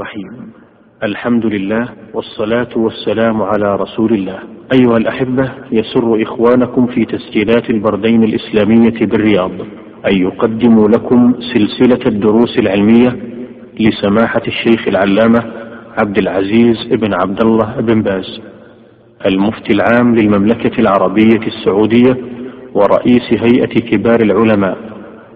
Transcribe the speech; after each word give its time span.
الرحيم. 0.00 0.52
الحمد 1.02 1.46
لله 1.46 1.88
والصلاة 2.14 2.68
والسلام 2.76 3.42
على 3.42 3.76
رسول 3.76 4.12
الله. 4.14 4.38
أيها 4.72 4.96
الأحبة 4.96 5.52
يسر 5.72 6.22
إخوانكم 6.22 6.86
في 6.86 7.04
تسجيلات 7.04 7.70
البردين 7.70 8.24
الإسلامية 8.24 9.06
بالرياض 9.06 9.50
أن 10.10 10.16
يقدموا 10.16 10.88
لكم 10.88 11.34
سلسلة 11.54 12.06
الدروس 12.06 12.58
العلمية 12.58 13.16
لسماحة 13.80 14.42
الشيخ 14.46 14.88
العلامة 14.88 15.52
عبد 15.98 16.18
العزيز 16.18 16.86
بن 16.92 17.14
عبد 17.14 17.44
الله 17.44 17.80
بن 17.80 18.02
باز 18.02 18.40
المفتي 19.26 19.72
العام 19.72 20.14
للمملكة 20.14 20.80
العربية 20.80 21.46
السعودية 21.46 22.16
ورئيس 22.74 23.26
هيئة 23.32 23.80
كبار 23.90 24.20
العلماء 24.22 24.78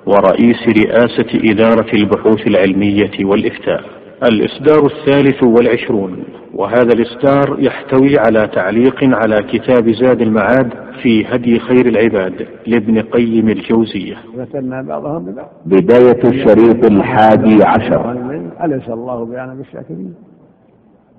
ورئيس 0.07 0.61
رئاسة 0.69 1.51
إدارة 1.51 1.91
البحوث 1.95 2.47
العلمية 2.47 3.25
والإفتاء. 3.25 4.04
الإصدار 4.25 4.87
الثالث 4.87 5.43
والعشرون 5.43 6.25
وهذا 6.55 6.89
الإصدار 6.95 7.57
يحتوي 7.59 8.19
على 8.19 8.47
تعليق 8.47 9.05
على 9.05 9.37
كتاب 9.43 9.89
زاد 9.91 10.21
المعاد 10.21 10.73
في 11.03 11.27
هدي 11.27 11.59
خير 11.59 11.87
العباد 11.87 12.47
لابن 12.67 13.01
قيم 13.01 13.49
الجوزية. 13.49 14.17
بعضهم 14.63 15.25
ببعض. 15.25 15.49
بداية 15.67 16.21
الشريط 16.25 16.85
الحادي 16.85 17.65
عشر. 17.65 18.11
أليس 18.65 18.89
الله 18.89 19.25
بأعلم 19.25 19.55
بالشاكرين؟ 19.55 20.15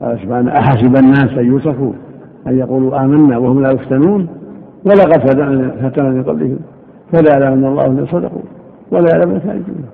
قال 0.02 0.20
سبحانه 0.20 0.52
أحسب 0.52 0.96
الناس 0.96 1.38
أن 1.38 1.58
يتركوا 1.58 1.94
أن 2.48 2.60
يقولوا 2.60 3.04
آمنا 3.04 3.38
وهم 3.38 3.62
لا 3.62 3.72
يفتنون 3.72 4.28
ولقد 4.86 5.30
فتنا 5.84 6.10
من 6.10 6.24
قبلهم 6.24 6.60
فلا 7.12 7.40
يعلم 7.40 7.66
الله 7.66 7.86
أن 7.86 8.08
صدقوا 8.12 8.42
ولا 8.92 9.10
يعلم 9.16 9.36
الكاذبين 9.36 9.86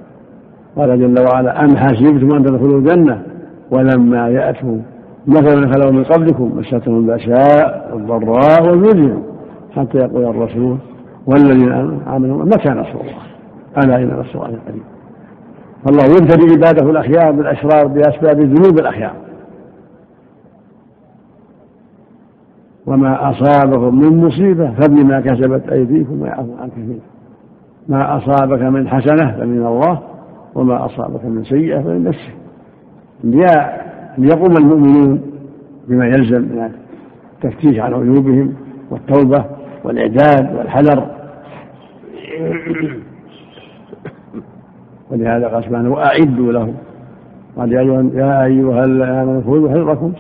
قال 0.76 1.00
جل 1.00 1.26
وعلا 1.26 1.64
أم 1.64 1.78
حسبتم 1.78 2.32
أن 2.32 2.44
تدخلوا 2.44 2.80
الجنة 2.80 3.22
ولما 3.72 4.30
يأتوا 4.30 4.78
مثلا 5.28 5.72
خلوا 5.74 5.92
من 5.92 6.04
قبلكم 6.04 6.52
مستهم 6.58 6.98
البأساء 6.98 7.92
والضراء 7.94 8.64
والزلزل 8.64 9.22
حتى 9.76 9.98
يقول 9.98 10.26
الرسول 10.26 10.78
والذين 11.26 11.72
آمنوا 12.08 12.46
متى 12.46 12.70
نصر 12.70 13.02
الله 13.02 13.22
ألا 13.78 13.96
إن 13.96 14.20
نصر 14.20 14.46
الله 14.46 14.60
قريب. 14.68 14.84
فالله 15.86 16.04
يبتلي 16.04 16.54
عباده 16.54 16.90
الأخيار 16.90 17.32
بالأشرار 17.32 17.88
بأسباب 17.88 18.40
ذنوب 18.40 18.80
الأخيار. 18.80 19.14
وما 22.86 23.30
أصابكم 23.30 24.00
من 24.00 24.26
مصيبة 24.26 24.72
فبما 24.72 25.22
كسبت 25.22 25.70
أيديكم 25.70 26.22
ويعفو 26.22 26.56
عن 26.62 26.70
كثير. 26.70 27.00
ما 27.88 28.18
أصابك 28.18 28.62
من 28.62 28.88
حسنة 28.88 29.32
فمن 29.32 29.66
الله 29.66 30.11
وما 30.56 30.86
أصابك 30.86 31.26
من 31.26 31.44
سيئة 31.44 31.82
فمن 31.82 32.04
نفسك. 32.04 32.34
ليقوم 34.18 34.58
المؤمنون 34.58 35.22
بما 35.88 36.06
يلزم 36.06 36.42
من 36.42 36.72
التفتيش 37.44 37.80
عن 37.80 37.94
عيوبهم 37.94 38.54
والتوبة 38.92 39.46
والإعداد 39.84 40.56
والحذر. 40.56 41.08
ولهذا 45.12 45.48
قال 45.48 45.64
سبحانه 45.64 45.92
وأعدوا 45.92 46.52
لهم. 46.52 46.74
قال 47.58 47.74
يا 47.74 48.46
أيها 48.46 48.86
الذين 48.86 49.44
خذوا 49.44 49.70
حذركم. 49.70 50.14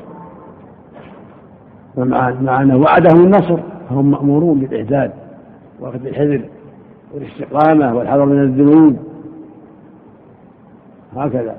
مع 1.98 2.62
أنه 2.62 2.78
وعدهم 2.78 3.26
النصر. 3.26 3.60
فهم 3.90 4.12
مأمورون 4.12 4.60
بالإعداد 4.60 5.12
وأخذ 5.80 6.06
الحذر 6.06 6.42
والاستقامة 7.14 7.96
والحذر 7.96 8.26
من 8.26 8.42
الذنوب. 8.42 8.98
هكذا. 11.16 11.56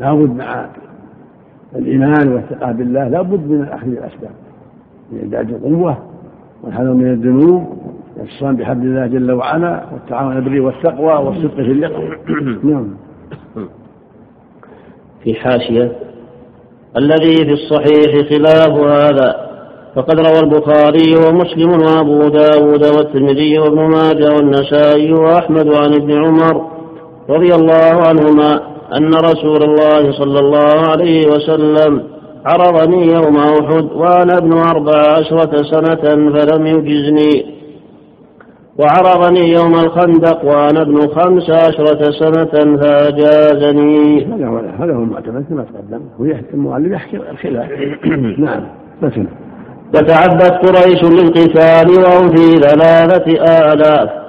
لابد 0.00 0.36
مع 0.36 0.66
الإيمان 1.76 2.32
والثقة 2.32 2.72
بالله 2.72 3.08
لابد 3.08 3.50
من 3.50 3.68
أخذ 3.68 3.86
الأسباب. 3.86 4.30
من 5.12 5.18
إعداد 5.20 5.50
القوة 5.50 5.98
والحذر 6.62 6.92
من 6.92 7.06
الذنوب 7.06 7.78
والاتصال 8.16 8.56
بحبل 8.56 8.86
الله 8.86 9.06
جل 9.06 9.32
وعلا 9.32 9.84
والتعاون 9.92 10.40
بالبر 10.40 10.60
والتقوى 10.60 11.12
والصدق 11.12 11.54
في 11.54 11.60
اللقاء 11.60 12.18
نعم. 12.70 12.88
في 15.24 15.34
حاشية 15.34 15.92
الذي 16.96 17.36
في 17.36 17.52
الصحيح 17.52 18.28
خلاف 18.30 18.70
هذا 18.70 19.52
فقد 19.94 20.20
روى 20.20 20.40
البخاري 20.40 21.16
ومسلم 21.16 21.70
وأبو 21.70 22.28
داود 22.28 22.84
والترمذي 22.96 23.58
وابن 23.58 23.80
ماجه 23.80 24.34
والنسائي 24.34 25.12
وأحمد 25.12 25.74
عن 25.74 25.94
ابن 25.94 26.24
عمر 26.24 26.71
رضي 27.30 27.54
الله 27.54 28.06
عنهما 28.08 28.60
أن 28.96 29.14
رسول 29.14 29.62
الله 29.62 30.12
صلى 30.12 30.38
الله 30.38 30.90
عليه 30.90 31.26
وسلم 31.26 32.02
عرضني 32.46 33.06
يوم 33.06 33.36
أحد 33.36 33.84
وأنا 33.94 34.38
ابن 34.38 34.52
أربع 34.52 34.98
عشرة 34.98 35.62
سنة 35.62 36.30
فلم 36.32 36.66
يجزني 36.66 37.62
وعرضني 38.78 39.52
يوم 39.52 39.74
الخندق 39.74 40.44
وأنا 40.44 40.82
ابن 40.82 41.08
خمس 41.08 41.50
عشرة 41.50 42.10
سنة 42.10 42.76
فأجازني. 42.76 44.24
هذا 44.24 44.46
هو 44.46 44.58
هذا 44.58 44.94
هو 44.94 45.02
المعتمد 45.02 45.44
كما 45.48 45.64
تقدم. 45.64 46.00
المعلم 46.54 46.92
يحكي 46.92 47.16
الخلاف. 47.16 47.70
نعم. 48.38 48.62
مثلا 49.02 49.26
وتعبت 49.94 50.52
قريش 50.52 51.04
للقتال 51.04 52.04
وهم 52.04 52.28
في 52.28 52.60
ثلاثة 52.60 53.32
آلاف. 53.72 54.21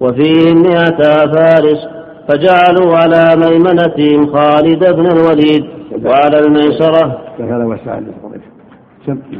وفيهم 0.00 0.62
مئة 0.62 1.26
فارس 1.34 1.88
فجعلوا 2.28 2.96
على 2.96 3.36
ميمنتهم 3.36 4.32
خالد 4.32 4.92
بن 4.94 5.06
الوليد 5.06 5.64
وعلى 6.04 6.38
الميسرة. 6.38 7.18
هذا 7.40 7.66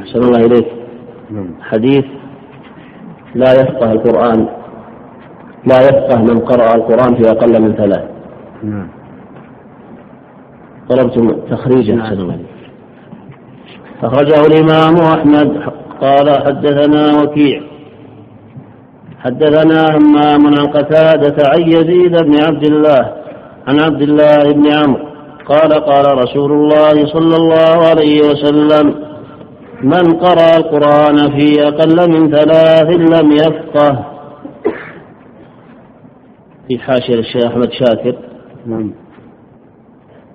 أحسن 0.01 0.19
الله 0.21 0.45
إليك. 0.45 0.67
حديث 1.61 2.05
لا 3.35 3.53
يفقه 3.53 3.91
القرآن. 3.91 4.47
لا 5.67 5.81
يفقه 5.81 6.21
من 6.21 6.39
قرأ 6.39 6.75
القرآن 6.75 7.15
في 7.15 7.31
أقل 7.31 7.61
من 7.61 7.75
ثلاث. 7.75 8.03
نعم. 8.63 8.87
طلبتم 10.89 11.31
تخريجا 11.51 12.03
الله 12.19 12.39
أخرجه 14.03 14.45
الإمام 14.45 14.95
أحمد. 14.95 15.61
قال 16.01 16.29
حدثنا 16.45 17.21
وكيع. 17.21 17.70
حدثنا 19.23 19.97
همام 19.97 20.47
عن 20.47 20.67
قتادة 20.67 21.35
عن 21.49 21.61
يزيد 21.61 22.23
بن 22.23 22.43
عبد 22.43 22.65
الله 22.65 23.13
عن 23.67 23.79
عبد 23.79 24.01
الله 24.01 24.53
بن 24.53 24.73
عمرو 24.73 25.11
قال 25.45 25.73
قال 25.73 26.17
رسول 26.17 26.51
الله 26.51 27.05
صلى 27.05 27.35
الله 27.35 27.87
عليه 27.89 28.21
وسلم 28.21 28.95
من 29.83 30.13
قرأ 30.13 30.57
القرآن 30.57 31.39
في 31.39 31.67
أقل 31.67 32.11
من 32.11 32.31
ثلاث 32.31 32.89
لم 32.89 33.31
يفقه. 33.31 34.05
في 36.67 36.79
حاشية 36.79 37.19
الشيخ 37.19 37.45
أحمد 37.45 37.71
شاكر. 37.71 38.15
نعم. 38.65 38.93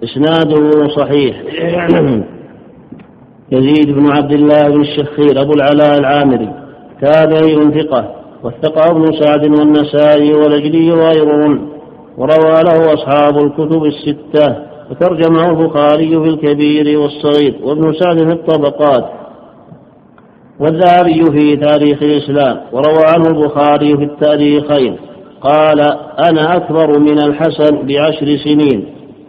إسناده 0.04 0.88
صحيح. 0.88 1.42
يزيد 3.52 3.90
بن 3.94 4.12
عبد 4.12 4.32
الله 4.32 4.68
بن 4.68 4.80
الشخير 4.80 5.42
أبو 5.42 5.52
العلاء 5.52 5.98
العامري 5.98 6.52
تابعي 7.02 7.80
ثقة 7.80 8.15
وثقه 8.44 8.90
ابن 8.90 9.12
سعد 9.20 9.58
والنسائي 9.58 10.34
والأجلي 10.34 10.92
وغيرهم 10.92 11.68
وروى 12.18 12.62
له 12.62 12.94
أصحاب 12.94 13.38
الكتب 13.38 13.84
الستة 13.84 14.56
وترجمه 14.90 15.50
البخاري 15.50 16.08
في 16.08 16.28
الكبير 16.28 16.98
والصغير 16.98 17.54
وابن 17.62 17.92
سعد 17.92 18.18
في 18.18 18.32
الطبقات 18.32 19.04
والذهبي 20.60 21.24
في 21.24 21.56
تاريخ 21.56 22.02
الإسلام 22.02 22.60
وروى 22.72 23.04
عنه 23.14 23.28
البخاري 23.28 23.96
في 23.96 24.04
التاريخين 24.04 24.96
قال 25.40 25.80
أنا 26.30 26.56
أكبر 26.56 26.98
من 26.98 27.18
الحسن 27.18 27.86
بعشر 27.86 28.36
سنين 28.44 28.86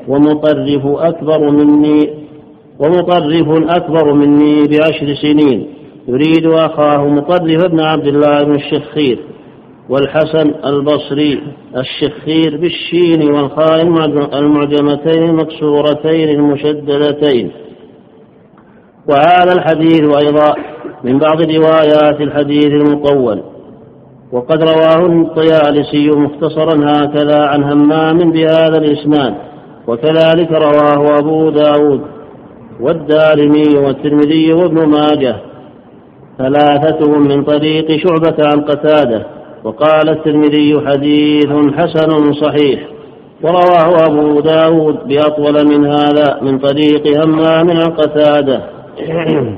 ومطرف 0.07 0.85
أكبر 0.85 1.50
مني 1.51 2.09
ومطرف 2.80 3.69
أكبر 3.69 4.13
مني 4.13 4.63
بعشر 4.63 5.15
سنين 5.21 5.68
يريد 6.07 6.45
أخاه 6.45 7.07
مطرف 7.07 7.65
بن 7.71 7.80
عبد 7.80 8.07
الله 8.07 8.44
بن 8.44 8.56
الشخير 8.56 9.19
والحسن 9.89 10.54
البصري 10.65 11.44
الشخير 11.77 12.57
بالشين 12.57 13.31
والخاء 13.31 13.81
المعجمتين 14.33 15.24
المكسورتين 15.24 16.30
المشددتين. 16.30 17.51
وهذا 19.09 19.54
الحديث 19.54 20.01
أيضا 20.01 20.56
من 21.04 21.19
بعض 21.19 21.42
روايات 21.42 22.21
الحديث 22.21 22.65
المطول. 22.65 23.44
وقد 24.31 24.63
رواه 24.63 25.06
الطيالسي 25.06 26.09
مختصرا 26.09 26.75
هكذا 26.86 27.45
عن 27.45 27.63
همام 27.63 28.31
بهذا 28.31 28.77
الإسناد. 28.77 29.33
وكذلك 29.88 30.51
رواه 30.51 31.19
أبو 31.19 31.50
داود 31.50 32.01
والدارمي 32.80 33.77
والترمذي 33.77 34.54
وابن 34.54 34.86
ماجه. 34.86 35.36
ثلاثتهم 36.38 37.22
من 37.28 37.44
طريق 37.44 37.92
شعبة 37.92 38.48
عن 38.48 38.62
قتادة 38.62 39.25
وقال 39.63 40.10
الترمذي 40.10 40.81
حديث 40.88 41.50
حسن 41.75 42.34
صحيح 42.34 42.98
ورواه 43.44 44.06
أبو 44.07 44.39
داود 44.39 45.07
بأطول 45.07 45.68
من 45.68 45.86
هذا 45.86 46.42
من 46.42 46.60
طريق 46.60 47.25
همام 47.25 47.69
عن 47.69 47.89
قتادة. 47.89 48.69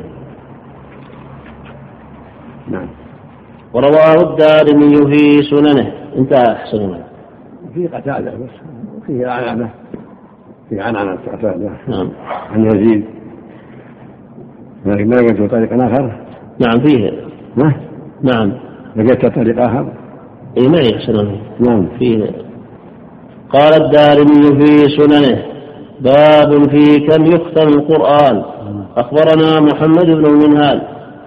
نعم. 2.72 2.88
ورواه 3.74 4.32
الدارمي 4.32 4.96
في 4.96 5.42
سننه. 5.44 5.94
انتهى 6.18 6.54
أحسن 6.54 7.02
في 7.74 7.88
قتادة 7.88 8.32
بس. 8.32 8.50
فيه 9.08 9.28
عنعنة 9.28 9.70
في 10.70 10.80
عنعنة 10.80 11.18
قتادة. 11.28 11.72
نعم. 11.88 12.10
عن 12.52 12.66
يزيد. 12.66 13.06
لكن 14.86 15.10
ما 15.10 15.16
لقيت 15.16 15.52
طريق 15.52 15.74
آخر. 15.74 16.29
نعم 16.60 16.80
فيه. 16.86 17.12
نعم. 18.24 18.54
لقيت 18.96 19.26
طريق 19.36 19.62
آخر 19.62 19.94
إي 20.58 20.68
معي 20.68 20.96
أحسن 20.96 21.36
نعم. 21.60 21.88
فيه. 22.00 22.32
قال 23.54 23.74
الدارمي 23.84 24.60
في 24.60 24.98
سننه 24.98 25.46
باب 26.00 26.70
في 26.70 27.00
كم 27.00 27.26
يختم 27.26 27.68
القرآن. 27.68 28.44
أخبرنا 28.98 29.60
محمد 29.60 30.06
بن 30.06 30.26
المنهال 30.26 30.82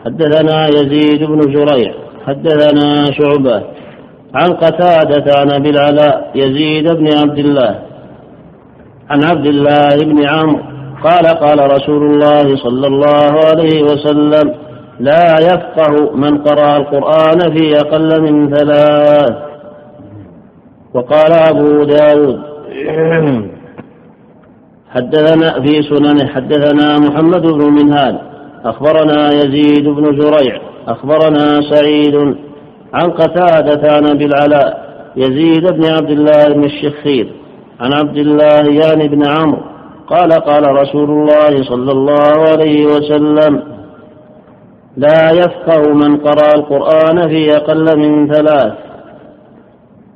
حدثنا 0.05 0.69
يزيد 0.69 1.25
بن 1.25 1.39
جريع 1.39 1.95
حدثنا 2.27 3.05
شعبة. 3.11 3.63
عن 4.35 4.51
قتادة 4.51 5.39
عن 5.39 5.51
أبي 5.51 5.71
العلاء 5.71 6.31
يزيد 6.35 6.93
بن 6.93 7.07
عبد 7.19 7.39
الله. 7.39 7.79
عن 9.11 9.25
عبد 9.25 9.47
الله 9.47 9.97
بن 10.05 10.27
عمرو 10.29 10.73
قال 11.05 11.27
قال 11.27 11.73
رسول 11.73 12.03
الله 12.03 12.57
صلى 12.57 12.87
الله 12.87 13.33
عليه 13.51 13.83
وسلم 13.83 14.55
لا 15.01 15.37
يفقه 15.41 16.17
من 16.17 16.39
قرأ 16.39 16.77
القرآن 16.77 17.57
في 17.57 17.77
أقل 17.77 18.21
من 18.23 18.55
ثلاث. 18.57 19.53
وقال 20.95 21.33
أبو 21.33 21.85
داود 21.85 22.41
حدثنا 24.91 25.63
في 25.63 25.83
سننه 25.83 26.27
حدثنا 26.27 26.99
محمد 26.99 27.43
بن 27.43 27.65
منهال 27.65 28.19
أخبرنا 28.65 29.29
يزيد 29.33 29.89
بن 29.89 30.19
جريع 30.19 30.61
أخبرنا 30.89 31.61
سعيد 31.71 32.15
عن 32.95 33.11
قتادة 33.11 33.93
عن 33.93 34.07
أبي 34.07 34.25
العلاء 34.25 34.93
يزيد 35.17 35.73
بن 35.73 35.85
عبد 35.85 36.11
الله 36.11 36.45
بن 36.55 36.65
الشخير 36.65 37.33
عن 37.81 37.93
عبد 37.93 38.17
الله 38.17 38.85
يعني 38.85 39.09
بن 39.09 39.27
عمرو 39.27 39.63
قال 40.07 40.33
قال 40.33 40.63
رسول 40.71 41.11
الله 41.11 41.63
صلى 41.63 41.93
الله 41.93 42.49
عليه 42.53 42.87
وسلم 42.87 43.63
لا 44.97 45.31
يفقه 45.31 45.93
من 45.93 46.17
قرأ 46.17 46.55
القرآن 46.55 47.29
في 47.29 47.57
أقل 47.57 47.99
من 47.99 48.33
ثلاث. 48.33 48.73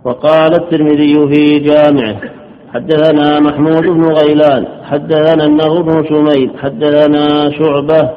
وقال 0.04 0.54
الترمذي 0.54 1.14
في 1.34 1.58
جامعه 1.58 2.16
حدثنا 2.74 3.40
محمود 3.40 3.82
بن 3.82 4.04
غيلان 4.04 4.66
حدثنا 4.84 5.44
النضر 5.44 5.82
بن 5.82 6.04
شميل 6.08 6.50
حدثنا 6.58 7.50
شعبة 7.50 8.10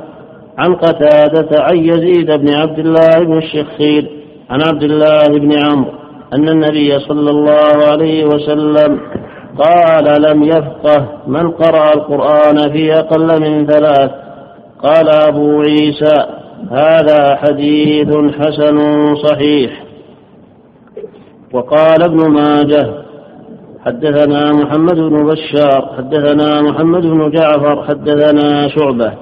عن 0.57 0.75
قتادة 0.75 1.63
عن 1.63 1.77
يزيد 1.77 2.31
بن 2.31 2.53
عبد 2.53 2.79
الله 2.79 3.19
بن 3.19 3.38
الشخير 3.38 4.09
عن 4.50 4.62
عبد 4.62 4.83
الله 4.83 5.23
بن 5.27 5.51
عمرو 5.65 5.91
أن 6.33 6.50
النبي 6.50 7.00
صلى 7.00 7.29
الله 7.29 7.85
عليه 7.91 8.25
وسلم 8.25 9.00
قال 9.57 10.21
لم 10.21 10.44
يفقه 10.44 11.05
من 11.27 11.51
قرأ 11.51 11.94
القرآن 11.94 12.71
في 12.71 12.94
أقل 13.00 13.41
من 13.41 13.65
ثلاث 13.65 14.12
قال 14.83 15.09
أبو 15.09 15.62
عيسى 15.62 16.38
هذا 16.71 17.35
حديث 17.35 18.07
حسن 18.39 18.77
صحيح. 19.15 19.83
وقال 21.53 22.03
ابن 22.03 22.29
ماجه 22.29 22.94
حدثنا 23.85 24.51
محمد 24.51 24.95
بن 24.95 25.25
بشار 25.25 25.94
حدثنا 25.97 26.61
محمد 26.61 27.06
بن 27.06 27.31
جعفر 27.31 27.83
حدثنا 27.83 28.67
شعبة. 28.67 29.13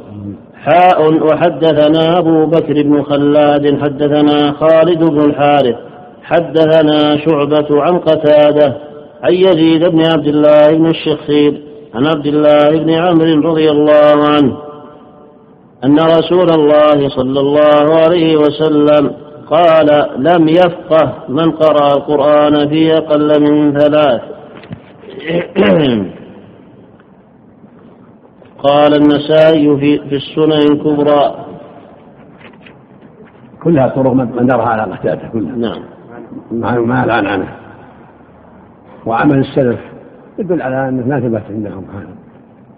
حاء 0.63 1.13
وحدثنا 1.23 2.17
أبو 2.19 2.45
بكر 2.45 2.73
بن 2.73 3.03
خلاد 3.03 3.79
حدثنا 3.81 4.51
خالد 4.51 5.03
بن 5.03 5.25
الحارث. 5.25 5.75
حدثنا 6.23 7.17
شعبة 7.17 7.81
عن 7.81 7.97
قتادة 7.99 8.77
عن 9.23 9.33
يزيد 9.33 9.89
بن 9.89 10.05
عبد 10.05 10.27
الله 10.27 10.77
بن 10.77 10.87
الشخير 10.87 11.61
عن 11.95 12.05
عبد 12.05 12.25
الله 12.25 12.69
بن 12.83 12.91
عمرو 12.93 13.49
رضي 13.51 13.71
الله 13.71 14.27
عنه. 14.27 14.66
أن 15.85 15.99
رسول 15.99 16.49
الله 16.49 17.09
صلى 17.09 17.39
الله 17.39 18.01
عليه 18.05 18.37
وسلم 18.37 19.11
قال 19.49 20.09
لم 20.17 20.47
يفقه 20.47 21.13
من 21.29 21.51
قرأ 21.51 21.93
القرآن 21.97 22.69
في 22.69 22.97
أقل 22.97 23.41
من 23.41 23.79
ثلاث. 23.79 24.21
قال 28.63 28.93
النسائي 28.93 29.77
في, 29.77 30.09
في 30.09 30.15
السنن 30.15 30.51
الكبرى. 30.71 31.45
كلها 33.63 33.87
طرق 33.87 34.13
مدارها 34.13 34.67
على 34.67 34.93
قتادة 34.93 35.27
كلها. 35.27 35.55
نعم. 35.55 35.83
مع 36.51 36.79
مع 36.79 37.03
العنعنة 37.03 37.47
وعمل 39.05 39.39
السلف 39.39 39.79
يدل 40.39 40.61
على 40.61 40.89
أنه 40.89 41.07
ما 41.07 41.19
ثبت 41.19 41.43
عندهم. 41.49 41.85
هذا 41.93 42.26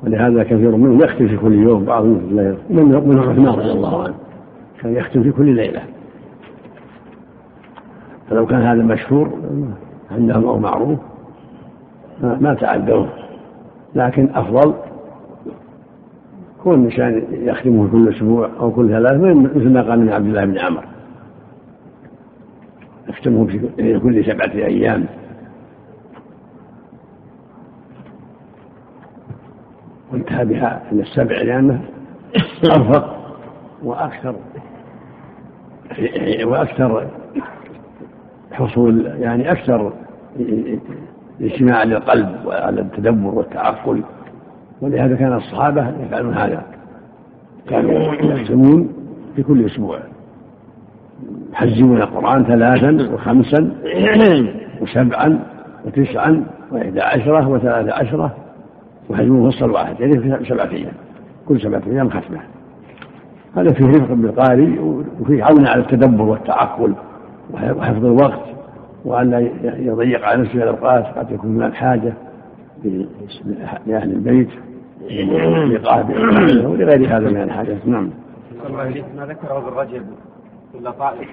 ولهذا 0.03 0.43
كثير 0.43 0.75
منهم 0.75 1.01
يختم 1.01 1.27
في 1.27 1.37
كل 1.37 1.53
يوم 1.53 1.85
بعضهم 1.85 2.19
في 2.19 2.25
الليل 2.25 2.57
من 2.69 3.19
عثمان 3.19 3.45
رضي 3.45 3.71
الله 3.71 4.03
عنه. 4.03 4.13
كان 4.81 4.95
يختم 4.95 5.23
في 5.23 5.31
كل 5.31 5.55
ليلة. 5.55 5.81
فلو 8.29 8.45
كان 8.45 8.61
هذا 8.61 8.83
مشهور 8.83 9.31
عندهم 10.11 10.45
أو 10.45 10.59
معروف 10.59 10.99
ما 12.23 12.53
تعدوا 12.53 13.05
لكن 13.95 14.29
أفضل 14.33 14.73
كون 16.63 16.79
الإنسان 16.79 17.23
يختمه 17.31 17.91
كل 17.91 18.09
أسبوع 18.09 18.49
أو 18.59 18.71
كل 18.71 18.89
ثلاث 18.89 19.13
مثل 19.55 19.69
ما 19.69 19.81
قال 19.81 19.99
من 19.99 20.09
عبد 20.09 20.25
الله 20.25 20.45
بن 20.45 20.57
عمر. 20.57 20.83
يختمه 23.09 23.45
في 23.45 23.99
كل 23.99 24.25
سبعة 24.25 24.51
أيام. 24.51 25.05
وانتهى 30.13 30.45
بها 30.45 30.81
إلى 30.91 31.01
السبع 31.01 31.35
لأنه 31.41 31.81
أرفق 32.65 33.15
وأكثر 33.83 34.35
وأكثر 36.43 37.07
حصول 38.51 39.05
يعني 39.05 39.51
أكثر 39.51 39.93
اجتماع 41.41 41.83
للقلب 41.83 42.29
وعلى 42.45 42.81
التدبر 42.81 43.35
والتعقل 43.35 44.03
ولهذا 44.81 45.15
كان 45.15 45.33
الصحابة 45.33 45.93
يفعلون 46.05 46.33
هذا. 46.33 46.63
كانوا 47.69 48.13
يختمون 48.23 48.89
في 49.35 49.43
كل 49.43 49.65
أسبوع. 49.65 49.99
يحزمون 51.53 52.01
القرآن 52.01 52.43
ثلاثا 52.43 53.13
وخمسا 53.13 53.71
وسبعا 54.81 55.39
وتسعا 55.85 56.43
وإحدى 56.71 57.01
عشرة 57.01 57.47
وثلاثة 57.47 57.93
عشرة 57.93 58.35
ويحزمون 59.09 59.51
فصل 59.51 59.71
واحد 59.71 59.99
يعني 59.99 60.45
سبعة 60.45 60.69
أيام 60.71 60.93
كل 61.47 61.61
سبعة 61.61 61.81
أيام 61.87 62.09
ختمة. 62.09 62.39
هذا 63.55 63.73
فيه 63.73 63.85
رفق 63.85 64.13
بالقارئ 64.13 64.79
وفيه 65.21 65.43
عون 65.43 65.67
على 65.67 65.81
التدبر 65.81 66.23
والتعقل 66.23 66.93
وحفظ 67.53 68.05
الوقت 68.05 68.49
وأن 69.05 69.29
لا 69.29 69.49
يضيق 69.63 70.25
على 70.25 70.41
نفسه 70.41 70.63
الأوقات 70.63 71.05
قد 71.05 71.31
يكون 71.31 71.55
هناك 71.55 71.73
حاجة 71.73 72.13
لأهل 73.87 74.11
البيت 74.11 74.49
ولغير 76.69 77.17
هذا 77.17 77.29
من 77.29 77.41
الحاجات. 77.41 77.87
نعم. 77.87 78.09
ما 79.17 79.25
ذكره 79.25 79.57
ابن 79.57 79.77
رجب 79.77 80.05
في 80.71 80.77
اللطائف 80.77 81.29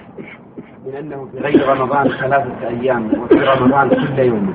من 0.87 0.95
أنه 0.95 1.29
في 1.33 1.39
غير 1.39 1.69
رمضان 1.69 2.09
ثلاثة 2.09 2.69
أيام 2.69 3.11
وفي 3.23 3.35
رمضان 3.35 3.89
كل 3.89 4.19
يوم. 4.19 4.55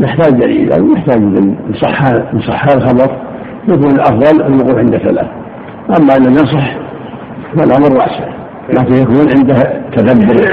نحتاج 0.00 0.32
دليل 0.32 0.70
يعني 0.70 0.92
نحتاج 0.92 1.18
دليل 1.18 1.54
ان 2.32 2.40
صح 2.40 2.66
الخبر 2.74 3.10
يكون 3.68 3.90
الأفضل 3.90 4.42
أن 4.42 4.60
يقول 4.60 4.78
عند 4.78 4.96
ثلاث 4.96 5.26
أما 5.98 6.16
ان 6.16 6.32
يصح 6.32 6.76
فالأمر 7.56 7.92
واسع. 7.92 8.28
لكن 8.68 8.94
يكون 8.94 9.26
عنده 9.36 9.82
تدبر 9.96 10.50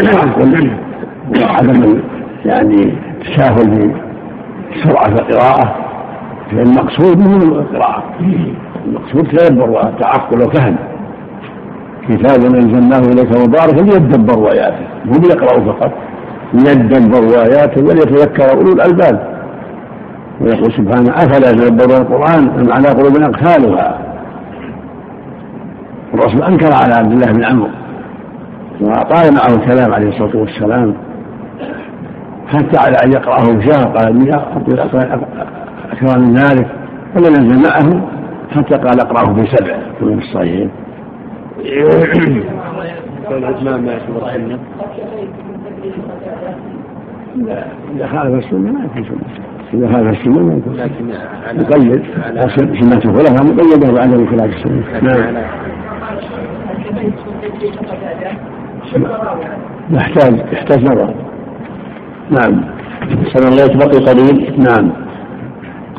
وعدم 1.42 2.02
يعني 2.46 2.98
تساهل 3.26 3.72
في 4.74 4.84
سرعة 4.84 5.08
القراءة. 5.08 5.76
المقصود 6.52 7.20
من 7.20 7.42
القراءة. 7.42 8.04
المقصود 8.86 9.28
تدبر 9.28 9.70
وتعقل 9.70 10.42
وفهم. 10.42 10.76
كتاب 12.10 12.44
أنزلناه 12.44 13.00
إليك 13.00 13.48
مبارك 13.48 13.74
ليدبروا 13.74 14.52
اياته 14.52 14.86
هم 15.06 15.22
يقرأوا 15.24 15.74
فقط. 15.74 15.92
ليدبروا 16.54 17.44
اياته 17.44 17.84
وليتذكر 17.84 18.52
أولو 18.52 18.74
الألباب. 18.74 19.37
ويقول 20.42 20.72
سبحانه 20.72 21.10
أفلا 21.10 21.50
يتدبرون 21.50 22.02
القرآن 22.02 22.50
أم 22.60 22.72
على 22.72 22.88
قلوب 22.88 23.18
أقفالها 23.18 24.00
الرسول 26.14 26.44
أنكر 26.44 26.74
على 26.74 26.94
عبد 26.94 27.12
الله 27.12 27.32
بن 27.32 27.44
عمرو 27.46 27.70
وأطال 28.82 29.34
معه 29.34 29.56
الكلام 29.56 29.94
عليه 29.94 30.08
الصلاة 30.08 30.38
والسلام 30.38 30.94
حتى 32.48 32.78
على 32.78 32.98
أن 33.06 33.12
يقرأه 33.12 33.60
شهر 33.60 33.98
قال 33.98 34.32
أكثر 35.92 36.20
من 36.20 36.34
ذلك 36.34 36.68
فلم 37.14 37.36
ينزل 37.36 37.70
معه 37.70 38.08
حتى 38.52 38.76
قال 38.78 39.00
اقرأه 39.00 39.34
في 39.34 39.56
سبع 39.56 39.78
من 40.02 40.18
الصحيحين. 40.18 40.70
الإتمام 43.32 43.82
ما 43.82 43.92
يعتبر 43.92 44.32
سنة؟ 44.34 44.60
إذا 47.96 48.08
خالف 48.08 48.46
السنة 48.46 48.72
ما 48.72 48.86
يكون 48.86 49.04
سنة. 49.04 49.57
إذا 49.74 49.88
خالف 49.94 50.20
السنة 50.20 50.40
ما 50.40 50.54
يكون. 50.54 50.74
مقيد 51.54 52.04
سنة 52.80 53.02
الخلفاء 53.06 53.44
مقيدة 53.44 53.92
بعدم 53.92 54.28
خلاف 54.28 54.56
السنة. 54.56 54.84
نعم. 55.02 55.44
يحتاج 59.92 60.34
يحتاج 60.54 60.84
نظر. 60.84 61.14
نعم. 62.30 62.64
سنة 63.34 63.48
الله 63.48 63.68
بقي 63.78 64.00
قليل. 64.06 64.60
نعم. 64.60 64.92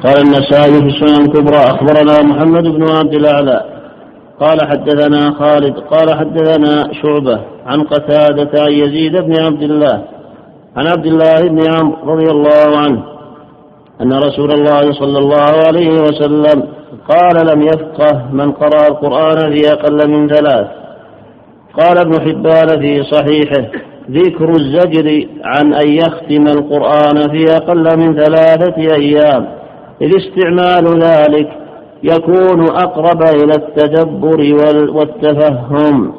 قال 0.04 0.16
النسائي 0.26 0.72
في 0.72 0.86
السنن 0.86 1.24
الكبرى 1.24 1.56
أخبرنا 1.56 2.22
محمد 2.22 2.62
بن 2.62 2.82
عبد 2.82 3.14
الأعلى 3.14 3.60
قال 4.40 4.58
حدثنا 4.68 5.30
خالد 5.30 5.78
قال 5.78 6.18
حدثنا 6.18 6.92
شعبة 6.92 7.40
عن 7.66 7.82
قتادة 7.82 8.62
عن 8.62 8.72
يزيد 8.72 9.16
بن 9.16 9.44
عبد 9.44 9.62
الله 9.62 10.04
عن 10.76 10.86
عبد 10.86 11.06
الله 11.06 11.48
بن 11.48 11.58
عمرو 11.74 12.14
رضي 12.14 12.30
الله 12.30 12.78
عنه 12.78 13.17
أن 14.02 14.12
رسول 14.12 14.52
الله 14.52 14.92
صلى 14.92 15.18
الله 15.18 15.50
عليه 15.66 15.90
وسلم 15.90 16.62
قال 17.08 17.46
لم 17.52 17.62
يفقه 17.62 18.28
من 18.32 18.52
قرأ 18.52 18.88
القرآن 18.88 19.52
في 19.52 19.72
أقل 19.72 20.10
من 20.10 20.28
ثلاث. 20.28 20.66
قال 21.80 21.98
ابن 21.98 22.20
حبان 22.20 22.80
في 22.80 23.02
صحيحه 23.02 23.68
ذكر 24.10 24.50
الزجر 24.50 25.28
عن 25.44 25.74
أن 25.74 25.88
يختم 25.88 26.46
القرآن 26.46 27.30
في 27.30 27.56
أقل 27.56 27.98
من 27.98 28.14
ثلاثة 28.14 28.94
أيام. 28.94 29.48
إذ 30.02 30.10
استعمال 30.16 31.02
ذلك 31.02 31.48
يكون 32.02 32.62
أقرب 32.62 33.22
إلى 33.22 33.52
التدبر 33.56 34.54
والتفهم. 34.94 36.12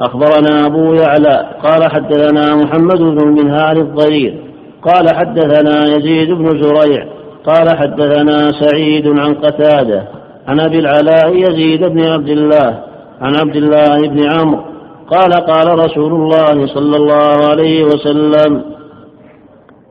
أخبرنا 0.00 0.66
أبو 0.66 0.92
يعلى 0.94 1.50
قال 1.62 1.90
حدثنا 1.92 2.56
محمد 2.56 2.98
بن 2.98 3.18
المنهار 3.18 3.76
الضرير 3.76 4.53
قال 4.84 5.16
حدثنا 5.16 5.96
يزيد 5.96 6.32
بن 6.32 6.62
زريع 6.62 7.06
قال 7.46 7.78
حدثنا 7.78 8.50
سعيد 8.60 9.08
عن 9.18 9.34
قتادة 9.34 10.08
عن 10.48 10.60
أبي 10.60 10.78
العلاء 10.78 11.36
يزيد 11.36 11.84
بن 11.84 12.04
عبد 12.04 12.28
الله 12.28 12.84
عن 13.20 13.36
عبد 13.36 13.56
الله 13.56 14.08
بن 14.08 14.30
عمرو 14.30 14.64
قال 15.10 15.32
قال 15.32 15.78
رسول 15.78 16.12
الله 16.12 16.66
صلى 16.66 16.96
الله 16.96 17.48
عليه 17.50 17.84
وسلم 17.84 18.62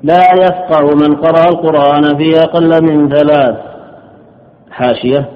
لا 0.04 0.34
يفقه 0.34 0.96
من 0.96 1.16
قرأ 1.16 1.50
القرآن 1.50 2.18
في 2.18 2.40
أقل 2.40 2.84
من 2.84 3.10
ثلاث. 3.10 3.56
حاشية. 4.72 5.30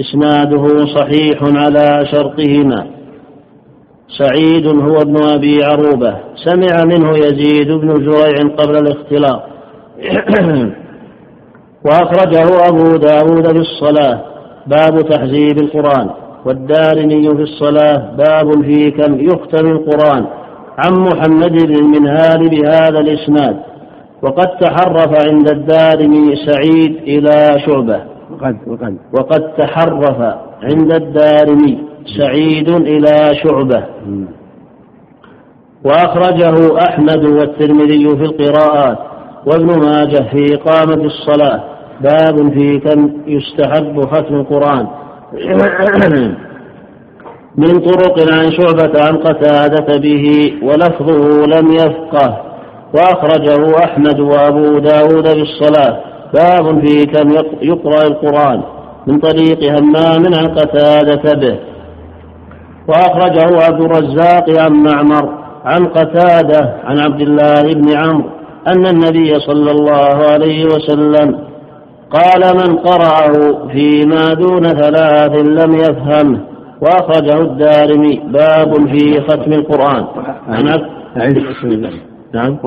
إسناده 0.00 0.86
صحيح 0.86 1.42
على 1.42 2.06
شرطهما. 2.12 2.86
سعيد 4.18 4.66
هو 4.66 4.96
ابن 4.96 5.16
أبي 5.34 5.64
عروبة. 5.64 6.16
سمع 6.44 6.84
منه 6.84 7.10
يزيد 7.10 7.72
بن 7.72 7.94
زريع 7.94 8.54
قبل 8.58 8.76
الاختلاط. 8.76 9.42
وأخرجه 11.84 12.68
أبو 12.68 12.96
داود 12.96 13.46
في 13.46 13.60
الصلاة 13.60 14.20
باب 14.66 15.00
تحزيب 15.00 15.58
القرآن. 15.62 16.10
والدارمي 16.46 17.22
في 17.22 17.42
الصلاة 17.42 18.16
باب 18.16 18.62
في 18.62 18.90
كم 18.90 19.20
يختم 19.20 19.66
القرآن. 19.66 20.26
عن 20.78 20.92
محمد 20.92 21.66
بن 21.66 21.74
المنهال 21.74 22.48
بهذا 22.48 22.98
الإسناد. 23.00 23.56
وقد 24.22 24.48
تحرف 24.60 25.26
عند 25.28 25.50
الدارمي 25.50 26.36
سعيد 26.46 26.96
إلى 26.96 27.60
شعبة. 27.66 28.00
وقد 28.30 28.56
وقد 28.66 28.96
وقد 29.18 29.52
تحرف 29.58 30.20
عند 30.62 30.92
الدارمي. 30.92 31.89
سعيد 32.06 32.68
إلى 32.70 33.34
شعبة. 33.42 33.84
وأخرجه 35.84 36.78
أحمد 36.88 37.24
والترمذي 37.24 38.08
في 38.08 38.24
القراءات 38.24 38.98
وابن 39.46 39.66
ماجه 39.66 40.30
في 40.30 40.54
إقامة 40.54 41.04
الصلاة. 41.04 41.64
باب 42.00 42.52
في 42.52 42.78
كم 42.78 43.10
يستحب 43.26 44.00
ختم 44.00 44.34
القرآن. 44.34 44.86
من 47.56 47.80
طرق 47.80 48.32
عن 48.32 48.50
شعبة 48.52 49.04
عن 49.04 49.16
قتادة 49.16 49.98
به 49.98 50.52
ولفظه 50.62 51.46
لم 51.46 51.72
يفقه. 51.72 52.42
وأخرجه 52.94 53.84
أحمد 53.84 54.20
وأبو 54.20 54.78
داود 54.78 55.24
بالصلاة 55.24 56.00
باب 56.34 56.86
في 56.86 57.06
كم 57.06 57.30
يقرأ 57.62 58.02
القرآن. 58.02 58.62
من 59.06 59.18
طريق 59.18 59.64
همام 59.64 60.34
عن 60.34 60.46
قتادة 60.46 61.34
به. 61.34 61.69
وأخرجه 62.90 63.62
عبد 63.66 63.80
الرزاق 63.80 64.60
عن 64.60 64.72
معمر 64.72 65.40
عن 65.64 65.86
قتادة 65.86 66.74
عن 66.84 66.98
عبد 66.98 67.20
الله 67.20 67.74
بن 67.74 67.96
عمرو 67.96 68.30
أن 68.68 68.86
النبي 68.86 69.30
صلى 69.38 69.70
الله 69.70 70.16
عليه 70.32 70.64
وسلم 70.64 71.38
قال 72.10 72.56
من 72.56 72.76
قرأه 72.76 73.32
فيما 73.72 74.34
دون 74.34 74.62
ثلاث 74.62 75.36
لم 75.36 75.74
يفهمه 75.74 76.40
وأخرجه 76.80 77.40
الدارمي 77.40 78.20
باب 78.26 78.88
في 78.88 79.20
ختم 79.20 79.52
القرآن. 79.52 80.04
عن 80.48 80.68
عبد 80.68 81.36
نعم. 82.34 82.58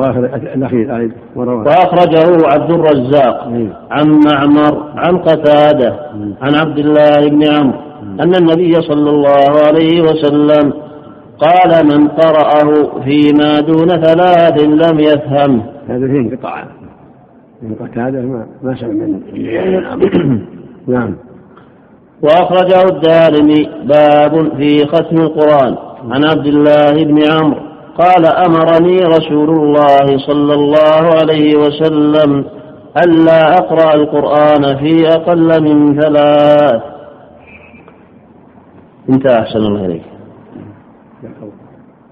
أيضا 0.90 1.14
وأخرجه 1.36 2.48
عبد 2.48 2.72
الرزاق 2.72 3.52
عن 3.92 4.20
معمر 4.28 4.84
عن 4.96 5.18
قتادة 5.18 5.96
عن 6.42 6.56
عبد 6.56 6.78
الله 6.78 7.30
بن 7.30 7.48
عمرو. 7.48 7.93
أن 8.22 8.36
النبي 8.36 8.74
صلى 8.74 9.10
الله 9.10 9.52
عليه 9.68 10.02
وسلم 10.02 10.74
قال 11.40 11.86
من 11.86 12.08
قرأه 12.08 13.00
فيما 13.04 13.60
دون 13.60 13.88
ثلاث 13.88 14.62
لم 14.64 15.00
يفهمه 15.00 15.64
هذا 15.88 16.08
فيه 16.08 16.20
انقطاع. 16.20 16.66
من 17.62 17.76
قتاده 17.76 18.22
ما 18.22 18.46
ما 18.64 18.76
سمع 18.76 19.08
نعم. 20.88 21.16
وأخرجه 22.22 22.84
الدارمي 22.84 23.70
باب 23.84 24.58
في 24.58 24.86
ختم 24.88 25.16
القرآن. 25.18 25.76
عن 26.12 26.24
عبد 26.26 26.48
الله 26.48 27.04
بن 27.04 27.20
عمرو 27.32 27.60
قال 27.98 28.26
أمرني 28.26 28.98
رسول 28.98 29.50
الله 29.50 30.18
صلى 30.18 30.54
الله 30.54 31.04
عليه 31.22 31.56
وسلم 31.56 32.46
ألا 33.06 33.54
أقرأ 33.54 33.96
القرآن 33.96 34.78
في 34.78 35.08
أقل 35.08 35.64
من 35.64 36.02
ثلاث. 36.02 36.93
انتهى 39.10 39.40
أحسن 39.40 39.60
الله 39.60 39.86
إليك. 39.86 40.04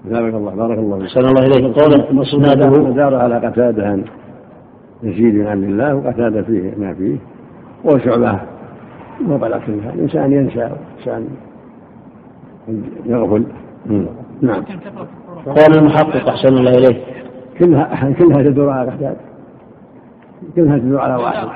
بارك 0.04 0.34
الله 0.34 0.54
بارك 0.54 0.78
الله 0.78 1.04
أحسن 1.04 1.20
الله 1.20 1.46
إليك. 1.46 1.78
قول 1.78 2.22
إسناده 2.22 2.90
دار 2.90 3.14
على 3.14 3.36
قتادة 3.46 3.86
عن 3.86 4.04
يزيد 5.02 5.46
عن 5.46 5.64
الله 5.64 5.94
وقتادة 5.94 6.42
فيه 6.42 6.74
ما 6.78 6.94
فيه 6.94 7.16
وشعبة 7.84 8.40
وبلغ 9.28 9.60
الإنسان 9.68 10.32
ينسى 10.32 10.70
الإنسان 10.98 11.28
يغفل. 13.06 13.44
نعم. 14.40 14.64
قال 15.46 15.78
المحقق 15.78 16.28
أحسن 16.28 16.56
الله 16.56 16.70
إليك. 16.70 17.02
كلها 17.58 18.12
كلها 18.18 18.42
تدور 18.42 18.70
على 18.70 18.90
قتادة 18.90 19.16
كلها 20.56 20.78
تدور 20.78 21.00
على 21.00 21.14
واحد. 21.14 21.48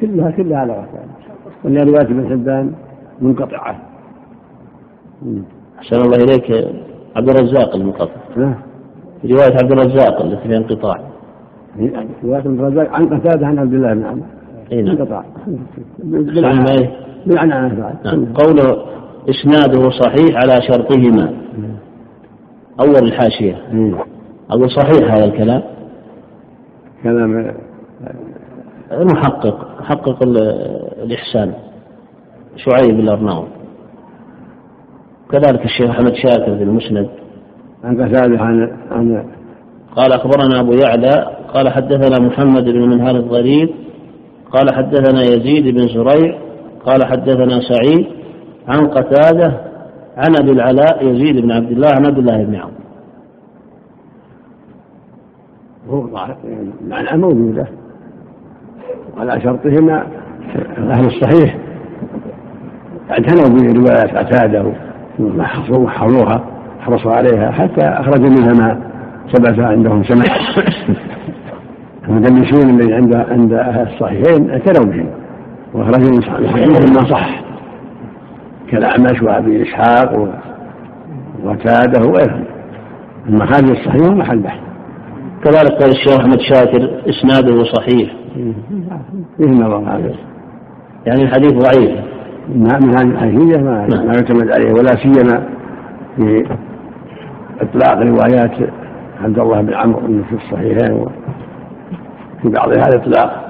كلها 0.00 0.30
كلها 0.30 0.58
على 0.58 0.72
قتادة 0.72 1.84
رواية 1.84 2.02
ابن 2.02 2.28
حبان 2.30 2.72
منقطعة. 3.20 3.91
أحسن 5.78 5.96
الله 5.96 6.16
إليك 6.16 6.68
عبد 7.16 7.28
الرزاق 7.28 7.76
المنقطع 7.76 8.20
نعم 8.36 8.54
رواية 9.24 9.56
عبد 9.62 9.72
الرزاق 9.72 10.22
التي 10.22 10.48
فيها 10.48 10.56
انقطاع. 10.58 11.00
رواية 12.24 12.40
ابن 12.40 12.60
الرزاق 12.60 12.88
عن 12.92 13.18
قتادة 13.18 13.46
عن 13.46 13.58
عبد 13.58 13.74
الله 13.74 13.94
بن 13.94 14.04
عمرو 14.04 14.24
إي 14.72 14.82
نعم. 14.82 14.96
انقطاع. 14.96 15.24
بالعنعنة 17.26 17.74
بعد 17.74 17.94
نعم. 18.04 18.32
قوله 18.34 18.84
إسناده 19.30 19.90
صحيح 19.90 20.36
على 20.36 20.62
شرطهما. 20.62 21.34
أول 22.80 23.08
الحاشية. 23.08 23.56
أقول 24.50 24.70
صحيح 24.70 25.14
هذا 25.14 25.24
الكلام. 25.24 25.62
كلام 27.02 27.54
المحقق 28.92 29.80
محقق 29.80 30.22
الإحسان. 31.02 31.52
شعيب 32.56 33.00
الأرناؤوط 33.00 33.48
كذلك 35.32 35.64
الشيخ 35.64 35.90
أحمد 35.90 36.14
شاكر 36.14 36.56
في 36.56 36.62
المسند. 36.62 37.08
عن 37.84 38.02
قتادة 38.02 38.38
عن 38.40 38.70
عن 38.90 39.24
قال 39.96 40.12
أخبرنا 40.12 40.60
أبو 40.60 40.72
يعلى 40.72 41.36
قال 41.54 41.68
حدثنا 41.68 42.26
محمد 42.26 42.64
بن 42.64 42.88
منهار 42.88 43.16
الضرير 43.16 43.74
قال 44.52 44.74
حدثنا 44.74 45.22
يزيد 45.22 45.74
بن 45.74 45.88
زريع 45.88 46.38
قال 46.86 47.04
حدثنا 47.04 47.60
سعيد 47.60 48.06
عن 48.68 48.86
قتادة 48.86 49.60
عن 50.16 50.34
أبي 50.40 50.52
العلاء 50.52 51.06
يزيد 51.06 51.36
بن 51.42 51.52
عبد 51.52 51.70
الله 51.70 51.88
عن 51.88 52.06
عبد 52.06 52.18
الله 52.18 52.44
بن 52.44 52.54
عمرو 52.54 52.72
هو 55.88 56.28
المعنى 56.82 57.18
موجودة 57.18 57.66
وعلى 59.16 59.40
شرطهما 59.40 60.06
أهل 60.78 61.06
الصحيح. 61.06 61.58
اعتنوا 63.10 63.48
برواية 63.48 64.18
عتاده 64.18 64.91
وحفظوها 65.20 66.44
حرصوا 66.80 67.12
عليها 67.12 67.50
حتى 67.50 67.84
أخرج 67.84 68.20
منها 68.20 68.52
ما 68.52 68.80
ثبت 69.32 69.60
عندهم 69.60 70.04
سمع 70.04 70.24
المدلسون 72.08 72.70
الذي 72.70 72.94
عند 72.94 73.16
عند 73.16 73.52
أهل 73.52 73.88
الصحيحين 73.92 74.50
اعتنوا 74.50 74.92
بهم 74.92 75.22
وأخرجوا 75.74 76.10
من 76.10 76.24
حديث 76.24 76.96
ما 76.96 77.10
صح. 77.10 77.42
كالأعمش 78.70 79.22
وأبي 79.22 79.62
إسحاق 79.62 80.28
وقتاده 81.44 82.08
وغيرهم. 82.08 82.44
المخارج 83.28 83.70
الصحيحة 83.70 84.14
محل 84.14 84.38
بحث. 84.38 84.60
كذلك 85.44 85.72
قال 85.72 85.90
الشيخ 85.90 86.20
أحمد 86.20 86.40
شاكر 86.40 87.02
إسناده 87.08 87.64
صحيح. 87.64 88.14
فيه 89.36 89.50
نظر 89.50 89.78
هذا. 89.78 90.14
يعني 91.06 91.22
الحديث 91.22 91.52
ضعيف. 91.52 92.11
من 92.48 92.66
هذه 92.70 93.02
الحيثية 93.02 93.62
ما. 93.62 93.86
ما 93.86 94.14
يعتمد 94.14 94.52
عليه 94.52 94.72
ولا 94.72 94.96
سيما 94.96 95.48
في 96.16 96.46
إطلاق 97.60 97.98
روايات 97.98 98.70
عبد 99.24 99.38
الله 99.38 99.60
بن 99.60 99.74
عمرو 99.74 100.00
في 100.00 100.34
الصحيحين 100.34 100.92
وفي 100.92 102.48
بعضها 102.48 102.88
الإطلاق. 102.88 103.42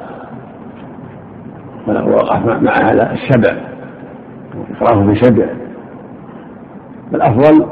وقع 1.88 2.38
مع 2.38 2.72
هذا 2.72 3.12
السبع 3.12 3.56
إقراه 4.70 5.04
بسبع 5.04 5.46
الأفضل 7.14 7.66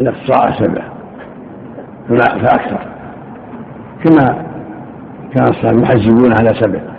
الاقتصاء 0.00 0.52
سبع 0.52 0.82
فأكثر. 2.18 2.80
كما 4.04 4.44
كان 5.34 5.48
الصحابة 5.48 5.82
يحزبون 5.82 6.32
على 6.32 6.54
سبع 6.60 6.91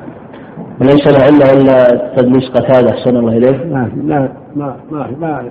وليس 0.81 1.07
له 1.07 1.29
الا 1.29 1.53
الا 1.53 1.77
تدليس 2.17 2.49
قتادة 2.49 2.89
أحسن 2.91 3.17
الله 3.17 3.37
اليه 3.37 3.57
ما 3.73 3.89
لا 4.03 4.29
ما 4.55 4.75
ما 4.91 5.07
ما. 5.21 5.49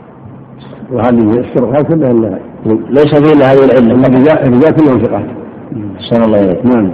وهذه 0.92 1.40
الطرق 1.40 1.82
كلها 1.82 2.10
الا 2.10 2.38
ليس 2.90 3.14
فيه 3.14 3.32
الا 3.32 3.52
هذه 3.52 3.64
العلة. 3.64 3.94
الرجال 4.46 4.76
كلهم 4.76 4.98
ثقات. 5.02 5.26
أحسن 5.96 6.22
الله 6.22 6.40
إليك. 6.40 6.66
نعم. 6.66 6.92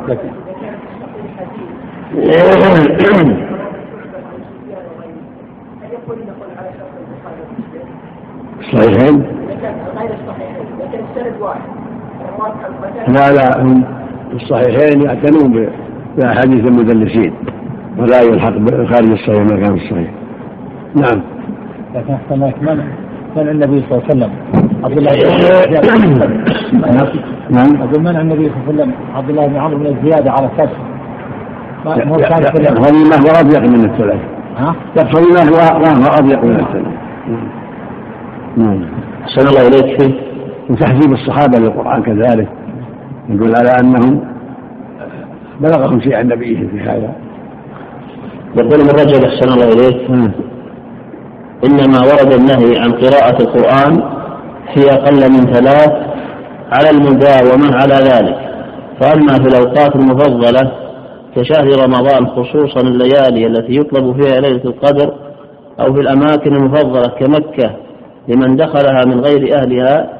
الصحيحين 8.61 9.17
لا 13.09 13.31
لا 13.31 13.63
هم 13.63 13.85
الصحيحين 14.35 15.03
يعتنون 15.03 15.71
بأحاديث 16.17 16.67
المدلسين. 16.67 17.33
ولا 17.99 18.23
يلحق 18.23 18.53
خارج 18.87 19.11
الصحيح 19.11 19.41
ما 19.41 19.57
كان 19.65 19.77
في 19.77 19.85
الصحيح. 19.85 20.11
نعم. 20.95 21.23
لكن 21.95 22.13
أحسن 22.15 22.45
لك 22.45 22.63
من 22.63 22.83
منع 23.37 23.51
النبي 23.51 23.81
صلى 23.81 23.91
الله 23.91 24.03
عليه 24.05 24.15
وسلم. 24.15 24.33
عبد 24.85 24.99
الله 24.99 25.11
بن 25.13 25.21
نعم. 27.51 27.83
أقول 27.83 28.03
منع 28.03 28.21
النبي 28.21 28.49
صلى 28.49 28.57
الله 28.57 28.65
عليه 28.67 28.75
وسلم 28.75 28.93
عبد 29.15 29.31
الله 29.31 29.47
بن 29.47 29.57
عمرو 29.57 29.79
من 29.79 29.87
الزياده 29.87 30.31
على 30.31 30.47
كان 32.19 32.43
في 32.43 32.63
يقتضي 32.63 33.05
ما 33.11 33.17
هو 33.17 33.31
اضيق 33.41 33.61
من 33.61 33.91
الثلاث. 33.91 34.21
ها؟ 34.57 34.75
يقتضي 34.97 35.33
ما 35.33 35.43
هو 35.51 36.15
اضيق 36.19 36.45
من 36.45 36.57
الثلاث. 36.57 36.95
نعم. 38.57 38.85
أحسن 39.23 39.49
الله 39.49 39.69
إليك. 39.69 40.03
فيه 40.03 40.15
وتحذيب 40.71 41.13
الصحابة 41.13 41.59
للقرآن 41.59 42.03
كذلك. 42.03 42.49
يقول 43.29 43.53
على 43.57 43.71
أنهم 43.81 44.21
بلغهم 45.61 46.01
شيء 46.01 46.17
عن 46.17 46.27
نبيهم 46.27 46.69
في 46.69 46.81
هذا. 46.81 47.13
يقول 48.57 48.81
ابن 48.81 48.91
رجب 49.01 49.25
احسن 49.25 49.53
الله 49.53 49.69
اليك. 49.69 50.11
إنما 51.67 51.99
ورد 52.01 52.33
النهي 52.33 52.79
عن 52.79 52.93
قراءة 52.93 53.43
القرآن 53.43 54.19
في 54.75 54.93
أقل 54.93 55.33
من 55.33 55.53
ثلاث 55.53 55.93
على 56.73 56.91
المداومه 56.91 57.77
على 57.77 57.95
ذلك 57.95 58.39
فأما 59.01 59.33
في 59.35 59.49
الأوقات 59.49 59.97
المفضلة 59.97 60.73
كشهر 61.37 61.85
رمضان 61.85 62.27
خصوصا 62.27 62.81
الليالي 62.81 63.47
التي 63.47 63.77
يطلب 63.77 64.21
فيها 64.21 64.41
ليلة 64.41 64.65
القدر 64.65 65.15
أو 65.81 65.95
في 65.95 66.01
الأماكن 66.01 66.57
المفضلة 66.57 67.09
كمكة 67.21 67.77
لمن 68.29 68.57
دخلها 68.57 69.05
من 69.05 69.21
غير 69.21 69.55
أهلها 69.59 70.19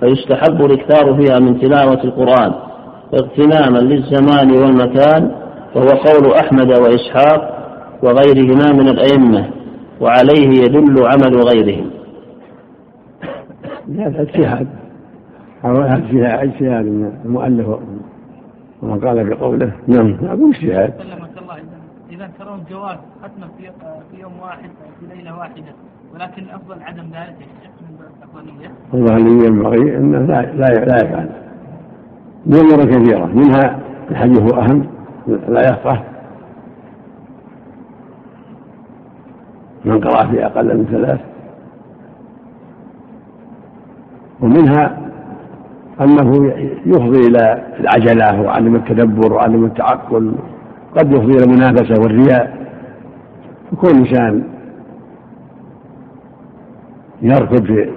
فيستحب 0.00 0.64
الإكثار 0.64 1.14
فيها 1.20 1.38
من 1.38 1.60
تلاوة 1.60 2.04
القرآن 2.04 2.52
اغتناما 3.14 3.78
للزمان 3.78 4.50
والمكان 4.50 5.30
وهو 5.76 5.88
قول 5.88 6.34
أحمد 6.34 6.78
وإسحاق 6.78 7.62
وغيرهما 8.02 8.72
من 8.72 8.88
الأئمة 8.88 9.50
وعليه 10.00 10.48
يدل 10.48 11.06
عمل 11.06 11.36
غيرهم. 11.36 11.90
هذا 13.98 14.22
اجتهاد. 14.22 14.68
اجتهاد 15.64 16.48
اجتهاد 16.48 16.84
من 16.84 17.12
المؤلف 17.24 17.66
ومن 18.82 19.00
قال 19.00 19.30
بقوله. 19.30 19.72
نعم 19.86 20.18
أقول 20.24 20.54
اجتهاد. 20.54 20.92
سلمك 20.98 21.38
الله. 21.42 21.54
اذا 21.54 21.82
إذا 22.10 22.30
ترون 22.38 22.64
جواز 22.70 22.96
ختمة 23.22 23.46
في 23.58 23.70
في 24.10 24.22
يوم 24.22 24.32
واحد 24.42 24.70
في 25.00 25.16
ليلة 25.16 25.38
واحدة 25.38 25.72
ولكن 26.14 26.42
الافضل 26.42 26.82
عدم 26.82 27.04
ذلك 27.04 27.36
الأفضلية. 28.18 28.70
والله 28.92 29.16
اللي 29.16 29.46
ينبغي 29.46 29.96
إنه 29.96 30.18
لا 30.18 30.42
لا 30.42 30.84
لا 30.84 30.96
يفعل. 30.96 31.28
بأمور 32.46 32.84
كثيرة 32.84 33.26
منها 33.26 33.80
الحديث 34.10 34.40
هو 34.40 34.60
أهم. 34.60 34.86
لا 35.26 35.60
يفقه. 35.60 36.02
من 39.84 40.00
قرأ 40.00 40.26
في 40.26 40.46
أقل 40.46 40.76
من 40.78 40.86
ثلاث. 40.86 41.20
ومنها 44.40 44.98
أنه 46.00 46.52
يفضي 46.86 47.26
إلى 47.26 47.62
العجلة 47.80 48.40
وعدم 48.42 48.76
التدبر 48.76 49.32
وعدم 49.32 49.64
التعقل. 49.64 50.34
قد 50.96 51.12
يفضي 51.12 51.32
إلى 51.36 51.44
المنافسة 51.44 52.00
والرياء. 52.02 52.62
يكون 53.72 53.90
الإنسان 53.90 54.44
يركض 57.22 57.64
في 57.66 57.90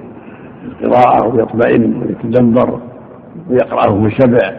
القراءة 0.82 1.28
ويطمئن 1.28 2.02
ويتدبر 2.02 2.80
ويقرأه 3.50 4.04
في 4.10 4.16
سبع 4.22 4.52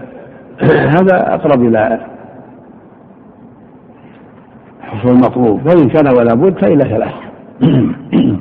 هذا 0.97 1.35
أقرب 1.35 1.63
إلى 1.65 2.01
حصول 4.97 5.13
المطلوب. 5.13 5.61
فإن 5.69 5.89
كان 5.89 6.09
ولا 6.09 6.35
بد 6.35 6.59
فإلى 6.59 6.85
ثلاث 6.85 7.15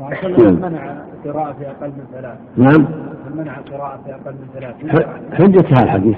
وعشان 0.00 0.32
منع 0.32 1.02
القراءة 1.24 1.52
في 1.52 1.66
أقل 1.66 1.88
من 1.88 2.04
ثلاث. 2.14 2.38
نعم. 2.56 2.86
منع 3.36 3.58
القراءة 3.58 4.00
في 4.04 4.14
أقل 4.14 4.34
من 4.34 4.46
ثلاث. 4.54 4.74
حجة 5.32 5.66
هذا 5.68 5.84
الحديث. 5.84 6.16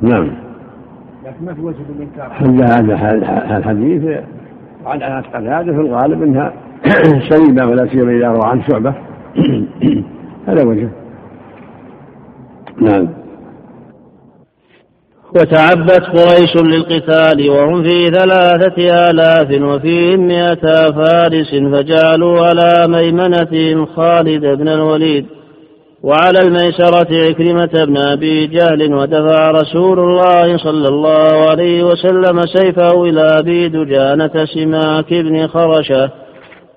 نعم. 0.00 0.30
لكن 1.24 1.44
ما 1.46 1.54
في 1.54 1.60
وجه 1.60 1.76
للإنكار 1.88 2.30
حجة 2.30 2.64
هذا 2.74 3.56
الحديث 3.58 4.20
وعن 4.84 5.02
أنس 5.02 5.26
قتادة 5.26 5.72
في 5.72 5.80
الغالب 5.80 6.22
أنها 6.22 6.52
سليمة 7.30 7.66
ولا 7.66 7.86
سيما 7.86 8.12
إذا 8.12 8.28
روى 8.28 8.44
عن 8.44 8.62
شعبة. 8.62 8.94
هذا 10.48 10.64
وجه. 10.64 10.88
نعم. 12.80 13.08
وتعبت 15.34 16.02
قريش 16.02 16.56
للقتال 16.56 17.50
وهم 17.50 17.82
في 17.82 18.10
ثلاثة 18.10 19.08
آلاف 19.10 19.62
وفيهم 19.62 20.26
مئتا 20.26 20.92
فارس 20.92 21.50
فجعلوا 21.50 22.46
على 22.46 22.72
ميمنتهم 22.88 23.86
خالد 23.86 24.44
بن 24.44 24.68
الوليد 24.68 25.26
وعلى 26.02 26.38
الميسرة 26.38 27.28
عكرمة 27.28 27.84
بن 27.84 27.96
أبي 27.96 28.46
جهل 28.46 28.94
ودفع 28.94 29.50
رسول 29.50 29.98
الله 29.98 30.56
صلى 30.56 30.88
الله 30.88 31.50
عليه 31.50 31.82
وسلم 31.82 32.40
سيفه 32.40 33.04
إلى 33.04 33.38
أبي 33.38 33.68
دجانة 33.68 34.44
سماك 34.54 35.14
بن 35.14 35.46
خرشة 35.46 36.10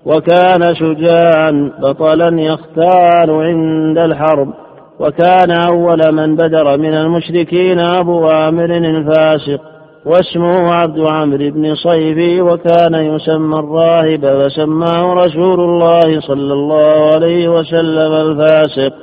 وكان 0.05 0.75
شجاعا 0.75 1.71
بطلا 1.81 2.41
يختال 2.41 3.29
عند 3.29 3.97
الحرب. 3.97 4.53
وكان 4.99 5.51
أول 5.51 6.11
من 6.11 6.35
بدر 6.35 6.77
من 6.77 6.93
المشركين 6.93 7.79
أبو 7.79 8.27
عامر 8.27 8.65
الفاسق 8.65 9.61
واسمه 10.05 10.73
عبد 10.73 10.99
عمرو 10.99 11.51
بن 11.51 11.75
صيفي 11.75 12.41
وكان 12.41 12.93
يسمى 12.95 13.59
الراهب 13.59 14.25
فسماه 14.25 15.13
رسول 15.13 15.59
الله 15.59 16.21
صلى 16.21 16.53
الله 16.53 17.13
عليه 17.13 17.47
وسلم 17.49 18.13
الفاسق. 18.13 18.93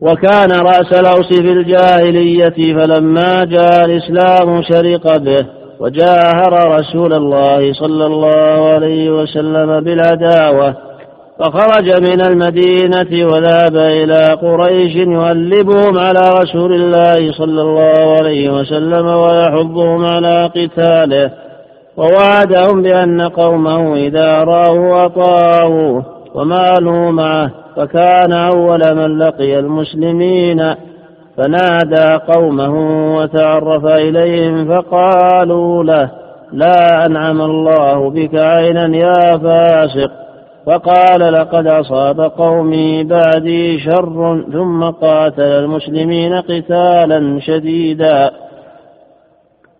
وكان 0.00 0.50
رأس 0.50 0.92
الأوس 1.00 1.40
في 1.40 1.52
الجاهلية 1.52 2.74
فلما 2.74 3.44
جاء 3.44 3.84
الإسلام 3.84 4.62
شرق 4.62 5.16
به 5.16 5.46
وجاهر 5.80 6.78
رسول 6.78 7.12
الله 7.12 7.72
صلى 7.72 8.06
الله 8.06 8.68
عليه 8.68 9.10
وسلم 9.10 9.80
بالعداوة. 9.80 10.85
فخرج 11.38 12.00
من 12.00 12.20
المدينة 12.20 13.26
وذهب 13.26 13.76
إلى 13.76 14.38
قريش 14.42 14.96
يؤلبهم 14.96 15.98
على 15.98 16.20
رسول 16.42 16.74
الله 16.74 17.32
صلى 17.32 17.62
الله 17.62 18.16
عليه 18.18 18.50
وسلم 18.50 19.06
ويحضهم 19.06 20.04
على 20.04 20.50
قتاله. 20.56 21.30
ووعدهم 21.96 22.82
بأن 22.82 23.20
قومه 23.20 23.94
إذا 23.94 24.44
رأوا 24.44 25.04
أطاعوه 25.04 26.04
ومالوا 26.34 27.10
معه 27.10 27.50
فكان 27.76 28.32
أول 28.32 28.94
من 28.94 29.18
لقي 29.18 29.58
المسلمين. 29.58 30.74
فنادى 31.36 32.20
قومه 32.34 32.74
وتعرف 33.16 33.86
إليهم 33.86 34.68
فقالوا 34.68 35.84
له 35.84 36.10
لا 36.52 37.06
أنعم 37.06 37.40
الله 37.40 38.10
بك 38.10 38.34
عينا 38.34 38.96
يا 38.96 39.38
فاسق. 39.38 40.25
فقال 40.66 41.32
لقد 41.32 41.66
أصاب 41.66 42.20
قومي 42.20 43.04
بعدي 43.04 43.78
شر 43.78 44.44
ثم 44.52 44.84
قاتل 44.84 45.42
المسلمين 45.42 46.34
قتالا 46.34 47.40
شديدا. 47.40 48.30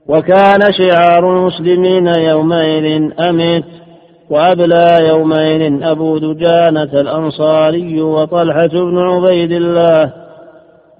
وكان 0.09 0.61
شعار 0.72 1.37
المسلمين 1.37 2.07
يومئذ 2.07 3.11
أمت 3.20 3.64
وأبلى 4.31 4.87
يومئذ 5.01 5.83
أبو 5.83 6.18
دجانة 6.18 7.01
الأنصاري 7.01 8.03
وطلحة 8.03 8.66
بن 8.66 8.99
عبيد 8.99 9.53
الله. 9.53 10.26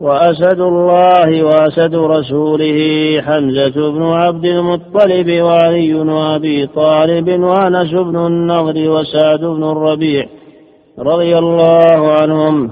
وأسد 0.01 0.61
الله 0.61 1.43
وأسد 1.43 1.95
رسوله 1.95 2.79
حمزة 3.23 3.91
بن 3.93 4.03
عبد 4.03 4.45
المطلب 4.45 5.43
وعلي 5.43 5.95
وأبي 5.95 6.67
طالب 6.67 7.29
وأنس 7.29 7.91
بن 7.93 8.17
النضر 8.27 8.91
وسعد 8.91 9.41
بن 9.41 9.65
الربيع 9.65 10.27
رضي 10.99 11.39
الله 11.39 12.17
عنهم. 12.21 12.71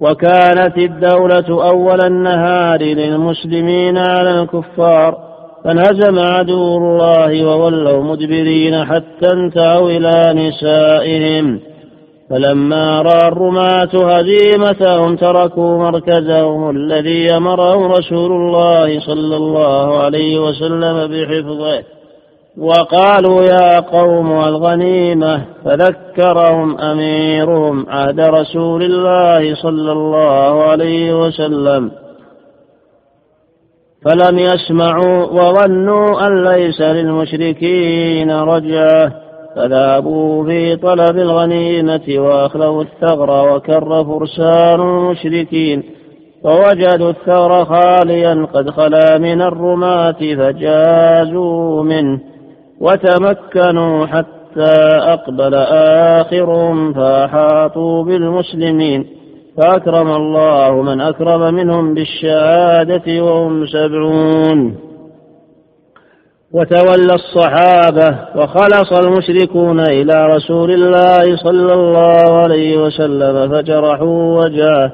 وكانت 0.00 0.78
الدولة 0.78 1.70
أول 1.70 2.00
النهار 2.06 2.82
للمسلمين 2.82 3.98
على 3.98 4.40
الكفار 4.40 5.18
فانهزم 5.64 6.18
عدو 6.18 6.76
الله 6.76 7.46
وولوا 7.46 8.02
مدبرين 8.02 8.84
حتى 8.84 9.32
انتهوا 9.32 9.90
إلى 9.90 10.48
نسائهم. 10.48 11.60
فلما 12.34 13.02
رأى 13.02 13.28
الرماة 13.28 13.90
هزيمتهم 13.94 15.16
تركوا 15.16 15.78
مركزهم 15.78 16.70
الذي 16.70 17.36
أمرهم 17.36 17.92
رسول 17.92 18.32
الله 18.32 19.00
صلى 19.00 19.36
الله 19.36 19.98
عليه 19.98 20.38
وسلم 20.38 21.06
بحفظه. 21.06 21.82
وقالوا 22.58 23.42
يا 23.42 23.80
قوم 23.80 24.44
الغنيمة 24.44 25.44
فذكرهم 25.64 26.78
أميرهم 26.78 27.86
عهد 27.88 28.20
رسول 28.20 28.82
الله 28.82 29.54
صلى 29.54 29.92
الله 29.92 30.62
عليه 30.62 31.26
وسلم. 31.26 31.90
فلم 34.04 34.38
يسمعوا 34.38 35.24
وظنوا 35.24 36.26
أن 36.26 36.44
ليس 36.44 36.80
للمشركين 36.80 38.30
رجعة. 38.30 39.23
فذهبوا 39.56 40.44
في 40.44 40.76
طلب 40.76 41.18
الغنيمة 41.18 42.02
وأخلوا 42.08 42.82
الثغر 42.82 43.54
وكر 43.54 44.04
فرسان 44.04 44.80
المشركين 44.80 45.82
فوجدوا 46.44 47.10
الثغر 47.10 47.64
خاليا 47.64 48.46
قد 48.54 48.70
خلا 48.70 49.18
من 49.18 49.42
الرماة 49.42 50.34
فجازوا 50.36 51.82
منه 51.82 52.20
وتمكنوا 52.80 54.06
حتى 54.06 54.74
أقبل 55.00 55.54
آخرهم 56.20 56.92
فأحاطوا 56.92 58.04
بالمسلمين 58.04 59.06
فأكرم 59.56 60.12
الله 60.12 60.82
من 60.82 61.00
أكرم 61.00 61.54
منهم 61.54 61.94
بالشهادة 61.94 63.24
وهم 63.24 63.66
سبعون. 63.66 64.74
وتولى 66.54 67.14
الصحابة 67.14 68.18
وخلص 68.36 68.92
المشركون 68.92 69.80
إلى 69.80 70.26
رسول 70.26 70.70
الله 70.70 71.36
صلى 71.36 71.72
الله 71.72 72.38
عليه 72.38 72.76
وسلم 72.76 73.52
فجرحوا 73.52 74.44
وجهه 74.44 74.92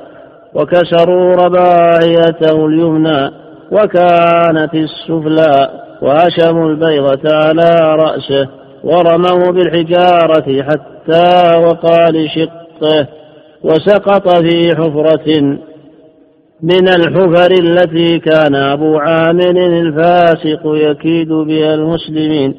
وكسروا 0.55 1.33
رباعيته 1.35 2.67
اليمنى 2.67 3.31
وكانت 3.73 4.75
السفلى 4.75 5.71
وهشموا 6.03 6.69
البيضة 6.71 7.37
على 7.37 7.97
رأسه 7.97 8.49
ورموا 8.85 9.53
بالحجارة 9.53 10.63
حتى 10.63 11.59
وقع 11.59 12.09
لشقه 12.09 13.07
وسقط 13.65 14.37
في 14.37 14.77
حفرة 14.77 15.59
من 16.63 16.89
الحفر 16.89 17.51
التي 17.51 18.19
كان 18.19 18.55
أبو 18.55 18.99
عامر 18.99 19.51
الفاسق 19.51 20.61
يكيد 20.65 21.29
بها 21.29 21.75
المسلمين 21.75 22.55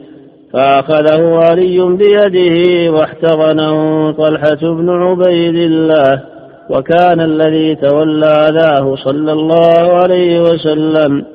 فأخذه 0.54 1.36
علي 1.36 1.80
بيده 1.80 2.92
واحتضنه 2.92 4.12
طلحة 4.12 4.74
بن 4.74 4.90
عبيد 4.90 5.56
الله 5.56 6.24
وكان 6.70 7.22
الذي 7.22 7.76
تولى 7.76 8.48
ذاه 8.52 8.96
صلى 8.96 9.32
الله 9.32 9.94
عليه 9.94 10.42
وسلم. 10.42 11.26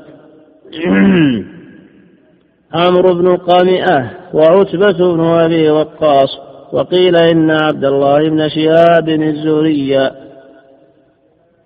عمرو 2.74 3.14
بن 3.14 3.36
قامئة 3.36 4.10
وعتبة 4.34 5.14
بن 5.14 5.20
أبي 5.20 5.70
وقاص 5.70 6.38
وقيل 6.72 7.16
إن 7.16 7.50
عبد 7.50 7.84
الله 7.84 8.28
بن 8.28 8.48
شهاب 8.48 9.08
الزهري 9.08 10.10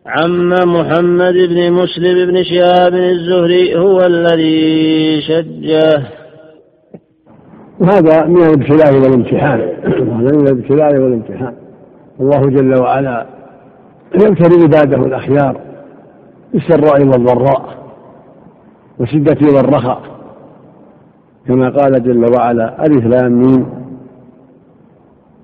عم 0.06 0.48
محمد 0.48 1.34
بن 1.34 1.72
مسلم 1.72 2.30
بن 2.30 2.42
شهاب 2.42 2.94
الزهري 2.94 3.78
هو 3.78 4.00
الذي 4.00 5.20
شجه. 5.22 6.02
وهذا 7.80 8.26
من 8.26 8.42
الابتلاء 8.42 8.94
والامتحان. 8.94 9.60
هذا 9.84 10.36
من 10.36 10.48
الابتلاء 10.48 10.92
والامتحان. 10.92 11.54
الله 12.20 12.40
جل 12.40 12.80
وعلا 12.80 13.26
يبتلي 14.14 14.62
عباده 14.62 15.06
الأخيار 15.06 15.60
بالسراء 16.52 17.02
والضراء 17.02 17.78
والشدة 18.98 19.56
والرخاء. 19.56 20.00
كما 21.46 21.68
قال 21.68 22.02
جل 22.02 22.24
وعلا 22.38 22.86
ألف 22.86 23.06
لام 23.06 23.32
ميم. 23.32 23.66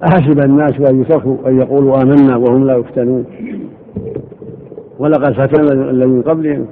أحسب 0.04 0.40
الناس 0.40 0.80
أن 0.90 1.00
يتركوا 1.02 1.36
أن 1.46 1.60
يقولوا 1.60 2.02
آمنا 2.02 2.36
وهم 2.36 2.66
لا 2.66 2.76
يفتنون. 2.76 3.24
ولقد 4.98 5.32
فتنا 5.32 5.90
الذين 5.90 6.22
قبلهم 6.22 6.66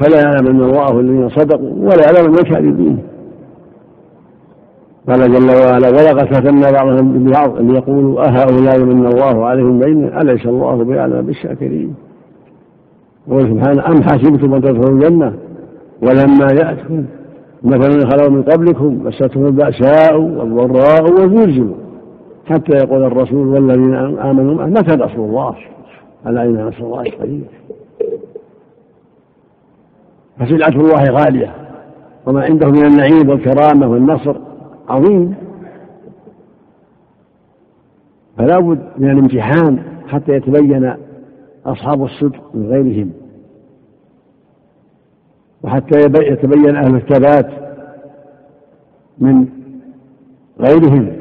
فلا 0.00 0.20
يعلمن 0.20 0.62
الله 0.62 1.00
الذين 1.00 1.28
صدقوا 1.28 1.70
ولا 1.70 2.02
يعلمن 2.06 2.38
الكاذبين 2.38 2.98
قال 5.08 5.32
جل 5.32 5.50
وعلا 5.50 5.88
ولقد 5.88 6.34
فتنا 6.34 6.70
بعضهم 6.70 7.12
ببعض 7.12 7.58
ان 7.58 7.74
يقولوا 7.74 8.28
أهؤلاء 8.28 8.78
من 8.78 9.06
الله 9.06 9.46
عليهم 9.46 9.78
بين 9.78 10.04
أليس 10.04 10.46
الله 10.46 10.84
بأعلم 10.84 11.26
بالشاكرين؟ 11.26 11.94
يقول 13.28 13.42
سبحانه 13.42 13.86
أم 13.86 14.02
حسبتم 14.02 14.54
أن 14.54 14.62
تدخلوا 14.62 14.90
الجنة 14.90 15.34
ولما 16.02 16.46
يأتكم 16.52 17.04
مثلا 17.62 18.10
خلوا 18.10 18.30
من 18.30 18.42
قبلكم 18.42 19.00
مستهم 19.04 19.46
البأساء 19.46 20.20
والضراء 20.20 21.02
والزلزلوا 21.02 21.74
حتى 22.46 22.76
يقول 22.76 23.02
الرسول 23.02 23.48
والذين 23.48 23.94
آمنوا 24.18 24.66
متى 24.66 24.96
نصر 24.96 25.16
الله؟ 25.16 25.54
ألا 26.26 26.42
إن 26.42 26.66
نصر 26.66 26.84
الله 26.84 27.04
قريب. 27.10 27.44
فسلعة 30.38 30.68
الله 30.68 31.04
غالية. 31.10 31.54
وما 32.26 32.44
عنده 32.44 32.68
من 32.68 32.86
النعيم 32.86 33.28
والكرامة 33.28 33.86
والنصر 33.86 34.36
عظيم. 34.88 35.34
فلا 38.38 38.58
بد 38.58 38.80
من 38.98 39.10
الامتحان 39.10 39.82
حتى 40.08 40.32
يتبين 40.32 40.94
أصحاب 41.66 42.04
الصدق 42.04 42.54
من 42.54 42.66
غيرهم. 42.66 43.12
وحتى 45.62 46.00
يتبين 46.00 46.76
أهل 46.76 46.94
الثبات 46.94 47.50
من 49.18 49.46
غيرهم. 50.60 51.16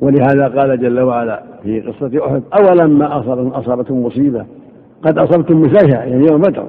ولهذا 0.00 0.48
قال 0.48 0.80
جل 0.80 1.00
وعلا 1.00 1.51
في 1.62 1.80
قصة 1.80 2.26
أحد. 2.26 2.42
أولما 2.54 3.18
أصابتم 3.58 4.02
مصيبة؟ 4.02 4.46
قد 5.02 5.18
أصبتم 5.18 5.60
مثلها 5.60 6.04
يعني 6.04 6.26
يوم 6.26 6.40
بدر. 6.40 6.66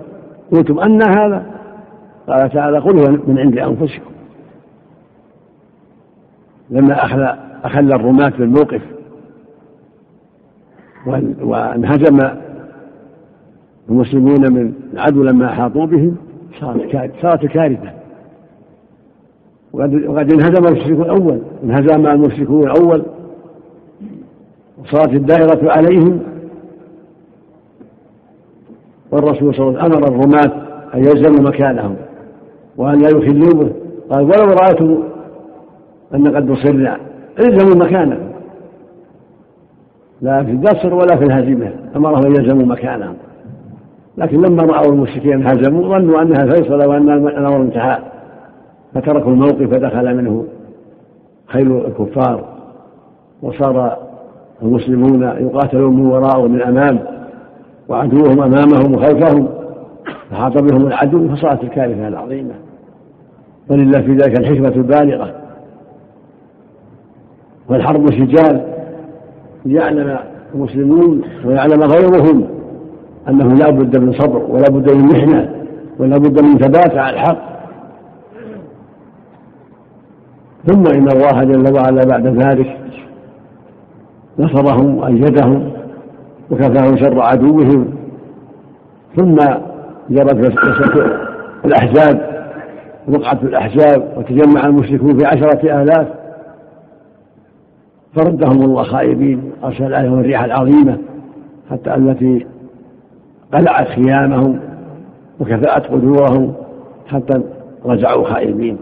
قلتم 0.51 0.79
أن 0.79 1.01
هذا؟ 1.01 1.45
قال 2.27 2.49
تعالى 2.49 2.77
قل 2.77 2.99
هو 2.99 3.17
من 3.27 3.39
عند 3.39 3.57
أنفسكم. 3.57 4.11
لما 6.69 7.05
أخل 7.05 7.23
أخل 7.63 7.93
الرماة 7.93 8.29
بالموقف. 8.29 8.81
وانهزم 11.41 12.19
المسلمون 13.89 14.53
من 14.53 14.73
العدو 14.93 15.23
لما 15.23 15.45
أحاطوا 15.45 15.85
بهم. 15.85 16.15
صارت 16.59 17.11
صارت 17.21 17.45
كارثة. 17.45 17.91
وقد 19.73 20.33
انهزم 20.33 20.67
المشركون 20.67 21.01
الأول. 21.01 21.41
انهزم 21.63 22.07
المشركون 22.07 22.63
الأول. 22.63 23.03
وصارت 24.83 25.13
الدائرة 25.13 25.71
عليهم. 25.71 26.19
والرسول 29.11 29.55
صلى 29.55 29.67
الله 29.67 29.79
عليه 29.79 29.89
وسلم 29.89 30.03
أمر 30.03 30.07
الرماة 30.07 30.51
أن 30.93 30.99
يلزموا 30.99 31.49
مكانهم 31.49 31.95
وأن 32.77 33.01
لا 33.01 33.09
يخلوا 33.09 33.63
به. 33.63 33.73
قال 34.09 34.23
ولو 34.23 34.53
رأيتم 34.61 35.03
أن 36.15 36.35
قد 36.35 36.49
نصرنا 36.49 36.97
إلزموا 37.39 37.85
مكانهم. 37.85 38.29
لا 40.21 40.43
في 40.43 40.51
القصر 40.51 40.93
ولا 40.93 41.15
في 41.15 41.23
الهزيمة. 41.23 41.73
أمرهم 41.95 42.25
أن 42.25 42.35
يلزموا 42.35 42.65
مكانهم. 42.65 43.15
لكن 44.17 44.41
لما 44.41 44.63
رأوا 44.63 44.93
المشركين 44.93 45.47
هزموا 45.47 45.97
ظنوا 45.97 46.21
أنها 46.21 46.45
فيصل 46.45 46.89
وأن 46.89 47.09
الأمر 47.27 47.61
انتهى. 47.61 47.99
فتركوا 48.93 49.31
الموقف 49.31 49.69
فدخل 49.69 50.17
منه 50.17 50.45
خيل 51.47 51.71
الكفار 51.71 52.45
وصار 53.41 53.97
المسلمون 54.61 55.23
يقاتلون 55.23 55.95
من 55.95 56.05
وراء 56.05 56.41
ومن 56.41 56.61
أمام 56.61 56.99
وعدوهم 57.89 58.41
أمامهم 58.41 58.95
وخلفهم 58.95 59.47
فحاط 60.31 60.57
بهم 60.57 60.87
العدو 60.87 61.35
فصارت 61.35 61.63
الكارثة 61.63 62.07
العظيمة. 62.07 62.53
ولله 63.69 64.01
في 64.01 64.11
ذلك 64.11 64.39
الحكمة 64.39 64.75
البالغة. 64.75 65.33
والحرب 67.69 68.11
سجال 68.11 68.73
ليعلم 69.65 70.17
المسلمون 70.55 71.21
ويعلم 71.45 71.83
غيرهم 71.83 72.47
أنه 73.29 73.53
لا 73.53 73.69
بد 73.69 73.97
من 73.97 74.13
صبر 74.13 74.37
ولا 74.49 74.69
بد 74.69 74.95
من 74.95 75.05
محنة 75.05 75.65
ولا 75.99 76.17
بد 76.17 76.43
من 76.43 76.57
ثبات 76.57 76.97
على 76.97 77.15
الحق. 77.15 77.53
ثم 80.65 80.87
إن 80.87 81.07
الله 81.07 81.43
جل 81.43 81.73
وعلا 81.73 82.05
بعد 82.05 82.27
ذلك 82.27 82.77
نصرهم 84.39 84.97
وأيدهم 84.97 85.71
وكفاهم 86.51 86.97
شر 86.97 87.21
عدوهم. 87.21 87.87
ثم 89.15 89.35
جرت 90.09 90.53
الأحزاب 91.65 92.33
وقعت 93.07 93.43
الأحزاب 93.43 94.13
وتجمع 94.17 94.65
المشركون 94.65 95.17
في 95.17 95.25
عشرة 95.25 95.81
آلاف. 95.81 96.07
فردهم 98.15 98.61
الله 98.61 98.83
خائبين 98.83 99.51
أرسل 99.63 99.93
عليهم 99.93 100.19
الريح 100.19 100.43
العظيمة 100.43 100.97
حتى 101.71 101.95
التي 101.95 102.45
قلعت 103.53 103.87
خيامهم 103.87 104.59
وكفأت 105.39 105.87
قدورهم 105.87 106.53
حتى 107.07 107.41
رجعوا 107.85 108.25
خائبين. 108.25 108.77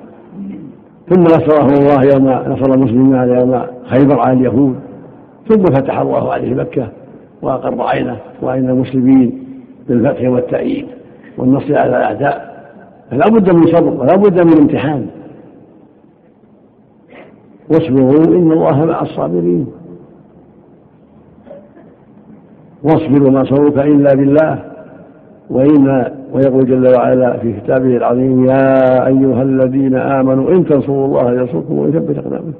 ثم 1.09 1.23
نصرهم 1.23 1.73
الله 1.73 2.03
يوم 2.03 2.53
نصر 2.53 2.73
المسلمين 2.73 3.15
على 3.15 3.33
يوم 3.33 3.61
خيبر 3.85 4.19
على 4.19 4.33
اليهود. 4.33 4.75
ثم 5.51 5.63
فتح 5.63 5.99
الله 5.99 6.33
عليه 6.33 6.53
مكة 6.53 6.87
وأقر 7.41 7.81
عينه 7.81 8.17
وعين 8.43 8.69
المسلمين 8.69 9.43
بالفتح 9.89 10.29
والتأييد 10.29 10.85
والنصر 11.37 11.77
على 11.77 11.89
الأعداء. 11.89 12.65
فلا 13.11 13.27
بد 13.27 13.55
من 13.55 13.67
صبر 13.67 14.01
ولا 14.01 14.15
بد 14.15 14.41
من 14.41 14.57
امتحان. 14.61 15.07
واصبروا 17.69 18.25
إن 18.25 18.51
الله 18.51 18.85
مع 18.85 19.01
الصابرين. 19.01 19.67
واصبر 22.83 23.27
وما 23.27 23.43
صبرك 23.43 23.77
إلا 23.77 24.13
بالله. 24.13 24.63
وإن 25.49 26.05
ويقول 26.33 26.65
جل 26.65 26.95
وعلا 26.95 27.37
في 27.37 27.53
كتابه 27.53 27.97
العظيم 27.97 28.45
يا 28.45 29.07
أيها 29.07 29.41
الذين 29.41 29.95
آمنوا 29.95 30.51
إن 30.51 30.65
تنصروا 30.65 31.05
الله 31.05 31.33
ينصركم 31.33 31.79
ويثبت 31.79 32.17
أقدامكم. 32.17 32.53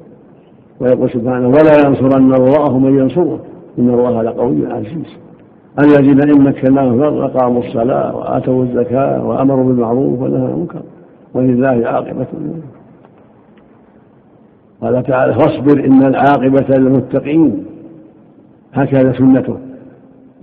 ويقول 0.81 1.09
سبحانه 1.09 1.47
ولا 1.47 1.87
ينصرن 1.87 2.33
الله 2.33 2.79
من 2.79 2.99
ينصره. 2.99 3.39
إن 3.79 3.89
الله 3.89 4.21
لقوي 4.21 4.73
عزيز. 4.73 5.17
الذين 5.79 6.21
إن 6.21 6.43
مكناهم 6.43 6.99
في 6.99 7.25
أقاموا 7.25 7.63
الصلاة 7.63 8.15
وآتوا 8.15 8.63
الزكاة 8.63 9.25
وأمروا 9.27 9.63
بالمعروف 9.63 10.21
ونهوا 10.21 10.47
عن 10.47 10.53
المنكر. 10.53 10.81
ولله 11.33 11.87
عاقبة 11.87 12.27
قال 14.81 15.03
تعالى 15.03 15.33
فاصبر 15.33 15.85
إن 15.85 16.03
العاقبة 16.03 16.77
للمتقين. 16.77 17.65
هكذا 18.73 19.13
سنته. 19.13 19.57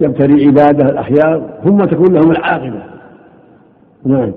يبتلي 0.01 0.47
عباده 0.47 0.89
الأخيار 0.89 1.51
ثم 1.65 1.79
تكون 1.79 2.13
لهم 2.13 2.31
العاقبة. 2.31 2.83
نعم 4.05 4.33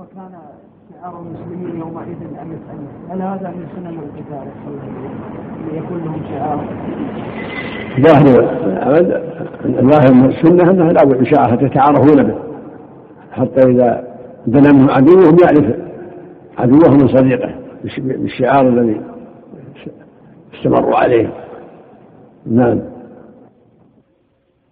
وكان 0.00 0.32
شعار 0.90 1.14
المسلمين 1.20 1.80
يومئذ 1.80 2.16
أن 2.42 3.09
هذا 3.20 3.48
من 3.48 3.66
سنن 3.76 3.98
القتال 3.98 4.48
ليكون 5.72 6.04
لهم 6.04 6.22
شعار؟ 6.30 6.64
ظاهر 8.00 8.24
ظاهر 9.66 10.28
السنة 10.28 10.70
أنها 10.70 10.92
لا 10.92 11.04
بد 11.04 11.22
شعار 11.22 11.50
حتى 11.50 11.64
يتعارفون 11.64 12.22
به. 12.22 12.34
حتى 13.32 13.70
إذا 13.70 14.04
دنا 14.46 14.72
منه 14.72 14.92
عدوهم 14.92 15.36
يعرف 15.42 15.76
عدوه 16.58 16.90
من 16.90 17.08
صديقه 17.08 17.54
بالشعار 17.98 18.68
الذي 18.68 19.00
استمروا 20.54 20.96
عليه. 20.96 21.32
نعم. 22.46 22.80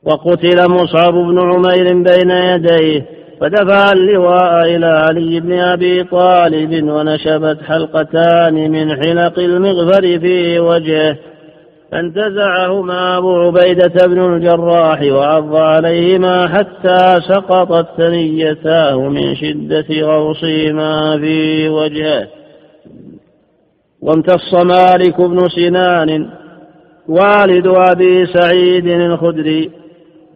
وقتل 0.03 0.71
مصعب 0.71 1.13
بن 1.13 1.39
عمير 1.39 1.95
بين 1.95 2.31
يديه. 2.31 3.18
فدفع 3.41 3.93
اللواء 3.93 4.77
إلى 4.77 4.87
علي 4.87 5.41
بن 5.41 5.59
أبي 5.59 6.05
طالب 6.05 6.85
ونشبت 6.91 7.63
حلقتان 7.63 8.71
من 8.71 8.97
حلق 8.97 9.39
المغفر 9.39 10.19
في 10.19 10.59
وجهه 10.59 11.17
فانتزعهما 11.93 13.19
أبو 13.19 13.35
عبيدة 13.35 14.07
بن 14.07 14.35
الجراح 14.35 15.03
وعض 15.03 15.57
عليهما 15.57 16.49
حتى 16.49 17.21
سقطت 17.29 17.87
ثنيتاه 17.97 19.09
من 19.09 19.37
شدة 19.37 19.87
غوصهما 19.91 21.19
في 21.19 21.69
وجهه. 21.69 22.29
وامتص 24.03 24.55
مالك 24.55 25.21
بن 25.21 25.49
سنان 25.49 26.31
والد 27.09 27.67
أبي 27.67 28.27
سعيد 28.27 28.87
الخدري 28.87 29.71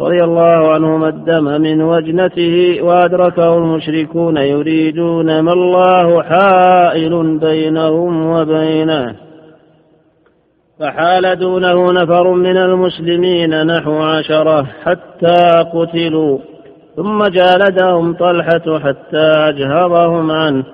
رضي 0.02 0.24
الله 0.24 0.72
عنهما 0.72 1.08
الدم 1.08 1.44
من 1.44 1.82
وجنته 1.82 2.78
وأدركه 2.82 3.56
المشركون 3.56 4.36
يريدون 4.36 5.40
ما 5.40 5.52
الله 5.52 6.22
حائل 6.22 7.38
بينهم 7.38 8.30
وبينه. 8.30 9.14
فحال 10.80 11.38
دونه 11.38 11.92
نفر 11.92 12.32
من 12.32 12.56
المسلمين 12.56 13.66
نحو 13.66 14.02
عشرة 14.02 14.66
حتى 14.84 15.64
قتلوا. 15.74 16.38
ثم 16.96 17.24
جالدهم 17.24 18.14
طلحة 18.14 18.78
حتى 18.78 19.32
أجهرهم 19.48 20.30
عنه. 20.30 20.64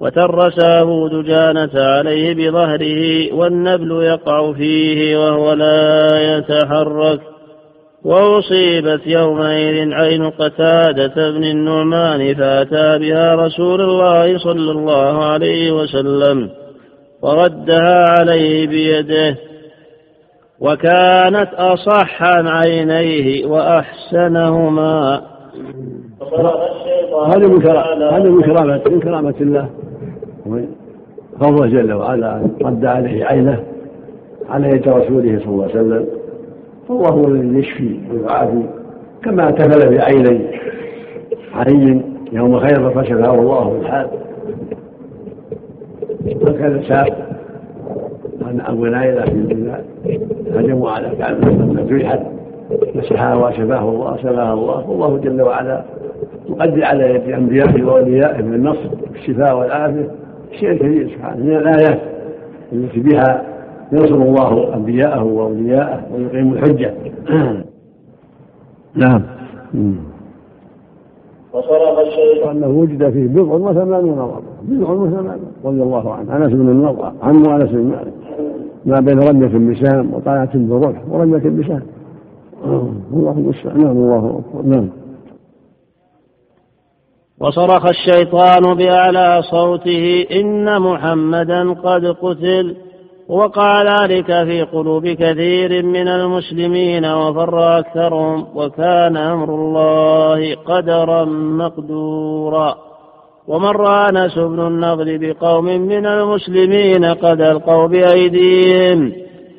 وترس 0.00 0.58
أبو 0.58 1.08
دجانة 1.08 1.70
عليه 1.74 2.34
بظهره 2.34 3.34
والنبل 3.34 4.02
يقع 4.02 4.52
فيه 4.52 5.16
وهو 5.16 5.52
لا 5.52 6.08
يتحرك. 6.36 7.35
وأصيبت 8.06 9.00
يومئذ 9.06 9.92
عين 9.92 10.30
قتادة 10.30 11.30
بن 11.30 11.44
النعمان 11.44 12.34
فأتى 12.34 12.98
بها 12.98 13.34
رسول 13.34 13.80
الله 13.80 14.38
صلى 14.38 14.70
الله 14.70 15.24
عليه 15.24 15.72
وسلم 15.72 16.50
وردها 17.22 18.06
عليه 18.20 18.66
بيده 18.66 19.36
وكانت 20.60 21.48
أصح 21.54 22.22
عن 22.22 22.46
عينيه 22.46 23.46
وأحسنهما. 23.46 25.22
هذه 27.26 27.46
من 27.46 27.66
هذه 28.12 28.28
من 28.28 28.42
كرامة 28.42 28.82
من 28.86 29.00
كرامة 29.00 29.34
الله. 29.40 29.68
فضل 31.40 31.70
جل 31.70 31.92
وعلا 31.92 32.42
رد 32.62 32.84
عليه 32.84 33.24
عينه 33.24 33.62
على 34.48 34.68
يد 34.68 34.88
رسوله 34.88 35.38
صلى 35.38 35.48
الله 35.48 35.64
عليه 35.64 35.74
وسلم. 35.74 36.06
فالله 36.88 37.08
هو 37.08 37.24
الذي 37.24 37.58
يشفي 37.58 38.00
ويعافي 38.12 38.62
كما 39.24 39.50
تفل 39.50 39.96
بعيني 39.96 40.40
علي 41.54 42.00
يوم 42.32 42.58
خير 42.58 42.90
فشفاه 42.90 43.34
الله 43.34 43.76
الحال 43.80 44.08
وكان 46.42 46.82
ساب 46.88 47.26
عن 48.42 48.60
أبو 48.60 48.86
نايلة 48.86 49.24
في 49.24 49.72
هجموا 50.54 50.90
على 50.90 51.10
كعب 51.18 51.44
لما 51.44 51.82
جرحت 51.82 52.20
مسحها 52.94 53.34
وشفاه 53.34 53.88
الله 53.88 54.16
شفاه 54.16 54.52
الله. 54.52 54.90
والله 54.90 55.18
جل 55.18 55.42
وعلا 55.42 55.84
يقدر 56.48 56.84
على 56.84 57.14
يد 57.14 57.32
انبيائه 57.34 57.84
واوليائه 57.84 58.42
من 58.42 58.54
النصر 58.54 58.90
والشفاء 59.10 59.58
والعافية. 59.58 60.10
شيء 60.60 60.74
كثير 60.74 61.08
سبحانه. 61.08 61.44
من 61.44 61.56
الآيات 61.56 62.00
التي 62.72 63.00
بها 63.00 63.55
ينصر 63.92 64.14
الله 64.14 64.74
أنبياءه 64.74 65.24
وأولياءه 65.24 66.14
ويقيم 66.14 66.52
الحجة. 66.52 66.94
نعم. 68.94 69.22
وصرف 71.52 71.98
الشيخ 71.98 72.46
انه 72.50 72.68
وجد 72.68 73.10
فيه 73.10 73.26
بضع 73.26 73.52
وثمانون 73.52 74.18
رضا. 74.18 74.42
بضع 74.62 74.94
ماله 74.94 75.38
رضي 75.64 75.82
الله 75.82 76.14
عنه. 76.14 76.36
أنس 76.36 76.52
بن 76.52 76.68
النضر 76.68 77.12
عم 77.22 77.50
أنس 77.50 77.70
بن 77.70 77.84
مالك. 77.84 78.12
ما 78.84 79.00
بين 79.00 79.18
رمية 79.18 79.72
بسام 79.72 80.14
وطلعة 80.14 80.50
برمح 80.54 81.02
ورمية 81.10 81.38
بسام 81.38 81.82
الله 83.12 83.32
المستعان. 83.32 83.84
نعم 83.84 83.96
الله 83.96 84.40
أكبر. 84.40 84.62
نعم. 84.62 84.88
وصرخ 87.40 87.86
الشيطان 87.86 88.74
بأعلى 88.74 89.42
صوته 89.42 90.26
إن 90.40 90.82
محمدا 90.82 91.72
قد 91.72 92.04
قتل. 92.06 92.76
وقع 93.28 93.82
ذلك 93.82 94.26
في 94.26 94.62
قلوب 94.62 95.06
كثير 95.06 95.82
من 95.82 96.08
المسلمين 96.08 97.04
وفر 97.04 97.78
أكثرهم 97.78 98.46
وكان 98.54 99.16
أمر 99.16 99.54
الله 99.54 100.54
قدرا 100.54 101.24
مقدورا. 101.24 102.74
ومر 103.48 104.08
أنس 104.08 104.38
بن 104.38 104.66
النضر 104.66 105.18
بقوم 105.20 105.64
من 105.64 106.06
المسلمين 106.06 107.04
قد 107.04 107.40
ألقوا 107.40 107.86
بأيديهم 107.86 109.12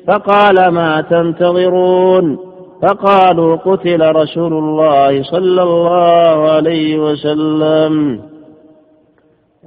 فقال 0.08 0.68
ما 0.68 1.00
تنتظرون؟ 1.00 2.38
فقالوا 2.82 3.56
قتل 3.56 4.16
رسول 4.16 4.52
الله 4.52 5.22
صلى 5.22 5.62
الله 5.62 6.50
عليه 6.50 6.98
وسلم. 6.98 8.20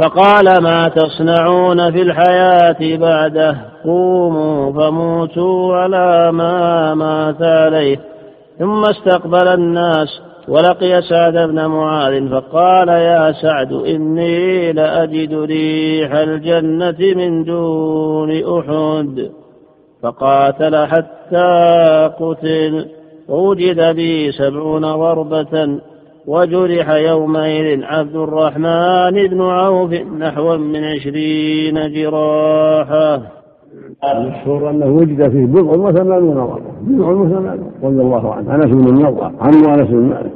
فقال 0.02 0.64
ما 0.64 0.90
تصنعون 0.90 1.92
في 1.92 2.02
الحياة 2.02 2.98
بعده؟ 2.98 3.58
قوموا 3.84 4.72
فموتوا 4.72 5.76
على 5.76 6.32
ما 6.32 6.94
مات 6.94 7.42
عليه. 7.42 8.00
ثم 8.60 8.86
استقبل 8.86 9.48
الناس 9.48 10.22
ولقي 10.48 11.02
سعد 11.02 11.34
بن 11.34 11.66
معاذ 11.66 12.30
فقال 12.30 12.90
يا 12.90 13.32
سعد 13.32 13.74
إني 13.74 14.72
لأجد 14.72 15.34
ريح 15.34 16.14
الجنة 16.14 17.16
من 17.16 17.44
دون 17.44 18.32
أحد. 18.32 19.30
فقاتل 20.04 20.86
حتى 20.86 22.12
قتل. 22.20 22.86
ووجد 23.30 23.96
بي 23.96 24.32
سبعون 24.32 24.82
ضربة 24.82 25.80
وجرح 26.32 26.90
يومئذ 26.90 27.84
عبد 27.84 28.16
الرحمن 28.16 29.28
بن 29.28 29.42
عوف 29.42 29.92
نحو 29.94 30.58
من 30.58 30.84
عشرين 30.84 31.76
جراحا. 31.94 33.22
المشهور 34.14 34.70
أنه 34.70 34.86
وجد 34.86 35.30
فيه 35.32 35.46
بضع 35.46 35.72
وثمانون 35.72 36.36
ضربه 36.36 36.72
بضع 36.82 37.08
وثمانون. 37.08 37.72
رضي 37.84 38.02
الله 38.02 38.34
عنه. 38.34 38.56
أنس 38.56 38.66
بن 38.66 38.88
النضر 38.90 39.24
عم 39.24 39.70
أنس 39.70 39.90
بن 39.90 40.10
مالك. 40.10 40.32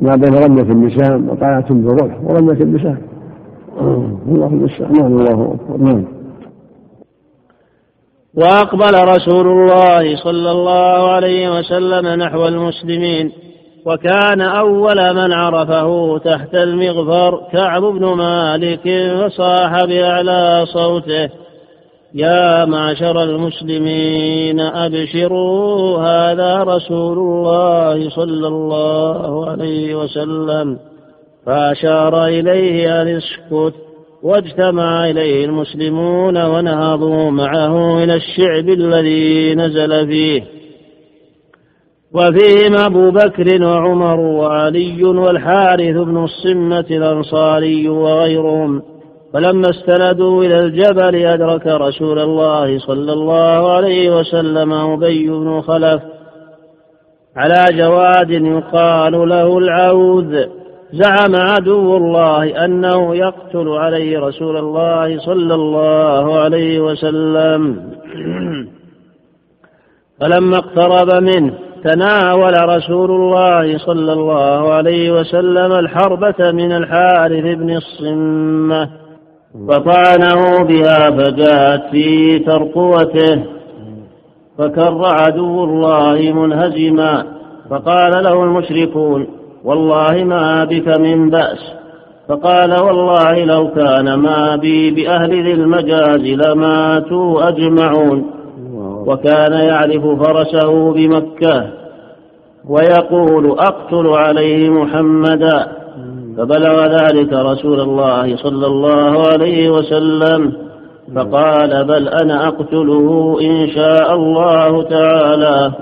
ما 0.00 0.16
بين 0.16 0.34
رمية 0.44 0.86
بسام 0.86 1.28
وطلعة 1.28 1.68
برمح 1.70 2.16
ورمية 2.24 2.64
بسام 2.64 2.98
الله 4.28 4.46
المستعان 4.46 4.92
نعم 4.92 5.12
الله 5.16 5.54
أكبر. 5.54 5.76
نعم. 5.84 6.04
وأقبل 8.34 8.94
رسول 9.08 9.46
الله 9.46 10.16
صلى 10.16 10.50
الله 10.50 11.10
عليه 11.10 11.58
وسلم 11.58 12.06
نحو 12.22 12.48
المسلمين. 12.48 13.32
وكان 13.88 14.40
أول 14.40 15.14
من 15.14 15.32
عرفه 15.32 16.18
تحت 16.18 16.54
المغفر 16.54 17.40
كعب 17.52 17.82
بن 17.82 18.04
مالك 18.04 19.12
فصاح 19.20 19.84
بأعلى 19.84 20.64
صوته. 20.66 21.28
يا 22.14 22.64
معشر 22.64 23.22
المسلمين 23.22 24.60
أبشروا 24.60 25.98
هذا 25.98 26.62
رسول 26.62 27.18
الله 27.18 28.10
صلى 28.10 28.48
الله 28.48 29.50
عليه 29.50 29.94
وسلم. 29.94 30.78
فأشار 31.46 32.26
إليه 32.26 33.02
أن 33.02 33.08
اسكت 33.08 33.74
واجتمع 34.22 35.10
إليه 35.10 35.44
المسلمون 35.44 36.44
ونهضوا 36.44 37.30
معه 37.30 38.04
إلى 38.04 38.14
الشعب 38.14 38.68
الذي 38.68 39.54
نزل 39.54 40.06
فيه. 40.06 40.57
وفيهم 42.14 42.76
أبو 42.76 43.10
بكر 43.10 43.64
وعمر 43.64 44.20
وعلي 44.20 45.04
والحارث 45.04 45.96
بن 45.96 46.24
الصمة 46.24 46.86
الأنصاري 46.90 47.88
وغيرهم. 47.88 48.82
فلما 49.32 49.70
استندوا 49.70 50.44
إلى 50.44 50.60
الجبل 50.60 51.26
أدرك 51.26 51.66
رسول 51.66 52.18
الله 52.18 52.78
صلى 52.78 53.12
الله 53.12 53.72
عليه 53.72 54.18
وسلم 54.18 54.72
أبي 54.72 55.28
بن 55.28 55.60
خلف 55.60 56.02
على 57.36 57.64
جواد 57.72 58.30
يقال 58.30 59.28
له 59.28 59.58
العوذ 59.58 60.46
زعم 60.92 61.36
عدو 61.36 61.96
الله 61.96 62.64
أنه 62.64 63.16
يقتل 63.16 63.68
عليه 63.68 64.20
رسول 64.20 64.56
الله 64.56 65.18
صلى 65.18 65.54
الله 65.54 66.40
عليه 66.40 66.80
وسلم. 66.80 67.92
فلما 70.20 70.58
اقترب 70.58 71.22
منه 71.22 71.67
تناول 71.84 72.68
رسول 72.68 73.10
الله 73.10 73.78
صلى 73.78 74.12
الله 74.12 74.72
عليه 74.72 75.10
وسلم 75.12 75.72
الحربة 75.72 76.52
من 76.52 76.72
الحارث 76.72 77.56
بن 77.58 77.76
الصمة 77.76 78.88
فطعنه 79.68 80.64
بها 80.64 81.10
فجاءت 81.10 81.90
في 81.90 82.38
ترقوته 82.38 83.44
فكر 84.58 85.04
عدو 85.04 85.64
الله 85.64 86.32
منهزما 86.32 87.24
فقال 87.70 88.24
له 88.24 88.44
المشركون 88.44 89.26
والله 89.64 90.24
ما 90.24 90.64
بك 90.64 90.98
من 91.00 91.30
بأس 91.30 91.78
فقال 92.28 92.82
والله 92.82 93.44
لو 93.44 93.68
كان 93.68 94.14
ما 94.14 94.56
بي 94.56 94.90
بأهل 94.90 95.30
ذي 95.30 95.52
المجاز 95.52 96.20
لماتوا 96.20 97.48
أجمعون. 97.48 98.37
وكان 99.06 99.52
يعرف 99.52 100.22
فرسه 100.22 100.92
بمكة 100.92 101.70
ويقول 102.68 103.58
أقتل 103.58 104.06
عليه 104.06 104.70
محمدا. 104.70 105.68
فبلغ 106.36 106.86
ذلك 106.86 107.32
رسول 107.32 107.80
الله 107.80 108.36
صلى 108.36 108.66
الله 108.66 109.26
عليه 109.26 109.70
وسلم. 109.70 110.52
فقال 111.16 111.84
بل 111.84 112.08
أنا 112.08 112.48
أقتله 112.48 113.36
إن 113.40 113.68
شاء 113.70 114.14
الله 114.14 114.82
تعالى. 114.82 115.72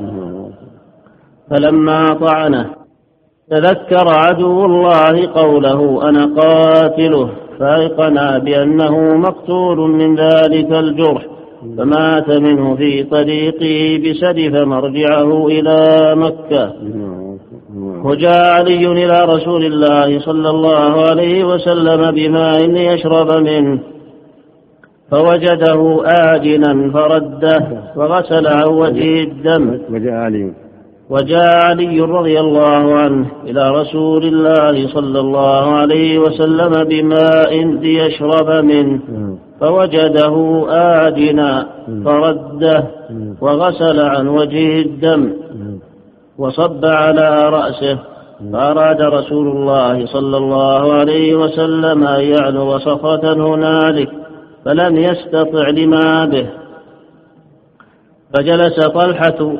فلما 1.51 2.15
طعنه 2.15 2.71
تذكر 3.51 4.07
عدو 4.09 4.65
الله 4.65 5.33
قوله 5.35 6.09
أنا 6.09 6.31
قاتله 6.41 7.29
فأيقنا 7.59 8.39
بأنه 8.39 9.17
مقتول 9.17 9.79
من 9.79 10.17
ذلك 10.17 10.73
الجرح. 10.73 11.36
فمات 11.79 12.31
منه 12.31 12.77
في 12.77 13.03
طريقه 13.03 14.03
بسد 14.05 14.57
فمرجعه 14.57 15.47
إلى 15.47 15.79
مكة. 16.17 16.73
وجاء 18.05 18.45
علي 18.53 18.87
إلى 18.87 19.25
رسول 19.25 19.65
الله 19.65 20.19
صلى 20.19 20.51
الله 20.51 21.11
عليه 21.11 21.45
وسلم 21.45 22.11
بماء 22.11 22.67
ليشرب 22.67 23.31
منه 23.33 23.81
فوجده 25.11 26.03
آجنا 26.05 26.93
فرده 26.93 27.83
وغسل 27.97 28.47
عن 28.47 28.69
وجهه 28.69 29.23
الدم. 29.23 29.79
وجاء 29.91 30.15
علي. 30.15 30.53
وجاء 31.11 31.67
علي 31.67 32.01
رضي 32.01 32.41
الله 32.41 32.95
عنه 32.95 33.27
إلى 33.45 33.71
رسول 33.71 34.25
الله 34.25 34.87
صلى 34.89 35.21
الله 35.21 35.71
عليه 35.75 36.19
وسلم 36.19 36.85
بماء 36.85 37.65
ليشرب 37.65 38.65
منه. 38.65 39.01
فوجده 39.61 40.67
آجنا 40.69 41.67
فرده 42.05 42.85
وغسل 43.41 44.01
عن 44.01 44.29
وجهه 44.29 44.83
الدم. 44.83 45.33
وصب 46.39 46.85
على 46.85 47.49
رأسه. 47.49 47.99
فأراد 48.53 49.03
رسول 49.03 49.49
الله 49.49 50.07
صلى 50.07 50.37
الله 50.37 50.93
عليه 50.93 51.35
وسلم 51.35 52.07
أن 52.07 52.21
يعلو 52.21 52.79
صخرة 52.79 53.55
هنالك 53.55 54.11
فلم 54.65 54.97
يستطع 54.97 55.69
لما 55.69 56.25
به. 56.25 56.47
فجلس 58.35 58.87
طلحة. 58.87 59.57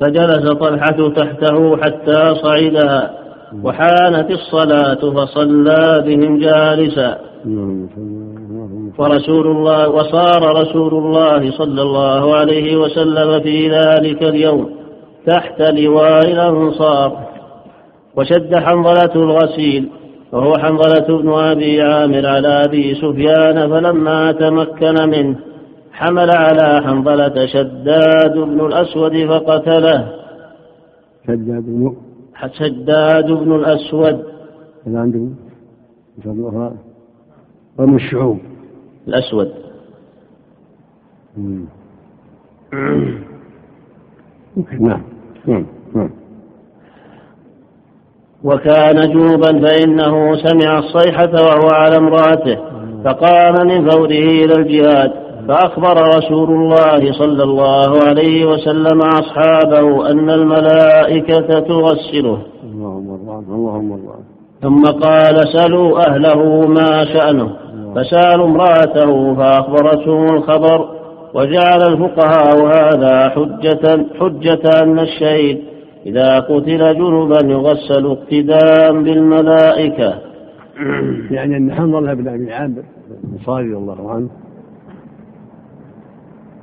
فجلس 0.00 0.52
طلحة 0.52 1.08
تحته 1.16 1.76
حتى 1.76 2.34
صعدها. 2.34 3.21
وحانت 3.64 4.30
الصلاة 4.30 5.10
فصلى 5.10 6.04
بهم 6.06 6.38
جالسا. 6.38 7.18
ورسول 8.98 9.46
الله 9.46 9.88
وصار 9.88 10.60
رسول 10.60 10.94
الله 10.94 11.50
صلى 11.50 11.82
الله 11.82 12.34
عليه 12.34 12.76
وسلم 12.76 13.40
في 13.40 13.70
ذلك 13.70 14.22
اليوم 14.22 14.70
تحت 15.26 15.60
لواء 15.60 16.30
الأنصار. 16.32 17.18
وشد 18.16 18.54
حنظلة 18.54 19.14
الغسيل. 19.16 19.88
وهو 20.32 20.58
حنظلة 20.58 21.18
بن 21.22 21.32
أبي 21.32 21.82
عامر 21.82 22.26
على 22.26 22.64
أبي 22.64 22.94
سفيان 22.94 23.70
فلما 23.70 24.32
تمكن 24.32 25.08
منه 25.08 25.36
حمل 25.92 26.30
على 26.30 26.82
حنظلة 26.86 27.46
شداد 27.46 28.34
بن 28.38 28.66
الأسود 28.66 29.26
فقتله. 29.26 30.08
شداد 31.26 31.64
بن 31.64 32.11
شداد 32.50 33.26
بن 33.26 33.54
الأسود. 33.54 34.24
هذا 34.86 34.98
عندكم 34.98 35.34
يصلوها 36.18 36.72
رمي 37.80 37.96
الشعوب. 37.96 38.38
الأسود. 39.08 39.52
نعم. 44.80 45.02
نعم. 45.46 45.66
نعم. 45.94 46.10
وكان 48.44 49.12
جوبا 49.12 49.60
فإنه 49.60 50.36
سمع 50.36 50.78
الصيحة 50.78 51.32
وهو 51.32 51.68
على 51.72 51.96
امرأته 51.96 52.58
فقام 53.04 53.66
من 53.66 53.90
فوره 53.90 54.44
إلى 54.44 54.54
الجهاد. 54.54 55.31
فأخبر 55.48 55.96
رسول 56.16 56.50
الله 56.50 57.12
صلى 57.12 57.42
الله 57.42 57.90
عليه 58.08 58.46
وسلم 58.46 59.00
أصحابه 59.00 60.10
أن 60.10 60.30
الملائكة 60.30 61.60
تغسله. 61.60 62.38
اللهم 62.64 63.08
اللهم 63.54 63.98
ثم 64.62 64.82
قال 64.84 65.48
سلوا 65.52 66.08
أهله 66.08 66.66
ما 66.68 67.04
شأنه. 67.04 67.48
فسألوا 67.94 68.46
امرأته 68.46 69.34
فأخبرتهم 69.34 70.24
الخبر 70.24 70.88
وجعل 71.34 71.82
الفقهاء 71.82 72.66
هذا 72.66 73.28
حجة 73.28 74.06
حجة 74.20 74.82
أن 74.82 74.98
الشهيد 74.98 75.58
إذا 76.06 76.40
قتل 76.40 76.98
جنبا 76.98 77.38
يغسل 77.44 78.06
اقتداء 78.06 78.92
بالملائكة. 78.92 80.14
يعني 81.30 81.56
إن 81.56 81.72
حنظلة 81.72 82.14
بن 82.14 82.28
أبي 82.28 82.52
عامر 82.52 82.82
رضي 83.48 83.76
الله 83.76 84.10
عنه 84.10 84.28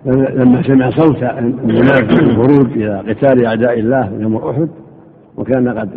لما 0.05 0.63
سمع 0.63 0.89
صوت 0.89 1.23
المنافق 1.23 2.11
الخروج 2.11 2.71
إلى 2.71 2.99
قتال 2.99 3.45
أعداء 3.45 3.79
الله 3.79 4.11
يوم 4.19 4.35
أحد 4.35 4.69
وكان 5.37 5.79
قد 5.79 5.89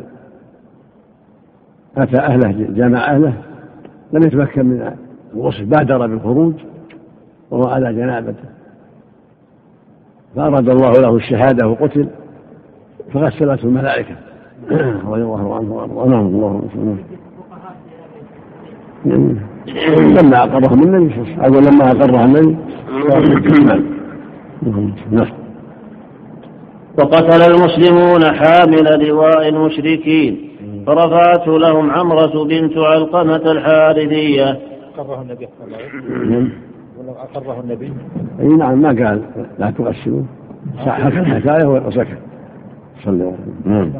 أتى 1.96 2.18
أهله 2.18 2.52
جمع 2.52 3.10
أهله 3.10 3.32
لم 4.12 4.22
يتمكن 4.22 4.66
من 4.66 4.92
الغسل 5.34 5.64
بادر 5.64 6.06
بالخروج 6.06 6.54
وهو 7.50 7.68
على 7.68 7.94
جنابته. 7.94 8.48
فأراد 10.36 10.68
الله 10.68 10.92
له 10.92 11.16
الشهادة 11.16 11.68
وقتل 11.68 12.08
فغسلته 13.12 13.64
الملائكة. 13.64 14.16
رضي 15.04 15.22
الله 15.22 15.56
عنه 15.56 15.74
وأرضاه. 15.74 16.08
نعم 16.08 16.26
الله 16.26 16.68
لما 19.66 20.42
اقرهم 20.42 20.82
النبي 20.82 21.14
صلى 21.14 21.22
الله 21.22 21.42
عليه 21.42 21.56
وسلم 21.56 21.74
لما 21.74 21.90
اقرها 21.90 22.24
النبي 22.24 22.56
نعم. 25.10 25.26
وقتل 26.98 27.42
المسلمون 27.52 28.24
حامل 28.24 29.08
لواء 29.08 29.48
المشركين. 29.48 30.48
فرفعته 30.86 31.58
لهم 31.58 31.90
عمرة 31.90 32.44
بنت 32.44 32.78
علقمة 32.78 33.52
الحارثية. 33.52 34.58
أقره 34.98 35.22
النبي 35.22 35.48
صلى 35.58 35.66
الله 35.66 35.76
عليه 35.76 35.86
وسلم. 35.86 36.52
ولا 36.98 37.12
أقره 37.22 37.60
النبي. 37.60 37.92
أي 38.40 38.46
نعم 38.46 38.82
ما 38.82 38.88
قال. 38.88 39.22
لا 39.58 39.70
تغسلوا 39.70 40.22
حكى 40.78 41.18
الحكاية 41.18 41.66
وسكت. 41.66 42.18
صلى 43.04 43.12
الله 43.12 43.24
عليه 43.24 43.34
وسلم. 43.34 43.92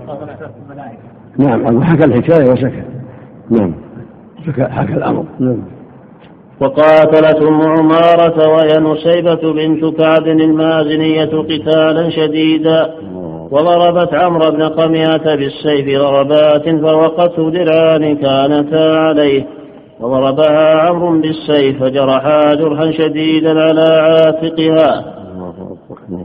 نعم. 1.38 1.62
نعم 1.62 1.82
حكى 1.84 2.04
الحكاية 2.04 2.50
وسكت. 2.50 2.84
نعم. 3.50 3.72
حكى 4.46 4.64
حكى 4.64 4.92
الأمر. 4.92 5.24
نعم. 5.40 5.62
وقاتلت 6.60 7.42
أم 7.42 7.60
عمارة 7.62 8.48
وهي 8.48 8.78
نسيبة 8.80 9.52
بنت 9.52 9.84
كعب 9.84 10.26
المازنية 10.26 11.24
قتالا 11.24 12.10
شديدا 12.10 12.94
وضربت 13.50 14.14
عمرو 14.14 14.50
بن 14.50 14.62
قمية 14.62 15.36
بالسيف 15.36 16.00
ضربات 16.00 16.68
فوقته 16.68 17.50
درعان 17.50 18.16
كانتا 18.16 18.96
عليه 18.96 19.46
وضربها 20.00 20.80
عمرو 20.80 21.20
بالسيف 21.20 21.82
فجرحا 21.82 22.54
جرحا 22.54 22.90
شديدا 22.90 23.60
على 23.60 23.80
عاتقها. 23.80 25.04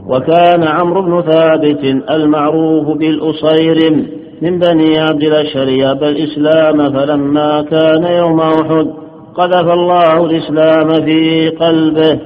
وكان 0.08 0.64
عمرو 0.64 1.02
بن 1.02 1.22
ثابت 1.22 1.84
المعروف 2.10 2.98
بالأصير. 2.98 4.06
من 4.42 4.58
بني 4.58 4.98
عبد 4.98 5.22
الأشهر 5.22 5.68
يابى 5.68 6.08
الإسلام 6.08 6.92
فلما 6.92 7.62
كان 7.62 8.04
يوم 8.04 8.40
أحد 8.40 8.86
قذف 9.34 9.72
الله 9.72 10.24
الإسلام 10.24 10.88
في 11.04 11.48
قلبه 11.48 12.18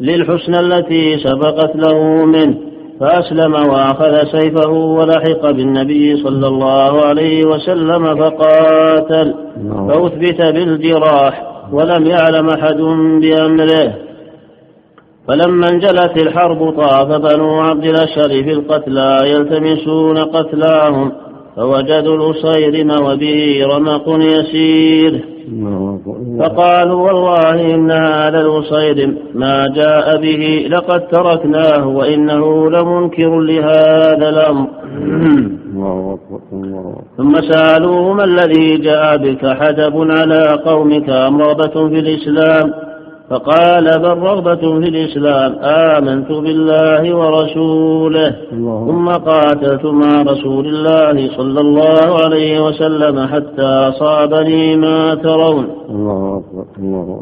للحسنى 0.00 0.60
التي 0.60 1.18
سبقت 1.18 1.76
له 1.76 2.24
منه 2.24 2.54
فأسلم 3.00 3.54
وأخذ 3.54 4.24
سيفه 4.38 4.70
ولحق 4.70 5.50
بالنبي 5.50 6.16
صلى 6.16 6.46
الله 6.46 7.04
عليه 7.04 7.44
وسلم 7.46 8.16
فقاتل. 8.16 9.34
فأثبت 9.88 10.40
بالجراح 10.42 11.42
ولم 11.72 12.06
يعلم 12.06 12.48
أحد 12.48 12.76
بأمره. 13.20 13.94
فلما 15.28 15.68
انجلت 15.68 16.16
الحرب 16.16 16.70
طاف 16.70 17.08
بنو 17.08 17.60
عبد 17.60 17.84
الأشهر 17.84 18.28
في 18.28 18.52
القتلى 18.52 19.18
يلتمسون 19.24 20.18
قتلاهم. 20.18 21.12
فوجدوا 21.56 22.16
الأصيرم 22.16 22.90
وبه 23.06 23.66
رمق 23.66 24.06
يسير. 24.08 25.24
فقالوا 26.40 27.00
والله 27.06 27.74
إن 27.74 27.90
هذا 27.90 28.40
الأصيرم 28.40 29.16
ما 29.34 29.66
جاء 29.76 30.20
به 30.22 30.66
لقد 30.70 31.00
تركناه 31.08 31.88
وإنه 31.88 32.70
لمنكر 32.70 33.40
لهذا 33.40 34.28
الأمر. 34.28 34.66
ثم 37.16 37.34
سألوه 37.50 38.12
ما 38.12 38.24
الذي 38.24 38.76
جاء 38.76 39.16
بك 39.16 39.46
حدب 39.46 40.10
على 40.10 40.62
قومك 40.66 41.10
أم 41.10 41.42
رغبة 41.42 41.88
في 41.88 41.98
الإسلام؟ 41.98 42.72
فقال 43.34 43.84
بل 43.98 44.18
رغبة 44.22 44.80
في 44.80 44.88
الإسلام 44.88 45.54
آمنت 45.62 46.32
بالله 46.32 47.16
ورسوله 47.16 48.34
ثم 48.88 49.08
قاتلت 49.08 49.84
مع 49.84 50.22
رسول 50.22 50.66
الله 50.66 51.30
صلى 51.36 51.60
الله 51.60 52.22
عليه 52.24 52.66
وسلم 52.66 53.26
حتى 53.26 53.62
أصابني 53.62 54.76
ما 54.76 55.14
ترون. 55.14 55.66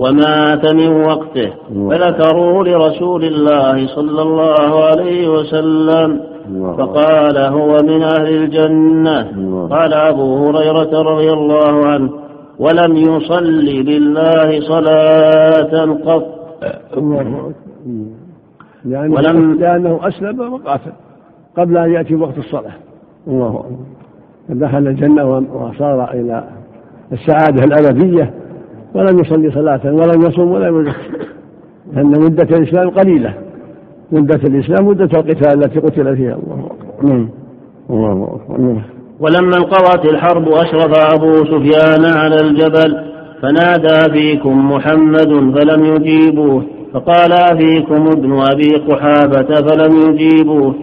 ومات 0.01 0.75
من 0.75 1.05
وقته. 1.05 1.51
فذكروا 1.91 2.65
لرسول 2.65 3.25
الله 3.25 3.87
صلى 3.87 4.23
الله 4.23 4.85
عليه 4.85 5.29
وسلم. 5.29 6.21
فقال 6.79 7.37
هو 7.39 7.79
من 7.83 8.03
أهل 8.03 8.29
الجنة. 8.43 9.21
قال 9.71 9.95
أبو 9.95 10.47
هريرة 10.49 11.03
رضي 11.03 11.33
الله 11.33 11.87
عنه 11.87 12.22
ولم 12.63 12.97
يصل 12.97 13.45
لله 13.65 14.61
صلاة 14.61 15.93
قط. 15.93 16.25
لأنه, 18.85 19.15
ولم- 19.15 19.55
لأنه 19.61 20.01
أسلم 20.03 20.53
وقاتل 20.53 20.93
قبل 21.57 21.77
أن 21.79 21.93
يأتي 21.93 22.15
وقت 22.15 22.39
الصلاة. 22.39 22.73
الله 23.29 23.61
أكبر. 23.61 23.77
دخل 24.67 24.89
الجنة 24.89 25.25
وصار 25.55 26.11
إلى 26.11 26.45
السعادة 27.13 27.65
الأبدية. 27.65 28.35
ولم 28.95 29.19
يصلي 29.19 29.51
صلاة 29.51 29.81
ولم 29.85 30.23
يصوم 30.27 30.51
ولم 30.51 30.81
يزكي 30.81 31.27
لأن 31.93 32.07
مدة 32.07 32.57
الإسلام 32.57 32.91
قليلة. 32.91 33.35
مدة 34.13 34.41
الإسلام 34.49 34.87
مدة 34.87 35.05
القتال 35.05 35.65
التي 35.65 35.81
قتل 35.81 36.17
فيها. 36.17 36.35
الله 36.35 36.67
أكبر. 36.67 37.07
نعم. 37.09 37.29
الله 37.91 38.39
أكبر. 38.41 38.61
نعم. 38.61 38.83
ولما 39.23 39.57
انقضت 39.57 40.05
الحرب 40.05 40.49
أشرف 40.49 40.99
أبو 41.15 41.37
سفيان 41.37 42.05
على 42.05 42.37
الجبل 42.41 42.97
فنادى 43.43 44.13
فيكم 44.13 44.73
محمد 44.73 45.55
فلم 45.57 45.85
يجيبوه 45.85 46.63
فقال 46.95 47.59
فيكم 47.59 48.07
ابن 48.07 48.41
أبي 48.53 48.71
قحافة 48.89 49.67
فلم 49.67 50.11
يجيبوه 50.11 50.75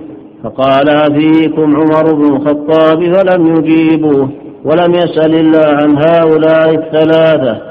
فقال 0.43 0.85
فيكم 1.19 1.75
عمر 1.75 2.13
بن 2.13 2.35
الخطاب 2.35 3.13
فلم 3.13 3.55
يجيبوه 3.55 4.29
ولم 4.65 4.93
يسأل 4.93 5.35
الله 5.35 5.65
عن 5.65 5.97
هؤلاء 5.97 6.75
الثلاثة 6.75 7.61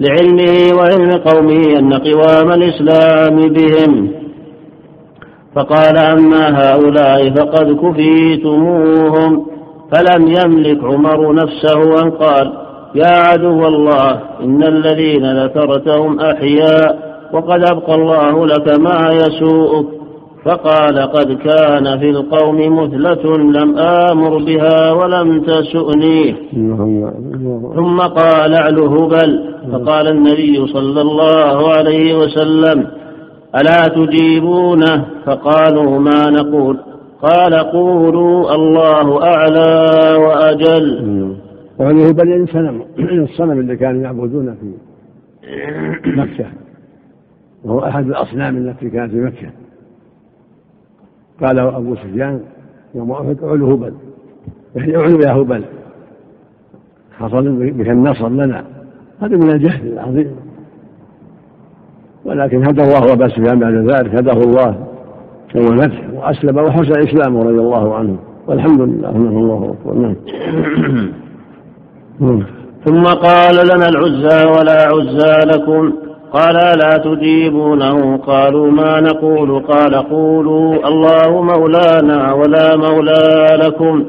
لعلمه 0.00 0.76
وعلم 0.76 1.10
قومه 1.10 1.78
أن 1.78 1.92
قوام 1.92 2.52
الإسلام 2.52 3.36
بهم. 3.36 4.10
فقال 5.54 5.98
أما 5.98 6.48
هؤلاء 6.62 7.30
فقد 7.30 7.72
كفيتموهم. 7.72 9.46
فلم 9.92 10.28
يملك 10.28 10.84
عمر 10.84 11.34
نفسه 11.34 12.02
أن 12.02 12.10
قال 12.10 12.52
يا 12.94 13.16
عدو 13.28 13.66
الله 13.68 14.20
إن 14.40 14.62
الذين 14.62 15.44
ذكرتهم 15.44 16.20
أحياء 16.20 17.08
وقد 17.32 17.70
أبقى 17.70 17.94
الله 17.94 18.46
لك 18.46 18.80
ما 18.80 19.10
يسوءك. 19.12 19.98
فقال 20.44 20.98
قد 20.98 21.32
كان 21.32 21.98
في 21.98 22.10
القوم 22.10 22.78
مثلة 22.82 23.36
لم 23.36 23.78
آمر 23.78 24.38
بها 24.38 24.92
ولم 24.92 25.40
تسؤني 25.40 26.34
ثم 27.76 28.00
قال 28.00 28.54
اعل 28.54 28.78
هبل 28.78 29.54
فقال 29.72 30.08
النبي 30.08 30.66
صلى 30.72 31.00
الله 31.00 31.68
عليه 31.76 32.14
وسلم 32.18 32.86
ألا 33.60 33.88
تجيبونه؟ 33.88 35.04
فقالوا 35.26 35.98
ما 35.98 36.30
نقول. 36.30 36.76
قال 37.22 37.54
قولوا 37.54 38.54
الله 38.54 39.22
أعلى 39.22 40.14
وأجل. 40.24 41.36
وعليه 41.78 42.12
بني 42.12 42.46
سنم 42.46 42.82
الصنم 42.98 43.60
اللي 43.60 43.76
كانوا 43.76 44.02
يعبدونه 44.02 44.56
في 44.60 46.10
مكة. 46.10 46.46
وهو 47.64 47.84
أحد 47.84 48.06
الأصنام 48.06 48.56
التي 48.56 48.90
كانت 48.90 49.10
في 49.10 49.20
مكة. 49.20 49.50
قال 51.42 51.58
أبو 51.58 51.94
سفيان 51.94 52.40
يوم 52.94 53.12
أحد 53.12 53.36
علو 53.42 53.74
هبل. 53.74 53.94
يعني 54.76 54.96
علو 54.96 55.20
يا 55.20 55.32
هبل. 55.32 55.64
حصل 57.18 57.72
بك 57.72 57.88
النصر 57.88 58.28
لنا. 58.28 58.64
هذا 59.20 59.36
من 59.36 59.50
الجهل 59.50 59.92
العظيم. 59.92 60.36
ولكن 62.24 62.64
هدى 62.66 62.82
الله 62.82 63.12
أبا 63.12 63.28
سفيان 63.28 63.58
بعد 63.58 63.74
ذلك 63.74 64.14
هداه 64.14 64.40
الله. 64.40 64.87
يوم 65.54 65.72
الفتح 65.72 66.02
وأسلم 66.14 66.56
وحسن 66.56 67.00
إسلامه 67.00 67.42
رضي 67.42 67.60
الله 67.60 67.94
عنه. 67.94 68.16
والحمد 68.48 68.80
لله 68.80 69.10
الله 69.10 69.74
أكبر 69.74 69.94
نعم. 72.20 72.42
ثم 72.84 73.02
قال 73.02 73.54
لنا 73.54 73.88
العزى 73.88 74.46
ولا 74.46 74.88
عزى 74.88 75.46
لكم. 75.46 75.92
قال 76.32 76.54
لا 76.54 76.96
تجيبونه؟ 76.96 78.16
قالوا 78.16 78.70
ما 78.70 79.00
نقول؟ 79.00 79.62
قال 79.62 79.94
قولوا 79.94 80.88
الله 80.88 81.42
مولانا 81.42 82.32
ولا 82.32 82.76
مولى 82.76 83.46
لكم. 83.64 84.04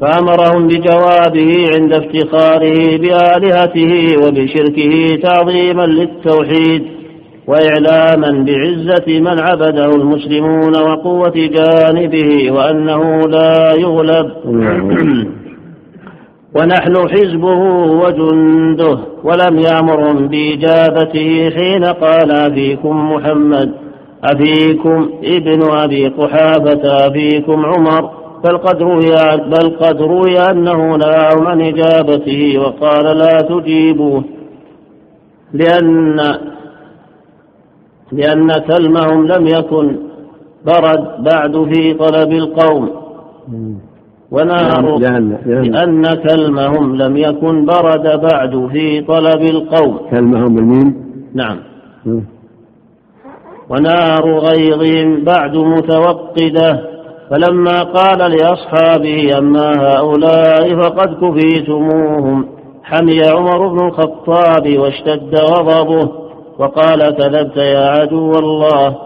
فأمرهم 0.00 0.68
بجوابه 0.68 1.64
عند 1.74 1.92
افتخاره 1.92 2.96
بآلهته 2.96 4.16
وبشركه 4.26 5.18
تعظيما 5.22 5.86
للتوحيد. 5.86 6.99
وإعلاما 7.50 8.44
بعزة 8.44 9.20
من 9.20 9.40
عبده 9.40 9.86
المسلمون 9.86 10.76
وقوة 10.76 11.32
جانبه 11.34 12.52
وأنه 12.52 13.20
لا 13.20 13.72
يغلب. 13.72 14.30
ونحن 16.56 17.08
حزبه 17.08 17.60
وجنده 18.02 18.98
ولم 19.24 19.58
يأمرهم 19.58 20.28
بإجابته 20.28 21.50
حين 21.50 21.84
قال 21.84 22.30
أفيكم 22.30 23.12
محمد 23.12 23.72
أفيكم 24.24 25.10
ابن 25.24 25.62
أبي 25.70 26.08
قحافة 26.08 27.06
أفيكم 27.06 27.66
عمر. 27.66 28.10
بل 28.44 28.58
قد 28.58 28.82
روي 28.82 29.14
بل 29.46 29.76
قد 29.80 30.02
روي 30.02 30.38
أنه 30.38 30.96
نهاهم 30.96 31.46
عن 31.46 31.60
إجابته 31.60 32.58
وقال 32.58 33.18
لا 33.18 33.38
تجيبوه 33.38 34.24
لأن 35.52 36.20
لأن 38.12 38.52
كلمهم 38.52 39.26
لم 39.26 39.46
يكن 39.46 39.96
برد 40.66 41.24
بعد 41.24 41.68
في 41.72 41.94
طلب 41.94 42.32
القوم. 42.32 42.90
ونار 44.30 44.98
لأن, 44.98 45.38
لأن 45.46 46.02
كلمهم 46.14 46.96
لم 46.96 47.16
يكن 47.16 47.64
برد 47.64 48.20
بعد 48.32 48.68
في 48.72 49.00
طلب 49.00 49.42
القوم. 49.42 49.98
كلمهم 50.10 50.54
بالميم 50.54 50.94
نعم. 51.34 51.56
ونار 53.70 54.38
غيظهم 54.38 55.24
بعد 55.24 55.56
متوقدة. 55.56 56.90
فلما 57.30 57.82
قال 57.82 58.18
لأصحابه 58.18 59.38
أما 59.38 59.72
هؤلاء 59.78 60.74
فقد 60.82 61.08
كفيتموهم. 61.14 62.46
حمي 62.82 63.20
عمر 63.36 63.68
بن 63.68 63.86
الخطاب 63.86 64.78
واشتد 64.78 65.34
غضبه. 65.34 66.19
وقال 66.60 67.16
كذبت 67.16 67.56
يا 67.56 67.86
عدو 67.86 68.32
الله. 68.32 68.96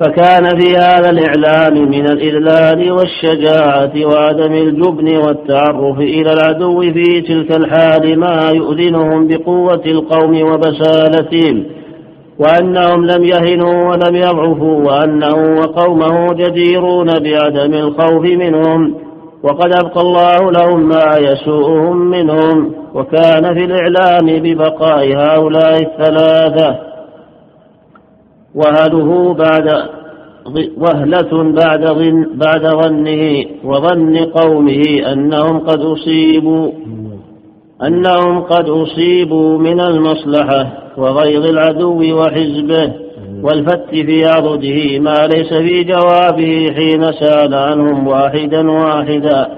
فكان 0.00 0.44
في 0.58 0.76
هذا 0.76 1.10
الإعلام 1.10 1.90
من 1.90 2.06
الإذلال 2.06 2.92
والشجاعة 2.92 3.92
وعدم 4.04 4.52
الجبن 4.52 5.16
والتعرف 5.16 5.98
إلى 5.98 6.32
العدو 6.32 6.80
في 6.80 7.20
تلك 7.20 7.56
الحال 7.56 8.18
ما 8.18 8.50
يؤذنهم 8.54 9.28
بقوة 9.28 9.82
القوم 9.86 10.42
وبسالتهم 10.42 11.64
وأنهم 12.38 13.06
لم 13.06 13.24
يهنوا 13.24 13.90
ولم 13.90 14.16
يضعفوا 14.16 14.84
وأنه 14.84 15.60
وقومه 15.60 16.32
جديرون 16.34 17.06
بعدم 17.06 17.74
الخوف 17.74 18.24
منهم 18.24 18.94
وقد 19.42 19.72
أبقى 19.72 20.00
الله 20.00 20.50
لهم 20.50 20.88
ما 20.88 21.16
يسوءهم 21.18 21.96
منهم. 21.96 22.81
وكان 22.94 23.54
في 23.54 23.64
الإعلام 23.64 24.42
ببقاء 24.42 25.16
هؤلاء 25.16 25.82
الثلاثة 25.82 26.78
وهله 28.54 29.34
بعد 29.34 29.88
وهلة 30.76 31.52
بعد 31.52 31.86
ظن 31.86 32.26
بعد 32.34 32.66
ظنه 32.66 33.44
وظن 33.64 34.16
قومه 34.16 34.82
أنهم 35.12 35.58
قد 35.58 35.80
أصيبوا 35.80 36.72
أنهم 37.82 38.40
قد 38.40 38.68
أصيبوا 38.68 39.58
من 39.58 39.80
المصلحة 39.80 40.72
وغيظ 40.96 41.46
العدو 41.46 42.18
وحزبه 42.20 42.92
والفت 43.42 43.90
في 43.90 44.24
عضده 44.24 44.98
ما 44.98 45.26
ليس 45.26 45.54
في 45.54 45.84
جوابه 45.84 46.72
حين 46.74 47.12
سأل 47.12 47.54
عنهم 47.54 48.06
واحدا 48.06 48.70
واحدا. 48.70 49.48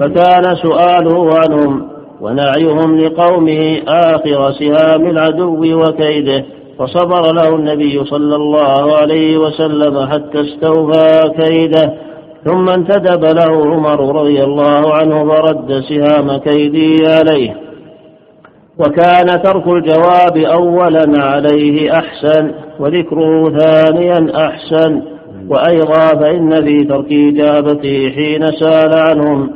فكان 0.00 0.56
سؤاله 0.56 1.30
عنهم 1.38 1.93
ونعيهم 2.20 2.98
لقومه 2.98 3.80
آخر 3.88 4.52
سهام 4.52 5.06
العدو 5.06 5.82
وكيده 5.82 6.44
فصبر 6.78 7.32
له 7.32 7.48
النبي 7.48 8.04
صلى 8.04 8.36
الله 8.36 8.96
عليه 8.96 9.38
وسلم 9.38 10.06
حتى 10.06 10.40
استوفى 10.40 11.30
كيده. 11.38 11.94
ثم 12.44 12.68
انتدب 12.68 13.24
له 13.24 13.74
عمر 13.74 14.20
رضي 14.20 14.44
الله 14.44 14.94
عنه 14.94 15.28
فرد 15.28 15.80
سهام 15.80 16.36
كيده 16.36 17.12
عليه. 17.12 17.56
وكان 18.78 19.42
ترك 19.42 19.66
الجواب 19.68 20.36
أولا 20.36 21.24
عليه 21.24 21.92
أحسن 21.92 22.50
وذكره 22.80 23.58
ثانيا 23.58 24.46
أحسن. 24.46 25.02
وأيضا 25.48 26.06
فإن 26.20 26.64
في 26.64 26.84
ترك 26.84 27.12
إجابته 27.12 28.12
حين 28.16 28.46
سأل 28.46 28.98
عنهم. 28.98 29.50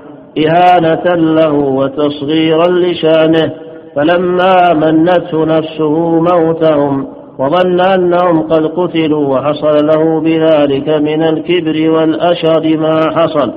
إهانة 0.47 1.15
له 1.15 1.53
وتصغيرا 1.53 2.69
لشأنه 2.69 3.53
فلما 3.97 4.75
منته 4.75 5.45
نفسه 5.45 6.21
موتهم 6.21 7.07
وظن 7.39 7.81
أنهم 7.81 8.43
قد 8.43 8.67
قتلوا 8.67 9.27
وحصل 9.27 9.87
له 9.87 10.21
بذلك 10.21 10.89
من 10.89 11.23
الكبر 11.23 11.91
والأشر 11.91 12.77
ما 12.77 13.01
حصل. 13.17 13.53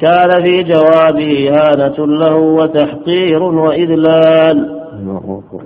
كان 0.00 0.44
في 0.44 0.62
جوابه 0.62 1.50
إهانة 1.50 2.06
له 2.06 2.36
وتحقير 2.36 3.42
وإذلال. 3.42 4.81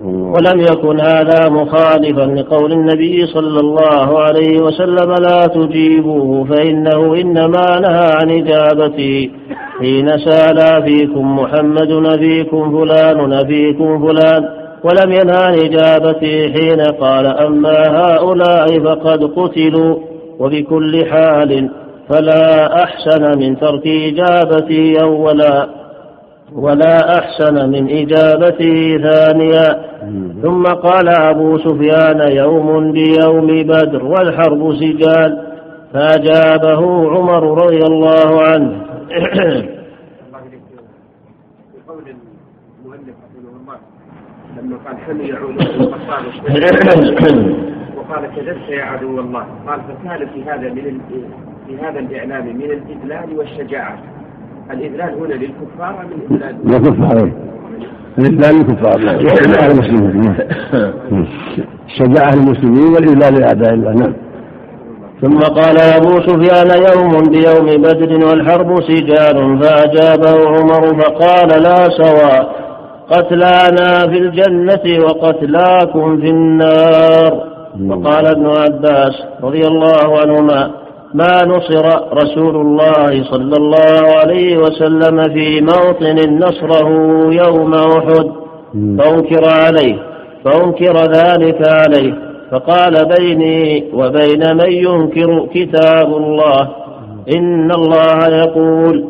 ولم 0.07 0.61
يكن 0.61 1.01
هذا 1.01 1.49
مخالفا 1.49 2.21
لقول 2.21 2.73
النبي 2.73 3.27
صلى 3.27 3.61
الله 3.61 4.19
عليه 4.19 4.61
وسلم 4.61 5.13
لا 5.13 5.47
تجيبوه 5.47 6.45
فإنه 6.45 7.15
إنما 7.15 7.81
نهى 7.81 8.11
عن 8.21 8.31
إجابته 8.31 9.31
حين 9.79 10.19
سأل 10.19 10.83
فيكم 10.83 11.39
محمد 11.39 11.93
نبيكم 11.93 12.81
فلان 12.81 13.29
نبيكم 13.31 14.07
فلان. 14.07 14.45
ولم 14.85 15.13
ينهى 15.13 15.43
عن 15.43 15.55
إجابته 15.55 16.53
حين 16.53 16.81
قال 16.81 17.27
أما 17.27 17.79
هؤلاء 17.89 18.79
فقد 18.81 19.25
قتلوا 19.25 19.97
وبكل 20.39 21.07
حال 21.07 21.71
فلا 22.09 22.75
أحسن 22.85 23.39
من 23.39 23.59
ترك 23.59 23.87
إجابته 23.87 24.95
أولا. 25.03 25.86
ولا 26.53 27.19
أحسن 27.19 27.71
من 27.71 27.91
إجابته 27.91 28.99
ثانيا. 28.99 29.87
ثم 30.43 30.63
قال 30.63 31.09
أبو 31.09 31.59
سفيان 31.59 32.33
يوم 32.33 32.93
بيوم 32.93 33.47
بدر 33.47 34.05
والحرب 34.05 34.75
سجال. 34.75 35.47
فأجابه 35.93 37.11
عمر 37.11 37.65
رضي 37.65 37.83
الله 37.87 38.43
عنه. 38.43 38.87
قول 41.89 42.03
المؤلف 42.85 43.17
رحمه 43.25 43.53
الله 43.61 43.79
لما 44.57 44.77
قال 44.87 44.97
حمي 44.99 45.33
وقال 47.97 48.23
كذبت 48.37 48.69
يا 48.69 48.85
عدو 48.85 49.21
الله. 49.21 49.45
قال 49.67 49.81
فكان 49.81 50.21
في 50.29 50.45
هذا 50.45 50.69
من 50.69 51.01
في 51.67 51.79
هذا 51.79 51.99
الإعلام 51.99 52.47
من 52.57 52.71
الإذلال 52.71 53.39
والشجاعة. 53.39 53.99
الإذلال 54.71 55.15
هنا 55.15 55.35
للكفار 55.35 56.01
أم 56.01 56.09
الإذلال؟ 56.13 56.57
للكفار. 56.65 57.33
الإذلال 58.19 58.55
للكفار. 58.57 58.99
إذلال 59.01 59.71
المسلمين 59.71 60.37
الشجاعة 61.87 62.35
للمسلمين 62.35 62.95
والإذلال 62.95 63.35
لأعداء 63.41 63.75
الله. 63.75 63.93
نعم. 63.93 64.15
ثم 65.23 65.39
قال 65.39 65.79
أبو 65.79 66.21
سفيان 66.21 66.71
يوم 66.91 67.23
بيوم 67.31 67.83
بدر 67.83 68.27
والحرب 68.27 68.81
سجال 68.83 69.59
فأجابه 69.63 70.49
عمر 70.49 71.03
فقال 71.03 71.63
لا 71.63 71.89
سواء 71.91 72.57
قتلانا 73.11 74.11
في 74.11 74.19
الجنة 74.19 75.05
وقتلاكم 75.05 76.21
في 76.21 76.31
النار. 76.31 77.57
وقال 77.89 78.27
ابن 78.27 78.47
عباس 78.47 79.15
رضي 79.43 79.61
الله 79.61 80.21
عنهما 80.21 80.71
ما 81.15 81.45
نصر 81.45 81.87
رسول 82.13 82.57
الله 82.57 83.25
صلى 83.31 83.57
الله 83.57 84.17
عليه 84.17 84.57
وسلم 84.57 85.23
في 85.35 85.61
موطن 85.61 86.39
نصره 86.39 86.89
يوم 87.33 87.75
أحد. 87.75 88.31
فأنكر 88.99 89.45
عليه 89.49 89.97
فأنكر 90.45 90.97
ذلك 90.97 91.69
عليه. 91.69 92.15
فقال 92.51 93.09
بيني 93.19 93.85
وبين 93.95 94.57
من 94.57 94.73
ينكر 94.73 95.49
كتاب 95.55 96.17
الله 96.17 96.69
إن 97.37 97.71
الله 97.71 98.27
يقول 98.29 99.05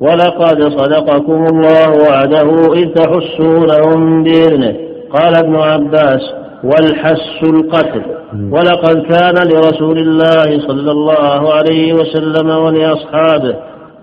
ولقد 0.00 0.62
صدقكم 0.62 1.46
الله 1.52 1.90
وعده 2.08 2.72
إذ 2.72 2.88
تحسونهم 2.94 4.22
بإذنه. 4.22 4.74
قال 5.12 5.36
ابن 5.36 5.56
عباس 5.56 6.39
والحس 6.64 7.42
القتل. 7.42 8.02
ولقد 8.50 9.02
كان 9.02 9.34
لرسول 9.34 9.98
الله 9.98 10.68
صلى 10.68 10.90
الله 10.90 11.52
عليه 11.54 11.92
وسلم 11.92 12.50
ولأصحابه 12.50 13.56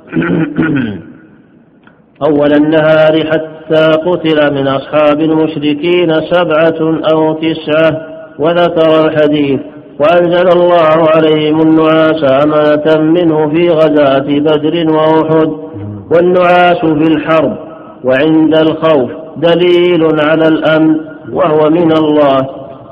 أول 2.28 2.54
النهار 2.54 3.26
حتى 3.26 3.92
قتل 4.06 4.54
من 4.54 4.68
أصحاب 4.68 5.20
المشركين 5.22 6.14
سبعة 6.32 7.00
أو 7.14 7.34
تسعة 7.34 8.02
وذكر 8.40 9.06
الحديث 9.06 9.60
وأنزل 10.00 10.48
الله 10.48 11.08
عليهم 11.16 11.62
النعاس 11.62 12.44
أمانة 12.44 13.12
منه 13.12 13.50
في 13.50 13.70
غزاة 13.70 14.40
بدر 14.40 14.96
وأحد 14.96 15.50
والنعاس 16.12 16.80
في 16.80 17.14
الحرب 17.14 17.58
وعند 18.04 18.60
الخوف 18.60 19.27
دليل 19.40 20.04
على 20.22 20.48
الأمن 20.48 20.96
وهو 21.32 21.70
من 21.70 21.92
الله. 21.92 22.38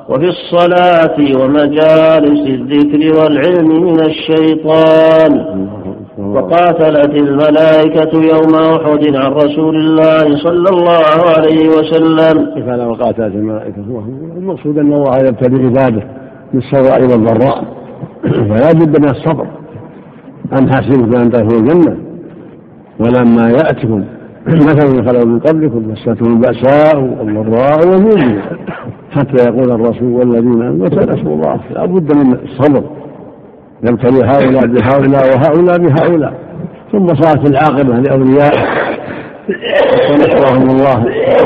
وفي 0.09 0.25
الصلاة 0.25 1.17
ومجالس 1.41 2.47
الذكر 2.47 3.19
والعلم 3.19 3.83
من 3.83 3.99
الشيطان. 3.99 5.55
وقاتلت 6.17 7.15
الملائكة 7.15 8.11
يوم 8.13 8.55
أحد 8.55 9.15
عن 9.15 9.31
رسول 9.31 9.75
الله 9.75 10.37
صلى 10.43 10.69
الله 10.69 11.05
عليه 11.37 11.69
وسلم. 11.69 12.53
كيف 12.55 12.69
على 12.69 12.85
وقاتلت 12.85 13.35
الملائكة؟ 13.35 13.83
المقصود 14.37 14.77
أن 14.77 14.93
الله 14.93 15.17
يبتلي 15.17 15.65
عباده 15.65 16.03
بالسراء 16.53 17.01
والضراء. 17.01 17.63
فلا 18.49 18.71
بد 18.71 18.99
من 18.99 19.09
الصبر. 19.09 19.47
أم 20.59 20.69
حسبتم 20.69 21.15
أن 21.15 21.31
تدخلوا 21.31 21.59
الجنة. 21.59 21.97
ولما 22.99 23.49
يأتكم 23.49 24.03
مثل 24.47 25.09
خلوا 25.09 25.25
من 25.25 25.39
قبلكم 25.39 25.91
مستهم 25.91 26.33
البأساء 26.33 26.99
والضراء 26.99 27.87
والزلزال 27.87 28.41
حتى 29.11 29.43
يقول 29.49 29.71
الرسول 29.71 30.13
والذين 30.13 30.61
آمنوا 30.61 30.85
نصر 30.85 31.27
الله 31.27 31.59
لا 31.69 31.85
بد 31.85 32.15
من 32.15 32.33
الصبر. 32.33 32.83
يبتلي 33.83 34.25
هؤلاء 34.25 34.65
بهؤلاء 34.65 35.35
وهؤلاء 35.35 35.77
بهؤلاء. 35.77 36.33
ثم 36.91 37.07
صارت 37.07 37.49
العاقبة 37.49 37.99
لأولياء 37.99 38.53
ونصرهم 40.11 40.69
الله 40.69 40.99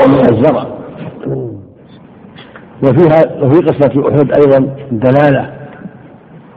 من 0.08 0.20
الزرع 0.32 0.66
وفيها 2.82 3.44
وفي 3.44 3.60
قصة 3.60 4.08
أحد 4.08 4.32
أيضا 4.32 4.76
دلالة 4.92 5.50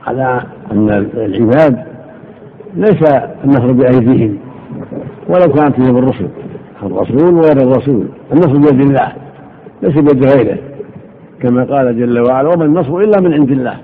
على 0.08 0.42
أن 0.72 0.90
العباد 1.16 1.84
ليس 2.76 3.04
النصر 3.44 3.72
بأيديهم. 3.72 4.38
ولو 5.30 5.54
كانت 5.54 5.76
فيهم 5.76 5.98
الرسل 5.98 6.28
الرسول 6.84 7.34
وغير 7.34 7.58
الرسول 7.58 8.08
النصر 8.34 8.58
بيد 8.58 8.82
الله 8.82 9.14
ليس 9.82 9.96
بيد 9.96 10.26
غيره 10.26 10.58
كما 11.42 11.64
قال 11.64 12.00
جل 12.00 12.20
وعلا 12.20 12.50
وما 12.50 12.66
النصر 12.66 12.98
إلا 12.98 13.22
من 13.22 13.34
عند 13.34 13.52
الله. 13.52 13.78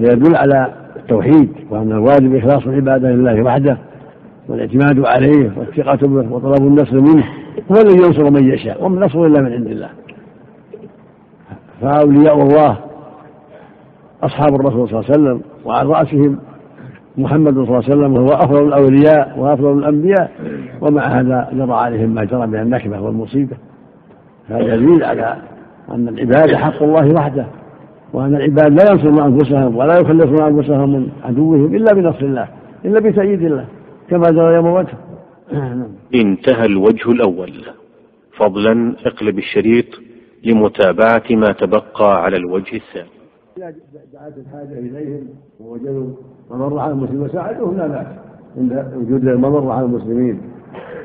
يدل 0.00 0.36
على 0.36 0.72
التوحيد 0.96 1.48
وأن 1.70 1.92
الواجب 1.92 2.34
إخلاص 2.34 2.66
العبادة 2.66 3.10
لله 3.10 3.42
وحده 3.42 3.78
والاعتماد 4.48 5.06
عليه 5.06 5.52
والثقة 5.56 6.08
به 6.08 6.32
وطلب 6.32 6.66
النصر 6.66 7.00
منه 7.00 7.24
هو 7.72 7.76
الذي 7.76 7.96
ينصر 7.96 8.30
من 8.30 8.52
يشاء 8.52 8.84
وما 8.84 8.96
النصر 8.96 9.24
إلا 9.24 9.40
من 9.40 9.52
عند 9.52 9.66
الله. 9.66 9.88
فأولياء 11.82 12.42
الله 12.42 12.76
أصحاب 14.22 14.54
الرسول 14.54 14.88
صلى 14.88 15.00
الله 15.00 15.10
عليه 15.10 15.20
وسلم 15.20 15.40
وعلى 15.64 15.88
رأسهم 15.88 16.38
محمد 17.18 17.54
صلى 17.54 17.64
الله 17.64 17.74
عليه 17.74 17.86
وسلم 17.88 18.12
وهو 18.12 18.28
أفضل 18.28 18.68
الأولياء 18.68 19.38
وأفضل 19.38 19.78
الأنبياء 19.78 20.30
ومع 20.80 21.02
هذا 21.02 21.48
جرى 21.52 21.72
عليهم 21.72 22.14
ما 22.14 22.24
جرى 22.24 22.46
من 22.46 22.60
النكبة 22.60 23.00
والمصيبة. 23.00 23.56
هذا 24.48 24.74
يدل 24.74 25.04
على 25.04 25.36
أن 25.90 26.08
العبادة 26.08 26.58
حق 26.58 26.82
الله 26.82 27.12
وحده 27.12 27.46
وأن 28.12 28.34
العباد 28.34 28.72
لا 28.72 28.92
ينصرون 28.92 29.20
أنفسهم 29.20 29.76
ولا 29.76 30.00
يخلصون 30.00 30.42
أنفسهم 30.42 30.92
من 30.92 31.08
عدوهم 31.24 31.74
إلا 31.74 31.94
بنصر 31.94 32.24
الله 32.24 32.48
إلا 32.84 33.00
بتأييد 33.00 33.42
الله 33.42 33.64
كما 34.10 34.30
جرى 34.30 34.54
يوم 34.54 34.66
وجه. 34.66 34.94
انتهى 36.24 36.66
الوجه 36.66 37.10
الأول. 37.10 37.52
فضلا 38.36 38.94
اقلب 39.06 39.38
الشريط 39.38 39.86
لمتابعة 40.44 41.22
ما 41.30 41.52
تبقى 41.52 42.22
على 42.22 42.36
الوجه 42.36 42.76
الثاني. 42.76 43.15
دعت 43.56 43.74
الحاجة 44.36 44.78
إليهم 44.78 45.28
ووجدوا 45.60 46.06
مضر 46.50 46.78
على 46.78 46.92
المسلمين 46.92 47.22
وساعدوهم 47.22 47.76
لا 47.76 47.86
بأس. 47.86 48.06
عند 48.58 48.92
وجود 48.96 49.28
المضر 49.28 49.70
على 49.70 49.86
المسلمين. 49.86 50.40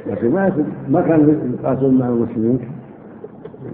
لكن 0.08 0.32
ما 0.32 0.66
ما 0.89 1.02
كان 1.02 1.54
يقاتلون 1.64 1.97
مع 1.97 2.08
المسلمين. 2.08 2.60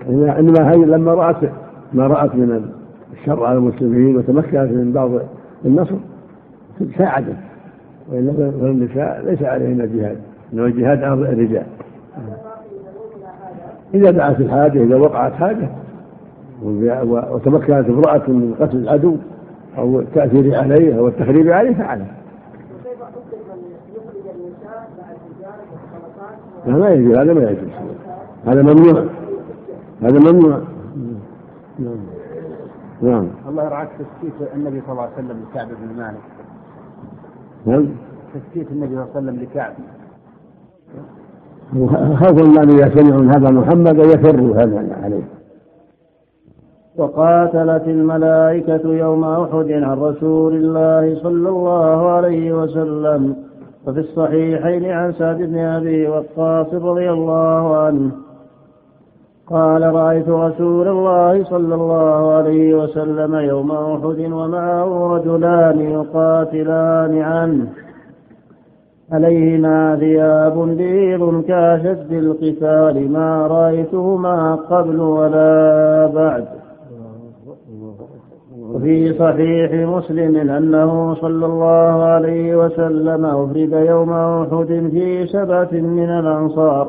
انما 0.10 0.72
هي 0.72 0.86
لما 0.86 1.14
رأت 1.14 1.52
ما 1.94 2.08
رأت 2.08 2.36
من 2.36 2.72
الشر 3.14 3.46
على 3.46 3.58
المسلمين 3.58 4.18
وتمكنت 4.18 4.56
من 4.56 4.92
بعض 4.94 5.12
النصر 5.66 5.96
ساعدت. 6.98 7.38
وإلا 8.10 8.52
فالنساء 8.52 9.24
ليس 9.26 9.44
عليهن 9.44 9.78
جهاد. 9.78 10.18
إنما 10.54 10.66
الجهاد 10.66 11.04
أمر 11.04 11.26
الرجال. 11.26 11.66
إذا 13.94 14.12
دعت 14.12 14.40
الحاجة 14.40 14.84
إذا 14.84 14.96
وقعت 14.96 15.34
حاجة 15.34 15.70
وتمكنت 16.64 17.90
امرأة 17.90 18.24
من 18.28 18.56
قتل 18.60 18.78
العدو 18.78 19.16
أو 19.78 20.00
التاثير 20.00 20.56
عليه 20.56 21.00
أو 21.00 21.08
التخريب 21.08 21.52
عليه 21.52 21.74
فعلها 21.74 22.18
لا 26.68 26.74
ما 26.74 26.90
يجوز. 26.90 27.18
هذا 27.18 27.34
ما 27.34 27.42
يجوز. 27.42 27.70
هذا 28.46 28.62
ممنوع. 28.62 29.06
هذا 30.02 30.32
ممنوع. 30.32 30.62
نعم. 31.80 31.98
نعم 33.02 33.28
الله 33.50 33.64
يرعاك 33.66 33.90
تسكيت 34.00 34.34
النبي 34.56 34.82
صلى 34.82 34.92
الله 34.92 35.02
عليه 35.02 35.14
وسلم 35.14 35.46
لكعب 35.52 35.68
بن 35.68 35.98
مالك. 35.98 36.18
نعم. 37.66 37.86
تسكيت 38.34 38.72
النبي 38.72 38.96
صلى 38.96 39.04
الله 39.04 39.12
عليه 39.16 39.20
وسلم 39.20 39.40
لكعب. 39.44 39.74
خوفا 42.20 42.44
من 42.48 42.70
اذا 42.70 42.96
سمعوا 42.96 43.22
من 43.22 43.30
هذا 43.30 43.52
محمد 43.52 43.98
يفروا 43.98 44.56
هذا 44.56 44.98
عليه. 45.04 45.37
وقاتلت 46.98 47.88
الملائكة 47.88 48.94
يوم 48.94 49.24
أحد 49.24 49.72
عن 49.72 50.00
رسول 50.00 50.54
الله 50.54 51.16
صلى 51.24 51.50
الله 51.50 52.10
عليه 52.10 52.54
وسلم 52.54 53.36
وفي 53.88 54.00
الصحيحين 54.00 54.86
عن 54.86 55.14
سعد 55.14 55.38
بن 55.38 55.58
أبي 55.58 56.08
وقاص 56.08 56.74
رضي 56.74 57.12
الله 57.12 57.78
عنه. 57.78 58.12
قال 59.50 59.96
رأيت 59.96 60.30
رسول 60.30 60.88
الله 60.88 61.44
صلى 61.44 61.76
الله 61.76 62.32
عليه 62.34 62.76
وسلم 62.76 63.36
يوم 63.36 63.72
أحد 63.72 64.32
ومعه 64.32 65.16
رجلان 65.16 65.80
يقاتلان 65.80 67.22
عنه. 67.22 67.68
عليهما 69.12 69.96
ثياب 69.96 70.60
بيض 70.78 71.44
كأشد 71.48 72.12
القتال 72.12 73.12
ما 73.12 73.48
رأيتهما 73.48 74.56
قبل 74.56 75.00
ولا 75.00 76.12
بعد. 76.16 76.57
وفي 78.78 79.14
صحيح 79.14 79.72
مسلم 79.90 80.50
أنه 80.50 81.16
صلى 81.16 81.46
الله 81.46 82.04
عليه 82.04 82.56
وسلم 82.56 83.26
أفرد 83.26 83.72
يوم 83.72 84.12
أحد 84.12 84.90
في 84.92 85.28
سبعة 85.28 85.72
من 85.72 86.10
الأنصار 86.10 86.88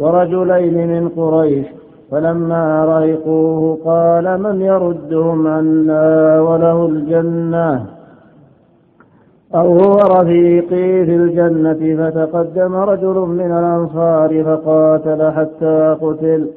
ورجلين 0.00 0.88
من 0.88 1.08
قريش 1.08 1.66
فلما 2.10 2.84
رهقوه 2.84 3.78
قال 3.84 4.42
من 4.42 4.60
يردهم 4.62 5.46
عنا 5.46 6.40
وله 6.40 6.86
الجنة؟ 6.86 7.86
أو 9.54 9.78
هو 9.78 9.96
رفيقي 9.96 11.04
في 11.06 11.16
الجنة 11.16 11.82
فتقدم 12.10 12.74
رجل 12.74 13.18
من 13.18 13.50
الأنصار 13.60 14.44
فقاتل 14.44 15.30
حتى 15.30 15.96
قتل. 16.02 16.48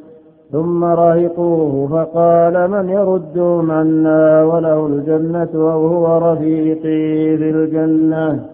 ثم 0.51 0.83
رهقوه 0.83 1.87
فقال 1.87 2.71
من 2.71 2.89
يردهم 2.89 3.71
عنا 3.71 4.43
وله 4.43 4.85
الجنة 4.87 5.49
أو 5.55 5.87
هو 5.87 6.31
رفيقي 6.31 7.37
في 7.37 7.49
الجنة؟ 7.49 8.45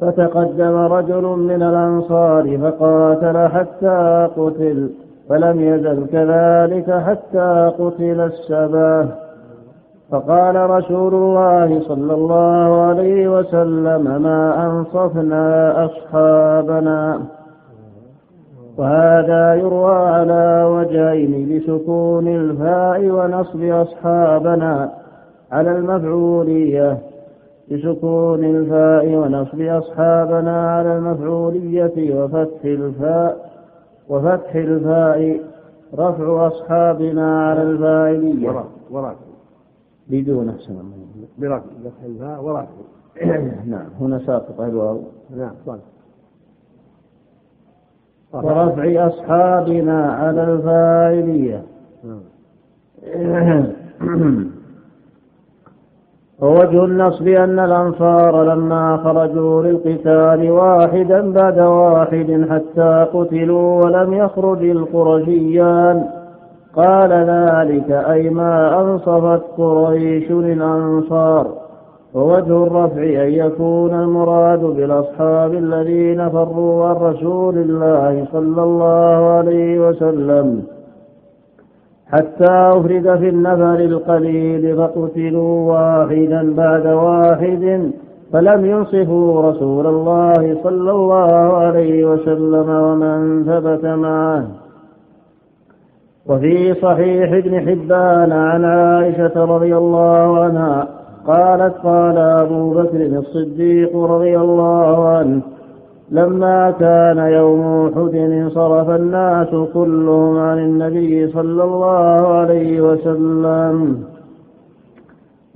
فتقدم 0.00 0.76
رجل 0.76 1.22
من 1.22 1.62
الأنصار 1.62 2.58
فقاتل 2.58 3.48
حتى 3.48 4.28
قتل 4.36 4.90
فلم 5.28 5.60
يزل 5.60 6.06
كذلك 6.12 6.90
حتى 6.90 7.72
قتل 7.78 8.20
السباه 8.20 9.08
فقال 10.10 10.70
رسول 10.70 11.14
الله 11.14 11.80
صلى 11.80 12.14
الله 12.14 12.80
عليه 12.82 13.38
وسلم 13.38 14.22
ما 14.22 14.66
أنصفنا 14.66 15.84
أصحابنا؟ 15.84 17.20
وهذا 18.78 19.54
يروى 19.54 19.94
على 19.96 20.64
وجهين 20.64 21.32
بسكون 21.58 22.28
الفاء 22.28 23.10
ونصب 23.10 23.62
أصحابنا 23.62 24.92
على 25.52 25.70
المفعولية. 25.78 26.98
بسكون 27.72 28.44
الفاء 28.44 29.06
ونصب 29.14 29.60
أصحابنا 29.60 30.70
على 30.76 30.96
المفعولية 30.96 32.14
وفتح 32.24 32.64
الفاء 32.64 33.50
وفتح 34.08 34.54
الفاء 34.54 35.40
رفع 35.94 36.46
أصحابنا 36.46 37.48
على 37.48 37.62
الفاعلية. 37.62 38.48
وراء 38.48 38.66
وراء. 38.90 39.16
بدون 40.10 40.48
أحسن 40.48 40.74
برفع 41.38 41.60
الفاء 42.06 42.42
ورفع 42.44 42.66
نعم 43.66 43.86
هنا 44.00 44.18
ساقط 44.18 44.60
الواو 44.60 45.00
نعم 45.36 45.52
صالح 45.66 45.82
ورفع 48.32 49.06
أصحابنا 49.06 50.12
على 50.12 50.44
الفاعلية. 50.44 51.62
ووجه 56.42 56.84
النصب 56.84 57.28
أن 57.28 57.58
الأنصار 57.58 58.44
لما 58.44 58.96
خرجوا 58.96 59.62
للقتال 59.62 60.50
واحدا 60.50 61.32
بعد 61.32 61.58
واحد 61.58 62.46
حتى 62.50 63.06
قتلوا 63.12 63.84
ولم 63.84 64.12
يخرج 64.12 64.64
القرشيان. 64.64 66.04
قال 66.76 67.12
ذلك 67.12 67.90
أي 67.90 68.30
ما 68.30 68.80
أنصفت 68.80 69.42
قريش 69.56 70.30
الأنصار 70.30 71.67
ووجه 72.14 72.62
الرفع 72.66 73.02
أن 73.02 73.32
يكون 73.32 73.94
المراد 73.94 74.60
بالأصحاب 74.60 75.54
الذين 75.54 76.28
فروا 76.28 76.86
عن 76.86 76.96
رسول 76.96 77.58
الله 77.58 78.26
صلى 78.32 78.62
الله 78.62 79.30
عليه 79.30 79.88
وسلم. 79.88 80.62
حتى 82.06 82.52
أفرد 82.52 83.16
في 83.18 83.28
النفر 83.28 83.74
القليل 83.74 84.76
فقتلوا 84.76 85.72
واحدا 85.72 86.54
بعد 86.54 86.86
واحد 86.86 87.90
فلم 88.32 88.66
ينصفوا 88.66 89.50
رسول 89.50 89.86
الله 89.86 90.56
صلى 90.62 90.90
الله 90.90 91.56
عليه 91.56 92.04
وسلم 92.04 92.68
ومن 92.70 93.44
ثبت 93.44 93.84
معه. 93.84 94.46
وفي 96.26 96.74
صحيح 96.74 97.32
ابن 97.32 97.60
حبان 97.60 98.32
عن 98.32 98.64
عائشة 98.64 99.44
رضي 99.44 99.76
الله 99.76 100.38
عنها 100.38 100.97
قالت 101.28 101.74
قال 101.84 102.18
أبو 102.18 102.70
بكر 102.70 103.00
الصديق 103.06 103.96
رضي 103.96 104.38
الله 104.38 105.08
عنه 105.08 105.40
لما 106.10 106.70
كان 106.70 107.18
يوم 107.18 107.86
أحد 107.86 108.14
انصرف 108.14 108.90
الناس 108.90 109.48
كلهم 109.74 110.38
عن 110.38 110.58
النبي 110.58 111.28
صلى 111.28 111.64
الله 111.64 112.26
عليه 112.28 112.80
وسلم. 112.80 114.04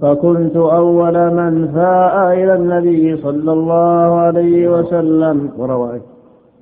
فكنت 0.02 0.56
أول 0.56 1.30
من 1.30 1.68
فاء 1.74 2.32
إلى 2.32 2.54
النبي 2.54 3.16
صلى 3.16 3.52
الله 3.52 4.20
عليه 4.20 4.68
وسلم. 4.68 5.50
وروائه 5.58 6.00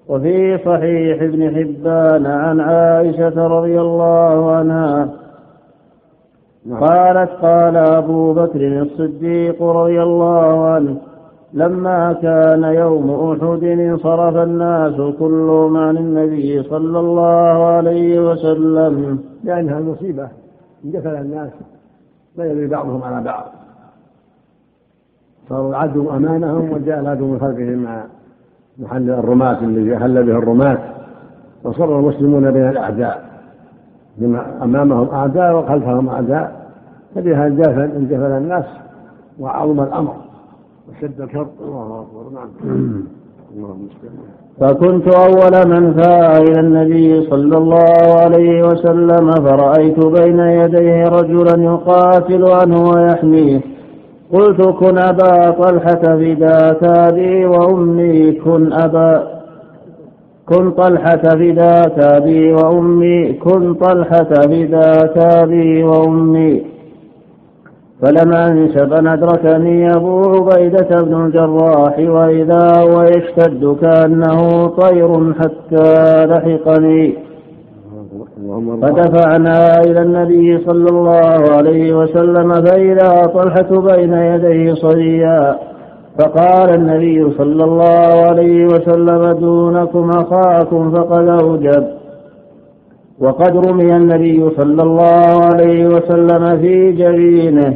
وفي 0.08 0.58
صحيح 0.58 1.22
ابن 1.22 1.50
حبان 1.54 2.26
عن 2.26 2.60
عائشة 2.60 3.46
رضي 3.46 3.80
الله 3.80 4.52
عنها 4.52 5.08
قالت 6.68 7.30
قال 7.30 7.76
أبو 7.76 8.34
بكر 8.34 8.82
الصديق 8.82 9.62
رضي 9.62 10.02
الله 10.02 10.66
عنه 10.66 10.96
لما 11.52 12.12
كان 12.12 12.64
يوم 12.64 13.10
أحد 13.10 13.64
انصرف 13.64 14.36
الناس 14.36 15.14
كلهم 15.18 15.76
عن 15.76 15.96
النبي 15.96 16.62
صلى 16.62 16.98
الله 17.00 17.64
عليه 17.66 18.30
وسلم. 18.30 19.18
لأنها 19.44 19.78
المصيبة 19.78 20.28
اندفل 20.84 21.16
الناس 21.16 21.50
لا 22.36 22.52
يدري 22.52 22.66
بعضهم 22.66 23.02
على 23.02 23.24
بعض. 23.24 23.44
صاروا 25.48 25.76
عدوا 25.76 26.16
أمانهم 26.16 26.72
وجاء 26.72 27.00
العدو 27.00 27.26
من 27.26 27.40
خلفهم 27.40 27.82
مع 27.82 28.04
محل 28.78 29.10
الرماة 29.10 29.58
الذي 29.64 29.98
حل 29.98 30.22
به 30.22 30.38
الرماة. 30.38 30.78
وصر 31.64 31.98
المسلمون 31.98 32.50
بين 32.50 32.68
الأعداء. 32.68 33.29
بما 34.20 34.64
أمامهم 34.64 35.08
أعداء 35.08 35.56
وخلفهم 35.58 36.08
أعداء 36.08 36.66
فبها 37.14 37.46
انجفل 37.46 38.32
الناس 38.32 38.64
وعظم 39.40 39.80
الأمر 39.80 40.14
وشد 40.90 41.20
الشرط 41.20 41.48
الله 41.62 42.00
أكبر. 42.00 42.34
نعم. 42.34 43.00
فكنت 44.60 45.14
أول 45.14 45.68
من 45.68 45.94
فاء 45.94 46.42
إلى 46.42 46.60
النبي 46.60 47.30
صلى 47.30 47.58
الله 47.58 48.20
عليه 48.24 48.62
وسلم 48.66 49.30
فرأيت 49.30 50.06
بين 50.06 50.38
يديه 50.38 51.04
رجلا 51.04 51.62
يقاتل 51.64 52.44
عنه 52.44 52.90
ويحميه. 52.90 53.60
قلت 54.32 54.60
كن 54.62 54.98
أبا 54.98 55.50
طلحة 55.50 56.02
فداك 56.02 56.84
أبي 56.84 57.46
وأمي 57.46 58.32
كن 58.32 58.72
أبا 58.72 59.39
كن 60.50 60.70
طلحة 60.70 61.16
فداك 61.16 61.98
أبي 61.98 62.52
وأمي 62.52 63.32
كن 63.32 63.74
طلحة 63.74 64.24
فداك 64.24 65.18
أبي 65.18 65.82
وأمي. 65.82 66.62
فلما 68.02 68.48
انشب 68.48 68.92
أدركني 68.92 69.90
أبو 69.90 70.22
عبيدة 70.22 71.02
بن 71.02 71.24
الجراح 71.24 71.98
وإذا 71.98 72.80
هو 72.80 73.02
يشتد 73.02 73.76
كأنه 73.80 74.66
طير 74.66 75.34
حتى 75.34 76.26
لحقني. 76.26 77.14
فدفعنا 78.82 79.80
إلى 79.86 80.02
النبي 80.02 80.58
صلى 80.58 80.88
الله 80.90 81.56
عليه 81.56 81.94
وسلم 81.96 82.52
فإذا 82.64 83.26
طلحة 83.34 83.96
بين 83.96 84.12
يديه 84.12 84.74
صبيا 84.74 85.58
فقال 86.20 86.74
النبي 86.74 87.30
صلى 87.38 87.64
الله 87.64 88.24
عليه 88.28 88.64
وسلم 88.66 89.32
دونكم 89.32 90.10
أخاكم 90.10 90.90
فقد 90.90 91.28
أوجب. 91.28 91.86
وقد 93.20 93.56
رمي 93.68 93.96
النبي 93.96 94.50
صلى 94.56 94.82
الله 94.82 95.44
عليه 95.52 95.86
وسلم 95.86 96.58
في 96.58 96.92
جبينه 96.92 97.74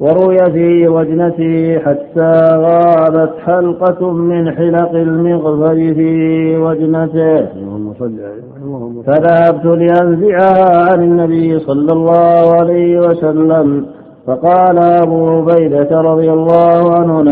وروي 0.00 0.36
في 0.36 0.88
وجنته 0.88 1.78
حتى 1.78 2.32
غابت 2.56 3.32
حلقة 3.46 4.10
من 4.12 4.50
حلق 4.50 4.90
المغفر 4.90 5.74
في 5.74 6.56
وجنته. 6.56 7.46
فذهبت 9.06 9.64
لأنزعها 9.64 10.90
عن 10.90 11.02
النبي 11.02 11.58
صلى 11.58 11.92
الله 11.92 12.54
عليه 12.60 12.98
وسلم 12.98 13.86
فقال 14.26 14.78
أبو 14.78 15.28
عبيدة 15.28 16.00
رضي 16.00 16.30
الله 16.32 16.94
عنه 16.94 17.22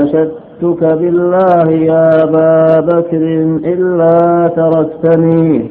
نشدتك 0.62 0.84
بالله 0.84 1.70
يا 1.70 2.22
أبا 2.24 2.80
بكر 2.80 3.22
إلا 3.64 4.48
تركتني 4.56 5.70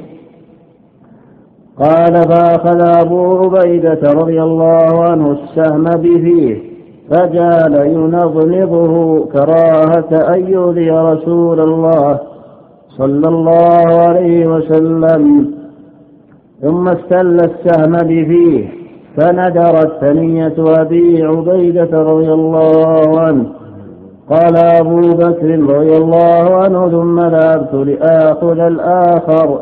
قال 1.80 2.14
فأخذ 2.14 2.82
أبو 3.02 3.38
عبيدة 3.38 4.00
رضي 4.14 4.42
الله 4.44 5.04
عنه 5.04 5.32
السهم 5.32 5.84
بفيه 5.84 6.58
فجعل 7.10 7.74
ينظنظه 7.74 9.26
كراهة 9.26 10.36
أن 10.36 10.48
يؤذي 10.48 10.90
رسول 10.92 11.60
الله 11.60 12.20
صلى 12.90 13.28
الله 13.28 13.86
عليه 14.08 14.48
وسلم 14.48 15.52
ثم 16.62 16.88
استل 16.88 17.38
السهم 17.40 17.92
بفيه 17.92 18.70
فندرت 19.18 19.92
ثنية 20.02 20.56
أبي 20.60 21.24
عبيدة 21.24 22.04
رضي 22.04 22.34
الله 22.34 23.20
عنه 23.20 23.63
قال 24.34 24.56
أبو 24.82 25.00
بكر 25.00 25.50
رضي 25.76 25.98
الله 25.98 26.46
عنه 26.56 26.90
ثم 26.90 27.20
ذهبت 27.20 27.74
لآخذ 27.74 28.60
الآخر. 28.60 29.60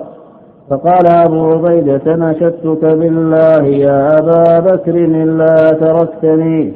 فقال 0.69 1.07
أبو 1.07 1.49
عبيدة 1.51 2.15
نشدتك 2.15 2.83
بالله 2.85 3.63
يا 3.63 4.17
أبا 4.19 4.59
بكر 4.59 4.95
إلا 4.95 5.55
تركتني. 5.55 6.73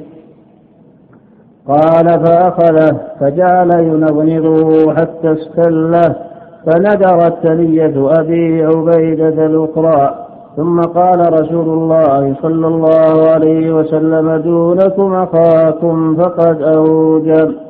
قال 1.68 2.08
فأخذه 2.26 2.98
فجعل 3.20 3.70
ينغنغه 3.74 4.94
حتى 4.94 5.32
استله 5.32 6.16
فندرت 6.66 7.34
ثنية 7.44 7.96
أبي 8.20 8.66
عبيدة 8.66 9.46
الأخرى. 9.46 10.16
ثم 10.58 10.82
قال 10.82 11.34
رسول 11.34 11.70
الله 11.70 12.36
صلى 12.42 12.68
الله 12.68 13.30
عليه 13.34 13.74
وسلم 13.74 14.36
دونكم 14.36 15.14
أخاكم 15.14 16.16
فقد 16.16 16.62
أوجب. 16.62 17.65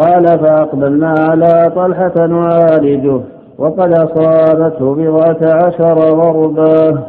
قال 0.00 0.24
فأقبلنا 0.24 1.14
على 1.18 1.72
طلحة 1.76 2.26
نعالجه 2.26 3.20
وقد 3.58 3.92
أصابته 3.92 4.94
بضعة 4.94 5.66
عشر 5.66 5.94
ضربة. 5.94 7.00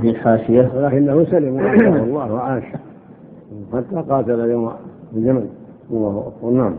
في 0.00 0.10
الحاشية 0.10 0.70
ولكنه 0.76 1.24
سلم 1.24 1.58
الله 1.58 2.32
وعاش. 2.32 2.62
حتى 3.72 4.10
قاتل 4.10 4.50
يوم 4.50 4.70
الجمل 5.16 5.46
الله 5.90 6.24
أكبر. 6.26 6.50
نعم. 6.50 6.74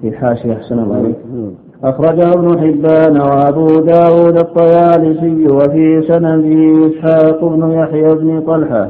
في 0.00 0.08
الحاشية 0.08 0.52
أحسن 0.52 0.78
الله 0.78 0.96
عليك. 0.96 1.16
نعم. 1.34 1.50
أخرجه 1.84 2.32
ابن 2.32 2.58
حبان 2.58 3.20
وأبو 3.20 3.66
داود 3.66 4.36
الطيالسي 4.36 5.48
وفي 5.52 6.02
سنده 6.08 6.86
إسحاق 6.86 7.44
بن 7.44 7.70
يحيى 7.70 8.14
بن 8.14 8.40
طلحة. 8.40 8.88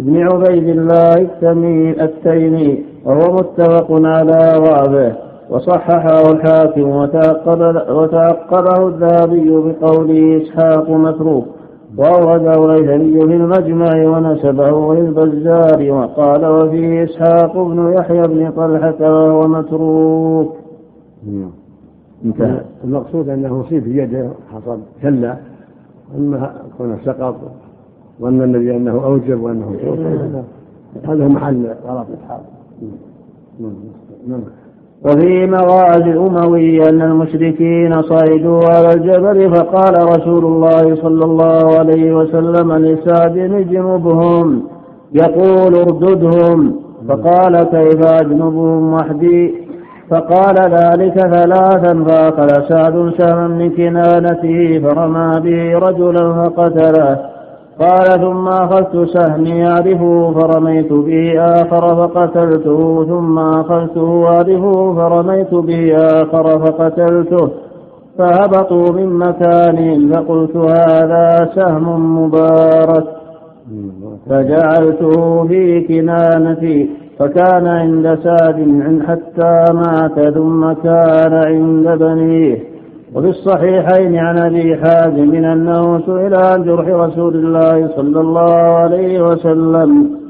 بن 0.00 0.16
عبيد 0.16 0.68
الله 0.68 1.28
التيمي 2.04 2.84
وهو 3.04 3.34
متفق 3.34 3.86
على 3.90 4.52
ضعفه 4.56 5.12
وصححه 5.50 6.30
الحاكم 6.32 6.88
وتعقب 6.88 7.60
وتعقبه 7.90 8.88
الذهبي 8.88 9.50
بقوله 9.50 10.42
إسحاق 10.42 10.90
متروك 10.90 11.46
وأورده 11.96 12.64
الهيثمي 12.64 13.26
في 13.26 13.36
المجمع 13.36 14.08
ونسبه 14.08 14.94
للبزار 14.94 15.92
وقال 15.92 16.46
وفيه 16.46 17.04
إسحاق 17.04 17.58
بن 17.58 17.92
يحيى 17.92 18.22
بن 18.22 18.50
طلحة 18.50 18.96
وهو 19.00 19.48
متروك 19.48 20.56
نعم. 21.26 21.50
انتهى 22.24 22.60
المقصود 22.84 23.28
أنه 23.28 23.60
اصيب 23.60 23.82
في 23.84 23.98
يده 23.98 24.30
حصل 24.52 24.78
كلا 25.02 25.36
أما 26.18 26.52
كونه 26.78 26.98
سقط 27.04 27.34
وأن 28.20 28.42
النبي 28.42 28.76
أنه 28.76 29.04
أوجب 29.04 29.42
وأنه 29.42 29.76
هذا 31.08 31.28
محل 31.28 31.66
غلط 31.86 32.06
الحال. 32.22 32.40
نعم 34.28 34.40
وفي 35.04 35.46
مغازي 35.46 36.10
الأموي 36.10 36.88
أن 36.88 37.02
المشركين 37.02 38.02
صعدوا 38.02 38.60
على 38.74 38.88
الجبل 38.94 39.54
فقال 39.54 39.94
رسول 40.04 40.44
الله 40.44 40.94
صلى 40.94 41.24
الله 41.24 41.78
عليه 41.78 42.16
وسلم 42.16 42.72
لسعد 42.72 43.36
اجنبهم 43.36 44.62
يقول 45.12 45.74
ارددهم. 45.74 46.74
فقال 47.08 47.62
كيف 47.62 48.06
أجنبهم 48.20 48.92
وحدي؟ 48.94 49.54
فقال 50.10 50.54
ذلك 50.60 51.18
ثلاثا 51.18 52.04
فأخذ 52.04 52.68
سعد 52.68 53.12
سهما 53.18 53.48
من 53.48 53.70
كنانته 53.70 54.78
فرمى 54.78 55.40
به 55.40 55.78
رجلا 55.78 56.32
فقتله. 56.32 57.39
قال 57.78 58.20
ثم 58.20 58.48
أخذت 58.48 59.08
سهمي 59.08 59.66
أعرفه 59.66 60.32
فرميت 60.32 60.92
به 60.92 61.40
آخر 61.40 61.96
فقتلته 61.96 63.04
ثم 63.04 63.38
أخذته 63.38 64.24
أعرفه 64.26 64.94
فرميت 64.94 65.54
به 65.54 65.96
آخر 65.96 66.58
فقتلته. 66.58 67.50
فهبطوا 68.18 68.92
من 68.92 69.06
مكانهم 69.06 70.12
فقلت 70.12 70.56
هذا 70.56 71.50
سهم 71.54 72.18
مبارك. 72.24 73.04
فجعلته 74.30 75.44
في 75.48 75.80
كنانتي 75.80 76.90
فكان 77.18 77.66
عند 77.66 78.18
سعد 78.24 78.58
حتى 79.08 79.64
مات 79.74 80.34
ثم 80.34 80.72
كان 80.72 81.34
عند 81.34 81.98
بنيه. 81.98 82.69
وفي 83.14 83.28
الصحيحين 83.28 84.16
عن 84.16 84.38
أبي 84.38 84.76
حازم 84.76 85.34
انه 85.34 86.00
سئل 86.06 86.34
عن 86.34 86.64
جرح 86.64 86.88
رسول 86.88 87.34
الله 87.36 87.88
صلى 87.96 88.20
الله 88.20 88.54
عليه 88.54 89.22
وسلم 89.30 90.20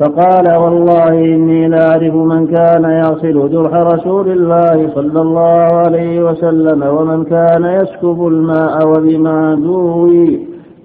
فقال 0.00 0.56
والله 0.56 1.08
إني 1.08 1.68
لاعرف 1.68 2.14
من 2.14 2.46
كان 2.46 2.84
يغسل 2.84 3.50
جرح 3.52 3.72
رسول 3.74 4.28
الله 4.32 4.90
صلى 4.94 5.20
الله 5.20 5.68
عليه 5.86 6.24
وسلم 6.24 6.82
ومن 6.82 7.24
كان 7.24 7.64
يسكب 7.64 8.26
الماء 8.26 8.88
وبما 8.88 9.54
دوي 9.54 10.40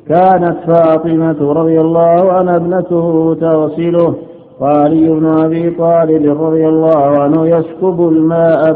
كانت 0.08 0.58
فاطمة 0.68 1.52
رضي 1.54 1.82
الله 1.82 2.32
عنها 2.32 2.56
ابنته 2.56 3.38
تغسله 3.42 4.16
وعلي 4.60 5.10
بن 5.10 5.26
أبي 5.26 5.70
طالب 5.70 6.42
رضي 6.42 6.68
الله 6.68 7.20
عنه 7.22 7.48
يسكب 7.48 8.10
الماء 8.10 8.74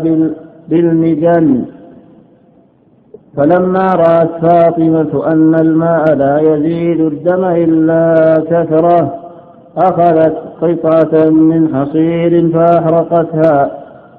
بالمجن 0.69 1.65
فلما 3.39 3.87
رأت 3.95 4.29
فاطمة 4.41 5.27
أن 5.27 5.55
الماء 5.55 6.15
لا 6.15 6.39
يزيد 6.39 6.99
الدم 6.99 7.43
إلا 7.45 8.33
كثرة 8.51 9.13
أخذت 9.77 10.35
قطعة 10.61 11.29
من 11.29 11.75
حصير 11.75 12.51
فأحرقتها 12.53 13.71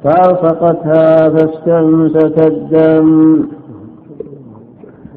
فألصقتها 0.04 1.28
فاستمسك 1.28 2.46
الدم. 2.46 3.44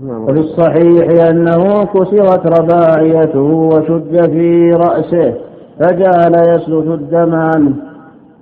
وفي 0.08 0.39
الصحيح 0.39 1.28
أنه 1.30 1.84
كسرت 1.84 2.60
رباعيته 2.60 3.39
وشد 3.39 4.32
في 4.32 4.72
رأسه 4.72 5.34
فجعل 5.80 6.34
يسلت 6.49 6.88
الدم 6.88 7.36
عنه. 7.36 7.74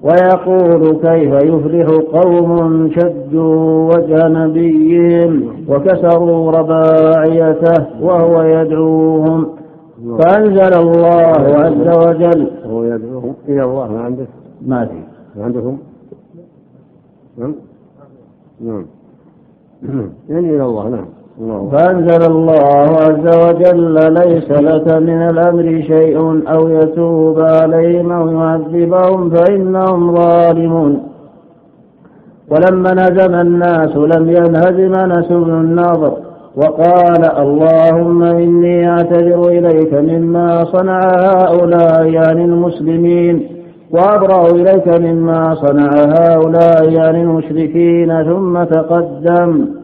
ويقول 0.03 0.95
كيف 1.01 1.33
يفلح 1.33 1.87
قوم 2.13 2.89
شدوا 2.91 3.93
وجه 3.95 4.27
نبيهم 4.27 5.47
وكسروا 5.69 6.51
رباعيته 6.51 7.85
وهو 8.01 8.41
يدعوهم. 8.41 9.61
فأنزل 10.19 10.73
الله 10.79 11.33
عز 11.57 11.97
وجل 12.07 12.51
هو 12.65 12.83
يدعوهم 12.83 13.35
إلى 13.47 13.63
الله 13.63 13.91
ما 13.91 14.01
عندك 14.01 14.27
ما 14.61 14.85
في 14.85 15.03
ما 15.35 15.45
عندكم 15.45 15.77
نعم. 17.37 17.55
نعم. 18.61 18.85
يعني 20.29 20.55
إلى 20.55 20.63
الله 20.65 20.89
نعم. 20.89 21.05
فأنزل 21.71 22.31
الله 22.31 22.97
عز 23.05 23.37
وجل 23.45 24.13
ليس 24.13 24.51
لك 24.51 24.93
من 24.93 25.29
الأمر 25.29 25.83
شيء 25.87 26.17
أو 26.51 26.67
يتوب 26.67 27.39
عليهم 27.39 28.11
أو 28.11 28.27
يعذبهم 28.27 29.29
فإنهم 29.29 30.15
ظالمون. 30.15 31.03
ولما 32.51 32.93
نزم 32.93 33.35
الناس 33.35 33.97
لم 33.97 34.29
ينهزم 34.29 34.93
أنس 34.95 35.27
بن 35.27 35.53
النضر 35.53 36.13
وقال 36.55 37.25
اللهم 37.37 38.23
إني 38.23 38.89
أعتذر 38.89 39.47
إليك 39.47 39.93
مما 39.93 40.63
صنع 40.63 40.99
هؤلاء 40.99 42.05
يعني 42.05 42.45
المسلمين 42.45 43.47
وأبرأ 43.91 44.47
إليك 44.47 44.87
مما 44.87 45.55
صنع 45.55 45.89
هؤلاء 46.19 46.89
يعني 46.89 47.21
المشركين 47.21 48.23
ثم 48.23 48.63
تقدم. 48.63 49.80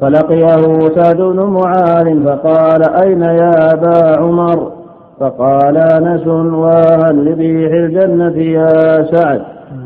فلقيه 0.00 0.88
سعد 0.88 1.16
بن 1.16 1.40
معاذ 1.42 2.24
فقال 2.24 2.82
أين 3.02 3.22
يا 3.22 3.72
أبا 3.72 4.20
عمر? 4.20 4.72
فقال 5.20 5.76
أنس 5.76 6.26
وهل 6.26 7.24
لريح 7.24 7.72
الجنة 7.72 8.42
يا 8.42 9.04
سعد. 9.12 9.40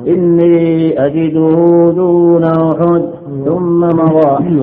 إني 0.09 1.05
أجده 1.07 1.93
دون 1.97 2.45
أحد. 2.45 3.03
ثم 3.45 3.81
مضى. 3.81 4.61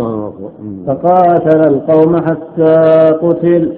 فقاتل 0.88 1.68
القوم 1.68 2.16
حتى 2.16 3.08
قتل. 3.22 3.74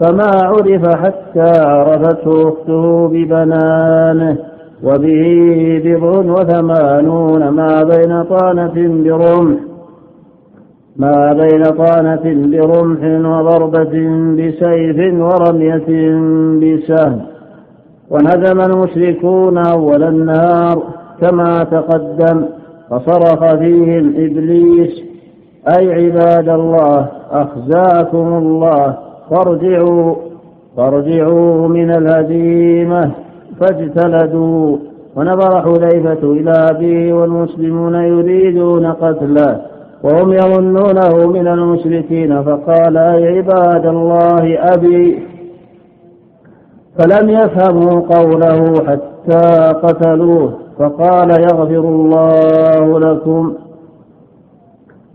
فما 0.00 0.30
عرف 0.42 0.96
حتى 0.96 1.60
عرفته 1.60 2.48
أخته 2.48 3.08
ببنانه 3.08 4.36
وبه 4.84 5.82
بضع 5.84 6.32
وثمانون 6.32 7.48
ما 7.48 7.82
بين 7.82 8.24
طانة 8.24 9.04
برمح. 9.04 9.73
ما 10.96 11.32
بين 11.32 11.62
طعنة 11.62 12.22
برمح 12.24 13.00
وضربة 13.30 13.94
بسيف 14.38 15.14
ورمية 15.14 15.88
بسهم. 16.60 17.20
ونزم 18.10 18.60
المشركون 18.60 19.58
أول 19.58 20.02
النهار 20.02 20.82
كما 21.20 21.64
تقدم 21.64 22.44
فصرخ 22.90 23.54
فيهم 23.54 24.14
إبليس 24.16 25.02
أي 25.78 25.92
عباد 25.92 26.48
الله 26.48 27.08
أخزاكم 27.30 28.38
الله 28.38 28.96
فارجعوا 29.30 30.14
فارجعوا 30.76 31.68
من 31.68 31.90
الهزيمة 31.90 33.10
فاجتلدوا. 33.60 34.76
ونظر 35.16 35.62
حذيفة 35.62 36.32
إلى 36.32 36.52
أبيه 36.70 37.12
والمسلمون 37.12 37.94
يريدون 37.94 38.86
قتله. 38.86 39.73
وهم 40.04 40.32
يظنونه 40.32 41.26
من 41.26 41.46
المشركين 41.46 42.42
فقال 42.42 42.96
أي 42.96 43.38
عباد 43.38 43.86
الله 43.86 44.58
أبي؟ 44.58 45.22
فلم 46.98 47.30
يفهموا 47.30 48.00
قوله 48.00 48.74
حتى 48.86 49.72
قتلوه 49.82 50.52
فقال 50.78 51.30
يغفر 51.30 51.88
الله 51.88 53.00
لكم. 53.00 53.54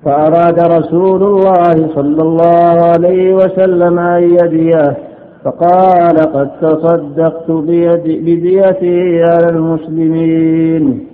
فأراد 0.06 0.60
رسول 0.60 1.24
الله 1.24 1.90
صلى 1.96 2.22
الله 2.22 2.82
عليه 2.82 3.34
وسلم 3.34 4.00
أن 4.00 4.24
يديه 4.24 4.98
فقال 5.44 6.18
قد 6.18 6.50
تصدقت 6.62 7.52
بيد 7.52 8.04
بديتي 8.04 9.24
على 9.24 9.50
المسلمين. 9.50 11.08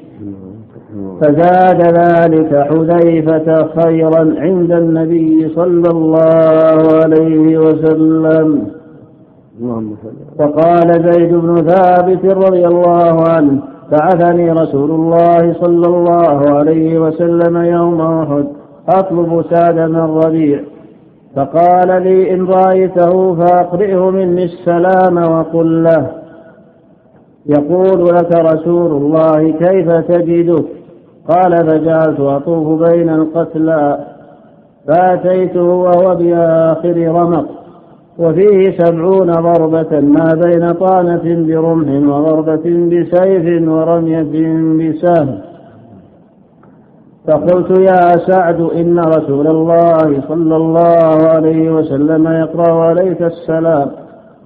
فزاد 1.21 1.81
ذلك 1.81 2.55
حذيفة 2.55 3.67
خيرا 3.81 4.35
عند 4.37 4.71
النبي 4.71 5.49
صلى 5.55 5.89
الله 5.91 6.81
عليه 7.03 7.57
وسلم. 7.57 8.67
وقال 10.39 11.11
زيد 11.11 11.33
بن 11.33 11.55
ثابت 11.55 12.25
رضي 12.25 12.67
الله 12.67 13.23
عنه 13.29 13.59
بعثني 13.91 14.51
رسول 14.51 14.91
الله 14.91 15.53
صلى 15.53 15.87
الله 15.87 16.49
عليه 16.57 16.99
وسلم 16.99 17.57
يوم 17.57 18.01
أحد 18.01 18.45
أطلب 18.89 19.45
سعد 19.51 19.77
الربيع 19.77 20.59
فقال 21.35 22.03
لي 22.03 22.33
إن 22.33 22.45
رأيته 22.45 23.35
فأقرئه 23.35 24.09
مني 24.09 24.43
السلام 24.43 25.17
وقل 25.17 25.83
له. 25.83 26.07
يقول 27.45 28.05
لك 28.05 28.31
رسول 28.35 28.91
الله 28.91 29.51
كيف 29.51 29.91
تجدك 29.91 30.65
قال 31.29 31.51
فجعلت 31.69 32.19
أطوف 32.19 32.89
بين 32.89 33.09
القتلى 33.09 33.99
فأتيته 34.87 35.63
وهو 35.63 36.15
بآخر 36.15 37.07
رمق 37.07 37.45
وفيه 38.19 38.77
سبعون 38.77 39.31
ضربة 39.31 39.99
ما 39.99 40.41
بين 40.45 40.71
طعنة 40.71 41.45
برمح 41.47 42.15
وضربة 42.15 42.87
بسيف 42.89 43.69
ورمية 43.69 44.23
بسهم. 44.79 45.39
فقلت 47.27 47.79
يا 47.79 48.17
سعد 48.17 48.61
إن 48.61 48.99
رسول 48.99 49.47
الله 49.47 50.21
صلى 50.27 50.55
الله 50.55 51.27
عليه 51.27 51.71
وسلم 51.71 52.27
يقرأ 52.27 52.71
عليك 52.83 53.21
السلام 53.21 53.91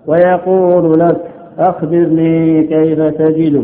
ويقول 0.07 0.99
لك 0.99 1.21
أخبرني 1.59 2.63
كيف 2.63 2.99
تجد 2.99 3.63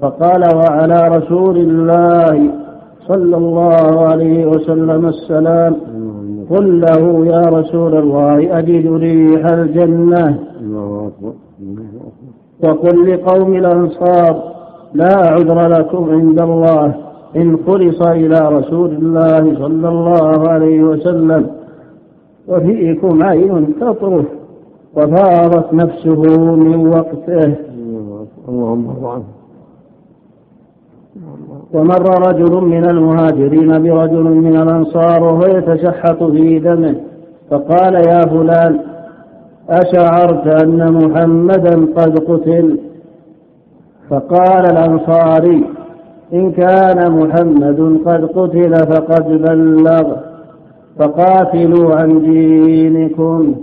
فقال 0.00 0.42
وعلى 0.56 1.08
رسول 1.16 1.56
الله 1.56 2.50
صلى 3.08 3.36
الله 3.36 4.00
عليه 4.00 4.46
وسلم 4.46 5.06
السلام 5.06 5.76
قل 6.50 6.80
له 6.80 7.26
يا 7.26 7.40
رسول 7.40 7.94
الله 7.96 8.58
أجد 8.58 8.92
ريح 8.92 9.46
الجنة. 9.52 10.38
وقل 12.64 13.12
لقوم 13.12 13.54
الأنصار 13.54 14.42
لا 14.94 15.16
عذر 15.16 15.68
لكم 15.68 16.10
عند 16.10 16.40
الله 16.42 16.94
إن 17.36 17.56
خلص 17.66 18.02
إلى 18.02 18.38
رسول 18.48 18.90
الله 18.90 19.54
صلى 19.58 19.88
الله 19.88 20.48
عليه 20.48 20.82
وسلم. 20.82 21.46
وفيكم 22.48 23.22
عين 23.22 23.74
تطرف 23.80 24.26
وفاضت 24.96 25.74
نفسه 25.74 26.22
من 26.54 26.88
وقته. 26.88 27.54
اللهم 28.48 28.86
ومر 31.74 32.28
رجل 32.28 32.64
من 32.64 32.84
المهاجرين 32.84 33.82
برجل 33.82 34.22
من 34.22 34.56
الأنصار 34.56 35.22
وهو 35.22 35.46
يتشحط 35.46 36.22
في 36.22 36.58
دمه 36.58 36.94
فقال 37.50 37.94
يا 37.94 38.20
فلان 38.20 38.80
أشعرت 39.70 40.62
أن 40.64 40.92
محمدا 40.92 41.74
قد 41.96 42.18
قتل؟ 42.18 42.78
فقال 44.10 44.66
الأنصاري 44.72 45.64
إن 46.32 46.52
كان 46.52 47.12
محمد 47.12 48.00
قد 48.06 48.24
قتل 48.24 48.74
فقد 48.74 49.42
بلغ 49.42 50.16
فقاتلوا 50.98 51.94
عن 51.94 52.22
دينكم. 52.22 53.54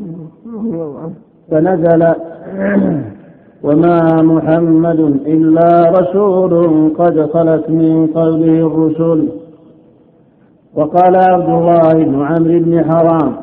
فنزل 1.51 2.13
وما 3.63 4.21
محمد 4.21 4.99
إلا 5.25 5.89
رسول 5.89 6.91
قد 6.97 7.29
خلت 7.33 7.69
من 7.69 8.07
قبله 8.07 8.67
الرسل. 8.67 9.27
وقال 10.75 11.15
عبد 11.15 11.49
الله 11.49 11.93
بن 11.93 12.21
عمرو 12.21 12.59
بن 12.59 12.83
حرام 12.91 13.33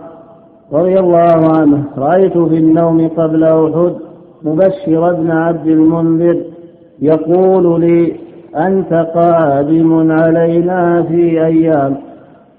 رضي 0.73 0.99
الله 0.99 1.59
عنه 1.59 1.85
رأيت 1.99 2.39
في 2.39 2.59
النوم 2.59 3.09
قبل 3.09 3.45
أحد 3.45 3.95
مبشر 4.43 5.12
بن 5.12 5.31
عبد 5.31 5.67
المنذر 5.67 6.41
يقول 7.03 7.81
لي 7.81 8.12
أنت 8.57 9.07
قادم 9.15 10.12
علينا 10.12 11.03
في 11.03 11.45
أيام. 11.45 11.97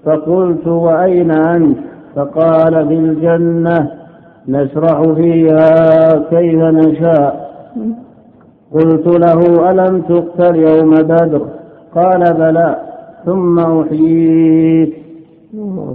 فقلت 0.04 0.66
وأين 0.66 1.30
أنت؟ 1.30 1.78
فقال 2.16 2.84
بالجنة 2.84 3.90
نشرح 4.48 5.02
فيها 5.02 5.68
كيف 6.30 6.62
نشاء. 6.62 7.45
قلت 8.72 9.06
له 9.06 9.70
ألم 9.70 10.00
تقتل 10.00 10.56
يوم 10.56 10.90
بدر؟ 10.94 11.42
قال 11.94 12.34
بلى. 12.34 12.76
ثم 13.24 13.58
أحييت. 13.58 14.94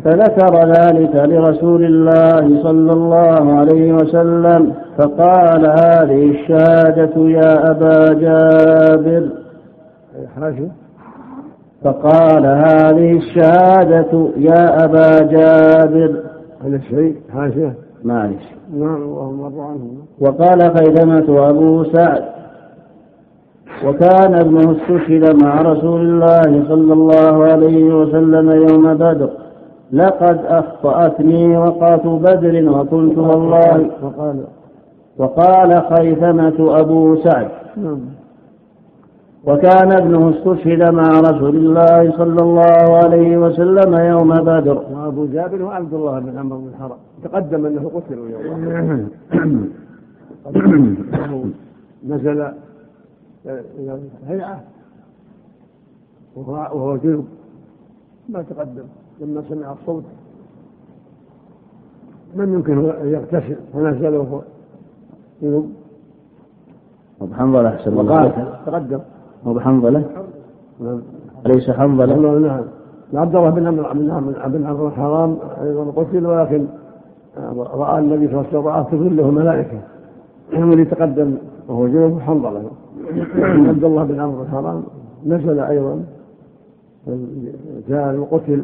فذكر 0.03 0.67
ذلك 0.67 1.15
لرسول 1.15 1.85
الله 1.85 2.63
صلى 2.63 2.91
الله 2.91 3.53
عليه 3.59 3.93
وسلم. 3.93 4.73
فقال 4.97 5.65
هذه 5.65 6.31
الشهادة 6.31 7.29
يا 7.29 7.71
أبا 7.71 8.13
جابر. 8.13 9.29
فقال 11.83 12.45
هذه 12.45 13.17
الشهادة 13.17 14.29
يا 14.37 14.85
أبا 14.85 15.19
جابر. 15.19 16.15
هذا 16.65 16.75
الشيء 16.75 17.15
حاشية 17.33 17.73
معلش. 18.03 18.60
نعم 18.71 19.13
عنه. 19.59 19.91
وقال 20.19 20.61
خيثمة 20.77 21.49
أبو 21.49 21.83
سعد 21.83 22.23
وكان 23.85 24.35
ابنه 24.35 24.71
استشهد 24.71 25.43
مع 25.43 25.61
رسول 25.61 26.01
الله 26.01 26.63
صلى 26.69 26.93
الله 26.93 27.43
عليه 27.43 27.95
وسلم 27.95 28.51
يوم 28.51 28.93
بدر 28.93 29.29
لقد 29.91 30.39
أخطأتني 30.45 31.57
وقعت 31.57 32.07
بدر 32.07 32.69
وكنت 32.69 33.17
والله. 33.17 33.89
وقال 34.03 34.43
وقال 35.17 35.83
خيثمة 35.93 36.79
أبو 36.79 37.15
سعد 37.15 37.47
نعم. 37.77 37.99
وكان 39.45 39.91
ابنه 39.91 40.29
استشهد 40.29 40.93
مع 40.93 41.19
رسول 41.19 41.55
الله 41.55 42.17
صلى 42.17 42.41
الله 42.41 42.97
عليه 43.03 43.37
وسلم 43.37 43.93
يوم 43.95 44.29
بدر. 44.29 44.77
وابو 44.77 45.25
جابر 45.25 45.61
وعبد 45.61 45.93
الله 45.93 46.19
بن 46.19 46.37
عمرو 46.37 46.59
بن 46.59 46.67
الحرام. 46.67 46.97
تقدم 47.23 47.65
أنه 47.65 47.91
قتل 47.95 48.17
يوم 48.17 49.09
نزل 52.07 52.41
إلى 53.45 53.99
الهيعه 54.23 54.61
وهو 56.35 56.97
جنب 56.97 57.25
ما 58.29 58.41
تقدم. 58.41 58.83
لما 59.21 59.43
سمع 59.49 59.71
الصوت. 59.71 60.03
من 62.35 62.53
يمكن 62.53 62.89
أن 62.89 63.07
يغتسل؟ 63.07 63.55
فنزل 63.73 64.15
وهو 64.15 64.41
جنب 65.41 65.71
وقال 67.87 68.31
تقدم. 68.65 68.99
أبو 69.45 69.59
حنظلة؟ 69.59 70.03
أليس 71.45 71.69
حنظلة؟ 71.69 72.39
نعم 72.39 72.63
عبد 73.13 73.35
الله 73.35 73.49
بن 73.49 73.67
عمرو 73.67 73.93
بن 73.93 74.11
عمرو 74.11 74.33
بن 74.47 74.65
عمرو 74.65 74.87
الحرام 74.87 75.37
أيضا 75.61 75.91
قتل 75.91 76.25
ولكن 76.25 76.65
رأى 77.57 77.99
النبي 77.99 78.27
صلى 78.27 78.35
الله 78.35 78.45
عليه 78.47 78.49
وسلم 78.49 78.67
رأى 78.67 78.83
تظله 78.91 79.31
ملائكه 79.31 79.79
والذي 80.53 80.85
تقدم 80.85 81.37
وهو 81.67 81.87
جنوب 81.87 82.19
حنظلة. 82.19 82.63
عبد 83.37 83.83
الله 83.83 84.03
بن 84.03 84.19
عمرو 84.19 84.41
الحرام 84.41 84.83
نزل 85.25 85.59
أيضا. 85.59 86.03
جاء 87.89 88.15
وقتل. 88.15 88.63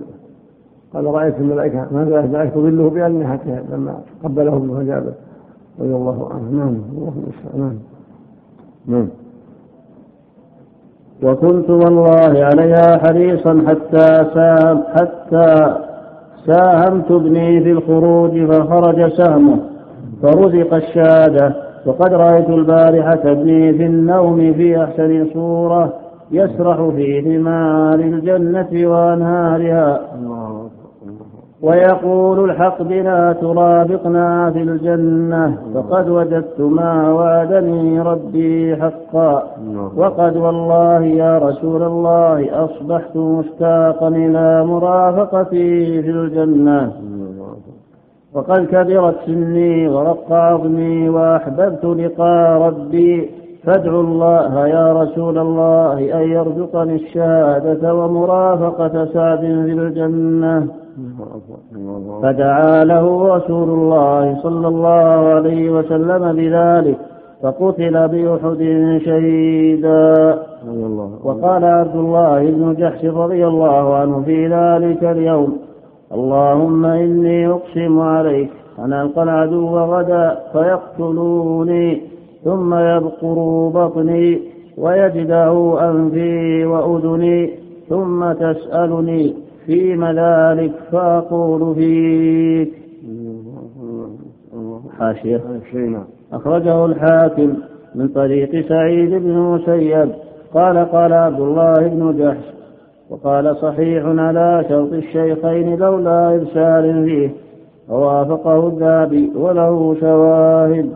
قال 0.94 1.06
رأيت 1.06 1.36
الملائكة 1.40 1.88
ما 1.92 2.06
زالت 2.06 2.26
الملائكه 2.26 2.54
تظله 2.56 2.90
باجنحتها 2.90 3.64
لما 3.72 4.00
قبله 4.24 4.58
ابن 4.58 4.86
جابر 4.88 5.14
رضي 5.80 5.96
الله 5.96 6.30
عنه. 6.34 6.52
نعم 6.52 6.76
اللهم 6.92 7.24
نعم 7.58 7.78
نعم. 8.88 9.08
وكنت 11.24 11.70
والله 11.70 12.46
عليها 12.46 12.98
حريصا 12.98 13.64
حتى 13.68 14.26
ساهم 14.34 14.84
حتى 14.96 15.76
ساهمت 16.46 17.12
ابني 17.12 17.64
في 17.64 17.72
الخروج 17.72 18.52
فخرج 18.52 19.12
سهمه 19.14 19.58
فرزق 20.22 20.74
الشهادة. 20.74 21.56
وقد 21.86 22.14
رأيت 22.14 22.50
البارحة 22.50 23.20
ابني 23.26 23.74
في 23.74 23.86
النوم 23.86 24.54
في 24.54 24.84
أحسن 24.84 25.28
صورة 25.34 25.94
يسرح 26.32 26.90
في 26.96 27.22
ثمار 27.22 28.00
الجنة 28.00 28.70
وأنهارها. 28.74 30.00
ويقول 31.62 32.50
الحق 32.50 32.82
بنا 32.82 33.34
ترافقنا 33.34 34.52
في 34.52 34.62
الجنة. 34.62 35.58
فقد 35.74 36.10
وجدت 36.10 36.60
ما 36.62 37.14
وعدني 37.14 38.02
ربي 38.02 38.76
حقا. 38.76 39.44
وقد 39.98 40.38
والله 40.38 41.04
يا 41.04 41.38
رسول 41.38 41.84
الله 41.84 42.66
أصبحت 42.66 43.18
مشتاقا 43.18 44.08
إلى 44.08 44.66
مرافقتي 44.66 46.02
في 46.02 46.10
الجنة. 46.10 46.92
وقد 48.34 48.66
كبرت 48.66 49.16
سني 49.26 49.88
ورق 49.88 50.32
عظمي 50.32 51.10
وأحببت 51.10 51.86
لقاء 51.86 52.62
ربي. 52.62 53.30
فادعوا 53.64 54.04
الله 54.04 54.68
يا 54.68 54.94
رسول 54.94 55.38
الله 55.38 55.94
أن 56.20 56.30
يرزقني 56.30 56.96
الشهادة 56.96 57.96
ومرافقة 57.96 59.06
سعد 59.06 59.40
في 59.40 59.74
الجنة. 59.74 60.68
فدعا 62.24 62.84
له 62.84 63.36
رسول 63.36 63.70
الله 63.70 64.40
صلى 64.44 64.68
الله 64.68 65.34
عليه 65.36 65.70
وسلم 65.70 66.36
بذلك 66.36 66.98
فقتل 67.44 68.08
بأحد 68.08 68.62
شهيدا. 69.06 70.40
وقال 71.24 71.64
عبد 71.66 71.96
الله 71.96 72.52
بن 72.52 72.74
جحش 72.74 73.06
رضي 73.06 73.48
الله 73.48 73.96
عنه 73.96 74.22
في 74.22 74.48
ذلك 74.48 75.04
اليوم 75.04 75.58
اللهم 76.14 76.86
إني 76.86 77.48
أقسم 77.48 78.00
عليك 78.00 78.50
أن 78.80 78.94
ألقى 78.94 79.24
العدو 79.24 79.78
غدا 79.78 80.38
فيقتلوني 80.54 82.02
ثم 82.44 82.74
يبقر 82.74 83.68
بطني 83.76 84.40
ويجدع 84.78 85.52
أنفي 85.90 86.66
وأذني 86.66 87.50
ثم 87.90 88.32
تسألني. 88.32 89.47
فيم 89.68 90.06
ذلك 90.06 90.72
فأقول 90.92 91.76
فيك. 91.76 92.74
حاشية 95.00 95.42
أخرجه 96.34 96.86
الحاكم 96.86 97.54
من 97.96 98.08
طريق 98.08 98.68
سعيد 98.68 99.10
بن 99.10 99.30
المسيب 99.30 100.12
قال 100.54 100.78
قال 100.78 101.14
عبد 101.14 101.40
الله 101.40 101.88
بن 101.88 102.18
جحش. 102.18 102.46
وقال 103.10 103.56
صحيح 103.56 104.06
على 104.06 104.66
شرط 104.70 104.94
الشيخين 104.94 105.76
لولا 105.76 106.36
إرسال 106.36 107.06
فيه 107.06 107.30
ووافقه 107.90 108.68
الذهبي 108.68 109.32
وله 109.36 109.96
شواهد. 110.00 110.90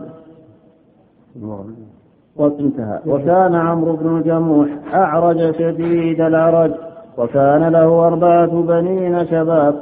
وانتهى. 2.36 2.98
وكان 3.06 3.54
عمرو 3.54 3.96
بن 3.96 4.16
الجموح 4.16 4.68
أعرج 4.94 5.54
شديد 5.58 6.20
العرج. 6.20 6.72
وكان 7.18 7.68
له 7.68 8.06
أربعة 8.06 8.62
بنين 8.62 9.26
شباب 9.26 9.74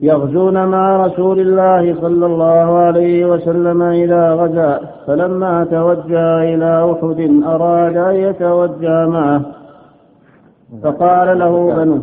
يغزون 0.00 0.66
مع 0.68 1.06
رسول 1.06 1.40
الله 1.40 2.00
صلى 2.00 2.26
الله 2.26 2.78
عليه 2.78 3.24
وسلم 3.24 3.82
إلى 3.82 4.34
غزاء 4.34 5.04
فلما 5.06 5.64
توجه 5.64 6.54
إلى 6.54 6.92
أحد 6.92 7.42
أراد 7.44 7.96
أن 7.96 8.14
يتوجه 8.14 9.06
معه. 9.08 9.42
فقال 10.82 11.38
له 11.38 11.74
بنو 11.74 11.98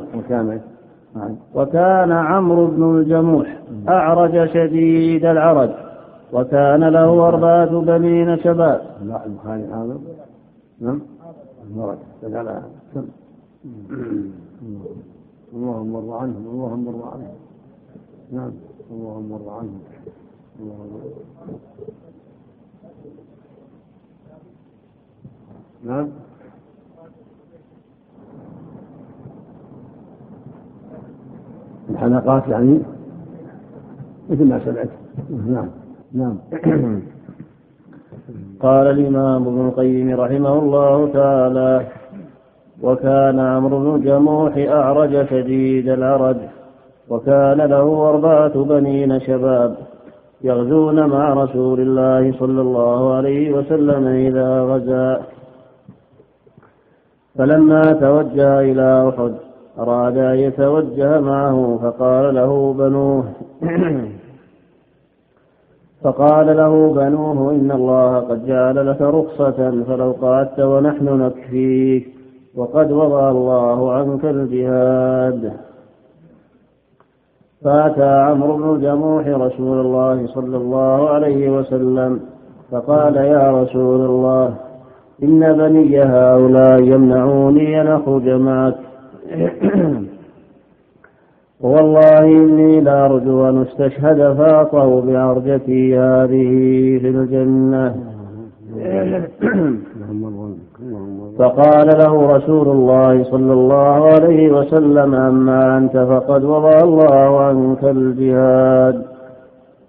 وكان 1.55 2.11
عمرو 2.11 2.65
بن 2.67 2.97
الجموح 2.97 3.57
أعرج 3.89 4.49
شديد 4.53 5.25
العرج 5.25 5.69
وكان 6.33 6.83
له 6.83 7.27
أربعة 7.27 7.81
بنين 7.81 8.37
شباب. 8.37 8.81
لا 9.05 9.25
البخاري 9.25 9.63
هذا. 9.63 9.97
نعم. 10.81 11.01
اللهم 15.53 15.87
مر 15.93 16.17
عنهم 16.17 16.43
اللهم 16.47 16.85
مر 16.85 17.01
عنهم. 17.13 17.35
نعم 18.31 18.51
اللهم 18.91 19.29
مر 19.29 19.49
عنهم. 19.49 19.81
اللهم 20.59 20.91
نعم. 25.83 26.07
الحلقات 31.89 32.47
يعني 32.47 32.79
مثل 34.29 34.45
ما 34.45 34.65
سمعت. 34.65 34.89
نعم 35.29 35.69
نعم. 36.11 36.37
قال 38.59 38.87
الإمام 38.87 39.47
ابن 39.47 39.67
القيم 39.67 40.09
رحمه 40.19 40.59
الله 40.59 41.13
تعالى 41.13 41.87
وكان 42.83 43.39
عمرو 43.39 43.79
بن 43.79 43.95
الجموح 43.95 44.57
أعرج 44.57 45.29
شديد 45.29 45.89
العرج 45.89 46.37
وكان 47.09 47.57
له 47.57 48.09
أربعة 48.09 48.63
بنين 48.63 49.19
شباب 49.19 49.75
يغزون 50.41 51.05
مع 51.07 51.33
رسول 51.33 51.79
الله 51.79 52.33
صلى 52.39 52.61
الله 52.61 53.13
عليه 53.13 53.53
وسلم 53.53 54.07
إذا 54.07 54.61
غزا. 54.61 55.21
فلما 57.37 57.81
توجه 57.81 58.59
إلى 58.59 59.09
أحد 59.09 59.33
أراد 59.79 60.17
أن 60.17 60.37
يتوجه 60.37 61.19
معه 61.19 61.79
فقال 61.83 62.35
له 62.35 62.73
بنوه 62.73 63.23
فقال 66.03 66.57
له 66.57 66.93
بنوه 66.93 67.51
إن 67.51 67.71
الله 67.71 68.19
قد 68.19 68.45
جعل 68.45 68.87
لك 68.87 69.01
رخصة 69.01 69.83
فلو 69.87 70.11
قعدت 70.21 70.59
ونحن 70.59 71.05
نكفيك. 71.05 72.16
وقد 72.57 72.91
وضع 72.91 73.31
الله 73.31 73.93
عنك 73.93 74.25
الجهاد. 74.25 75.53
فأتى 77.63 78.09
عمرو 78.09 78.57
بن 78.57 78.75
الجموح 78.75 79.27
رسول 79.27 79.85
الله 79.85 80.27
صلى 80.27 80.57
الله 80.57 81.09
عليه 81.09 81.49
وسلم 81.49 82.19
فقال 82.71 83.15
يا 83.15 83.61
رسول 83.61 84.05
الله 84.05 84.55
إن 85.23 85.53
بني 85.53 86.03
هؤلاء 86.03 86.81
يمنعوني 86.81 87.81
أن 87.81 87.87
أخرج 87.87 88.29
معك. 88.29 88.75
والله 91.61 92.19
إني 92.19 92.81
لأرجو 92.81 93.49
أن 93.49 93.61
أستشهد 93.61 94.33
فأطأ 94.37 94.99
بعرجتي 94.99 95.97
هذه 95.97 96.49
في 97.01 97.09
الجنة. 97.09 97.95
فقال 101.39 101.87
له 101.87 102.35
رسول 102.35 102.67
الله 102.67 103.23
صلى 103.23 103.53
الله 103.53 104.05
عليه 104.05 104.51
وسلم 104.51 105.15
أما 105.15 105.77
أنت 105.77 105.97
فقد 105.97 106.43
وضع 106.43 106.77
الله 106.83 107.39
عنك 107.39 107.83
الجهاد. 107.83 109.03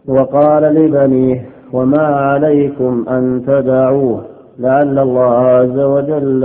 وقال 0.09 0.63
لبنيه 0.63 1.47
وما 1.73 2.07
عليكم 2.07 3.05
أن 3.09 3.43
تدعوه 3.47 4.21
لعل 4.59 4.99
الله 4.99 5.35
عز 5.35 5.79
وجل 5.79 6.45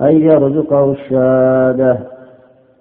أن 0.00 0.12
يرزقه 0.12 0.90
الشهادة. 0.90 1.98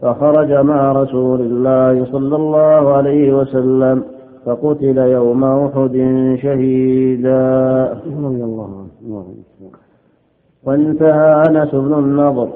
فخرج 0.01 0.51
مع 0.51 0.91
رسول 0.91 1.41
الله 1.41 2.05
صلى 2.05 2.36
الله 2.36 2.93
عليه 2.93 3.34
وسلم 3.34 4.03
فقتل 4.45 4.97
يوم 4.97 5.43
أحد 5.43 5.95
شهيدا. 6.41 7.84
رضي 8.24 8.43
الله 8.43 8.70
عنه. 8.78 9.40
وانتهى 10.66 11.43
أنس 11.49 11.76
بن 11.76 11.93
النضر 11.93 12.49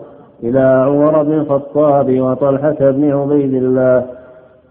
إلى 0.43 0.59
عمر 0.87 1.23
بن 1.23 1.33
الخطاب 1.33 2.19
وطلحة 2.19 2.91
بن 2.91 3.11
عبيد 3.11 3.53
الله 3.53 4.05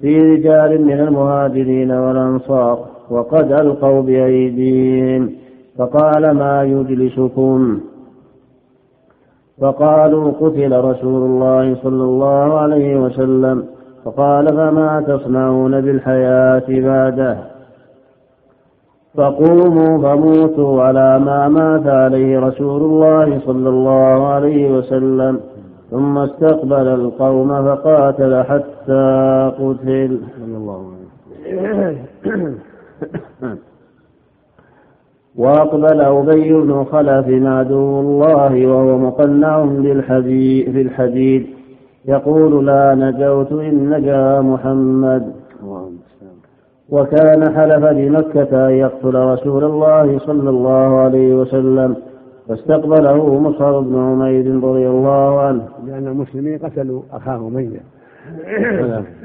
في 0.00 0.34
رجال 0.34 0.84
من 0.84 1.00
المهاجرين 1.00 1.90
والأنصار 1.92 2.78
وقد 3.10 3.52
ألقوا 3.52 4.02
بأيديهم 4.02 5.30
فقال 5.78 6.30
ما 6.30 6.62
يجلسكم؟ 6.62 7.80
فقالوا 9.60 10.32
قتل 10.40 10.80
رسول 10.80 11.22
الله 11.22 11.76
صلى 11.82 12.04
الله 12.04 12.58
عليه 12.58 12.96
وسلم 12.96 13.64
فقال 14.04 14.48
فما 14.48 15.04
تصنعون 15.08 15.80
بالحياة 15.80 16.64
بعده؟ 16.68 17.53
فقوموا 19.16 19.98
فموتوا 20.02 20.82
على 20.82 21.18
ما 21.18 21.48
مات 21.48 21.86
عليه 21.86 22.40
رسول 22.40 22.82
الله 22.82 23.40
صلى 23.46 23.68
الله 23.68 24.26
عليه 24.26 24.78
وسلم. 24.78 25.40
ثم 25.90 26.18
استقبل 26.18 26.86
القوم 26.88 27.48
فقاتل 27.48 28.42
حتى 28.42 29.52
قتل. 29.58 30.20
وأقبل 35.36 36.00
أبي 36.00 36.52
بن 36.52 36.84
خلف 36.84 37.26
عدو 37.28 38.00
الله 38.00 38.66
وهو 38.66 38.98
مقنع 38.98 39.64
بالحديد, 39.64 40.74
بالحديد 40.74 41.46
يقول 42.08 42.66
لا 42.66 42.94
نجوت 42.94 43.52
إن 43.52 43.90
نجا 43.90 44.40
محمد. 44.40 45.33
وكان 46.88 47.54
حلف 47.56 47.84
بمكة 47.84 48.66
أن 48.68 48.72
يقتل 48.72 49.14
رسول 49.14 49.64
الله 49.64 50.18
صلى 50.18 50.50
الله 50.50 51.00
عليه 51.00 51.34
وسلم 51.34 51.96
فاستقبله 52.48 53.38
مصعب 53.40 53.74
بن 53.84 53.98
عمير 53.98 54.64
رضي 54.64 54.88
الله 54.88 55.40
عنه. 55.40 55.68
لأن 55.86 56.06
المسلمين 56.06 56.58
قتلوا 56.58 57.02
أخاه 57.12 57.36
أمية. 57.36 57.80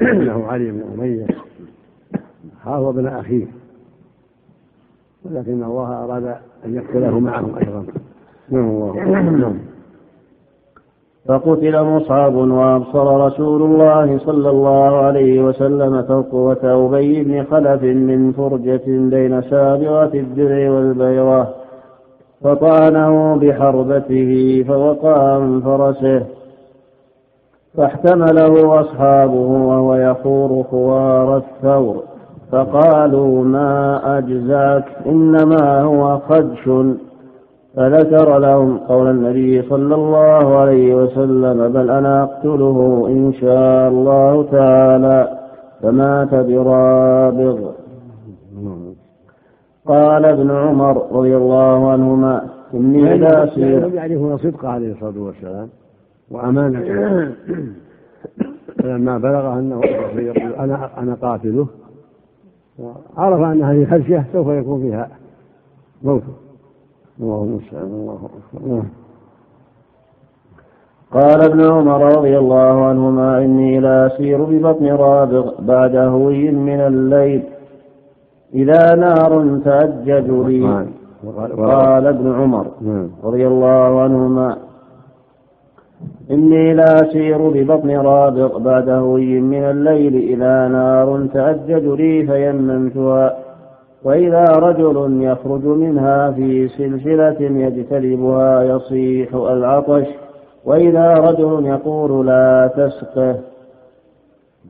له 0.00 0.46
علي 0.46 0.70
بن 0.70 0.82
أمية. 0.98 1.26
أخاه 2.62 2.80
وابن 2.80 3.06
أخيه. 3.06 3.46
ولكن 5.24 5.62
الله 5.64 6.04
أراد 6.04 6.24
أن 6.64 6.74
يقتله 6.74 7.18
معهم 7.20 7.56
أيضا. 7.56 7.86
نعم 8.50 8.68
الله 8.68 9.04
نعم. 9.30 9.54
فقتل 11.30 11.82
مصعب 11.82 12.34
وأبصر 12.34 13.26
رسول 13.26 13.62
الله 13.62 14.18
صلى 14.18 14.50
الله 14.50 14.96
عليه 14.96 15.42
وسلم 15.42 16.02
فقوة 16.02 16.58
أبي 16.64 17.22
بن 17.22 17.44
خلف 17.44 17.82
من 17.82 18.32
فرجة 18.32 18.82
بين 18.86 19.42
سابغة 19.42 20.10
الدرع 20.14 20.70
والبيضة 20.70 21.46
فطعنه 22.44 23.36
بحربته 23.36 24.64
فوقع 24.68 25.38
من 25.38 25.60
فرسه 25.60 26.26
فاحتمله 27.76 28.80
أصحابه 28.80 29.48
وهو 29.68 29.94
يخور 29.94 30.62
خوار 30.62 31.36
الثور 31.36 32.02
فقالوا 32.52 33.44
ما 33.44 34.00
أجزاك 34.18 34.84
إنما 35.06 35.82
هو 35.82 36.18
خدش. 36.18 36.68
فذكر 37.80 38.38
لهم 38.38 38.78
قول 38.78 39.10
النبي 39.10 39.62
صلى 39.62 39.94
الله 39.94 40.56
عليه 40.56 40.94
وسلم 40.94 41.72
بل 41.72 41.90
أنا 41.90 42.22
أقتله 42.22 43.06
إن 43.08 43.32
شاء 43.32 43.88
الله 43.88 44.42
تعالى 44.42 45.38
فمات 45.82 46.34
برابغ. 46.34 47.70
قال 49.86 50.24
ابن 50.24 50.50
عمر 50.50 51.06
رضي 51.12 51.36
الله 51.36 51.90
عنهما 51.90 52.48
إني 52.74 53.18
لا 53.18 53.44
أسير. 53.44 53.94
يعرفون 53.94 54.38
صدقه 54.38 54.68
عليه 54.68 54.92
الصلاة 54.92 55.22
والسلام 55.24 55.68
وأمانته 56.30 56.84
فلما 58.82 59.18
بلغ 59.18 59.58
أنه 59.58 59.80
يقول 60.14 60.52
أنا 60.52 60.90
أنا 60.98 61.14
قاتله 61.14 61.66
عرف 63.16 63.40
أن 63.40 63.62
هذه 63.62 63.84
خشية 63.84 64.26
سوف 64.32 64.48
يكون 64.48 64.80
فيها 64.80 65.08
موت 66.02 66.22
الله 67.20 67.42
المستعان 67.44 67.90
الله 68.00 68.18
أكبر 68.38 68.82
قال 71.12 71.44
ابن 71.44 71.60
عمر 71.72 72.16
رضي 72.16 72.38
الله 72.38 72.84
عنهما 72.84 73.38
إني 73.38 73.80
لا 73.80 74.06
أسير 74.06 74.44
ببطن 74.44 74.86
رابغ 74.86 75.60
بعد 75.60 75.96
هوي 75.96 76.50
من 76.50 76.80
الليل 76.80 77.42
إذا 78.54 78.94
نار 78.94 79.60
تأجج 79.64 80.30
لي. 80.30 80.86
قال 81.56 82.06
ابن 82.06 82.32
عمر 82.34 82.66
نعم. 82.80 83.08
رضي 83.24 83.46
الله 83.46 84.00
عنهما 84.00 84.56
إني 86.30 86.74
لا 86.74 86.94
أسير 86.94 87.48
ببطن 87.48 87.90
رابغ 87.90 88.58
بعد 88.58 88.88
هوي 88.88 89.40
من 89.40 89.64
الليل 89.64 90.14
إذا 90.16 90.68
نار 90.68 91.26
تأجج 91.34 91.84
لي 92.00 92.26
فيممتها. 92.26 93.49
وإذا 94.04 94.44
رجل 94.44 95.22
يخرج 95.22 95.64
منها 95.64 96.30
في 96.30 96.68
سلسلة 96.68 97.36
يجتلبها 97.40 98.62
يصيح 98.62 99.34
العطش 99.34 100.06
وإذا 100.64 101.14
رجل 101.14 101.66
يقول 101.66 102.26
لا 102.26 102.70
تسقه 102.76 103.36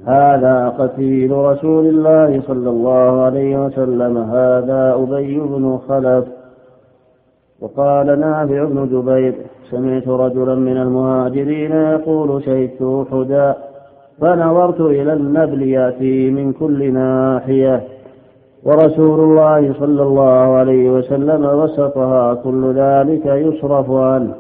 هذا 0.07 0.69
قتيل 0.69 1.31
رسول 1.33 1.87
الله 1.87 2.43
صلى 2.47 2.71
الله 2.71 3.23
عليه 3.23 3.65
وسلم 3.65 4.19
هذا 4.19 4.95
أبي 4.95 5.41
بن 5.41 5.79
خلف. 5.89 6.25
وقال 7.61 8.21
نافع 8.21 8.65
بن 8.65 8.89
جبير 8.89 9.35
سمعت 9.71 10.09
رجلا 10.09 10.55
من 10.55 10.77
المهاجرين 10.77 11.73
يقول 11.73 12.45
شهدت 12.45 12.83
أحدا 12.83 13.57
فنظرت 14.21 14.81
إلى 14.81 15.13
النبل 15.13 15.63
يأتي 15.63 16.31
من 16.31 16.53
كل 16.53 16.93
ناحية. 16.93 18.00
ورسول 18.65 19.21
الله 19.21 19.73
صلى 19.73 20.03
الله 20.03 20.57
عليه 20.61 20.91
وسلم 20.91 21.45
وسطها 21.45 22.35
كل 22.35 22.75
ذلك 22.75 23.27
يصرف 23.27 23.91
عنه. 23.91 24.35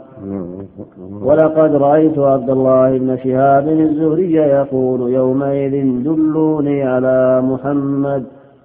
ولقد 1.22 1.74
رأيت 1.74 2.18
عبد 2.18 2.50
الله 2.50 2.98
بن 2.98 3.16
شهاب 3.16 3.68
الزهري 3.68 4.32
يقول 4.32 5.12
يومئذ 5.12 6.04
دلوني 6.04 6.82
على 6.82 7.42
محمد 7.42 8.24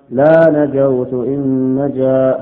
لا 0.10 0.36
نجوت 0.50 1.14
إن 1.14 1.42
نجا. 1.76 2.38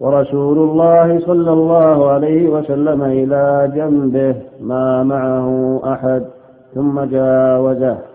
ورسول 0.00 0.58
الله 0.58 1.20
صلى 1.20 1.52
الله 1.52 2.10
عليه 2.10 2.48
وسلم 2.48 3.02
إلى 3.02 3.72
جنبه 3.74 4.34
ما 4.60 5.02
معه 5.02 5.80
أحد 5.92 6.22
ثم 6.74 7.00
جاوزه. 7.00 8.09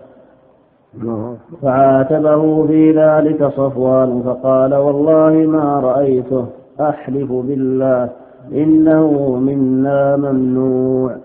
فعاتبه 1.62 2.66
في 2.66 2.92
ذلك 2.92 3.44
صفوان 3.44 4.22
فقال 4.22 4.74
والله 4.74 5.32
ما 5.46 5.80
رأيته 5.80 6.46
أحلف 6.80 7.32
بالله 7.32 8.08
إنه 8.52 9.36
منا 9.36 10.16
ممنوع. 10.16 11.16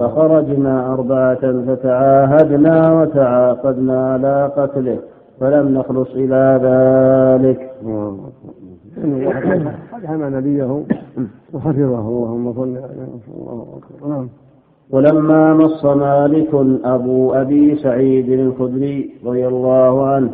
فخرجنا 0.00 0.92
أربعة 0.92 1.62
فتعاهدنا 1.66 3.00
وتعاقدنا 3.00 4.12
على 4.12 4.50
قتله 4.56 4.98
فلم 5.40 5.68
نخلص 5.78 6.08
إلى 6.14 6.60
ذلك. 6.62 7.70
قد 9.92 10.06
حمى 10.06 10.30
نبيه. 10.30 10.64
وحفظه. 11.54 11.98
اللهم 12.08 12.52
صل 12.52 12.76
عليه 12.76 13.08
وسلم 14.02 14.28
ولما 14.92 15.54
مص 15.54 15.84
مالك 15.84 16.54
أبو 16.84 17.32
أبي 17.34 17.76
سعيد 17.76 18.28
الخدري 18.28 19.10
رضي 19.26 19.46
الله 19.46 20.06
عنه 20.06 20.30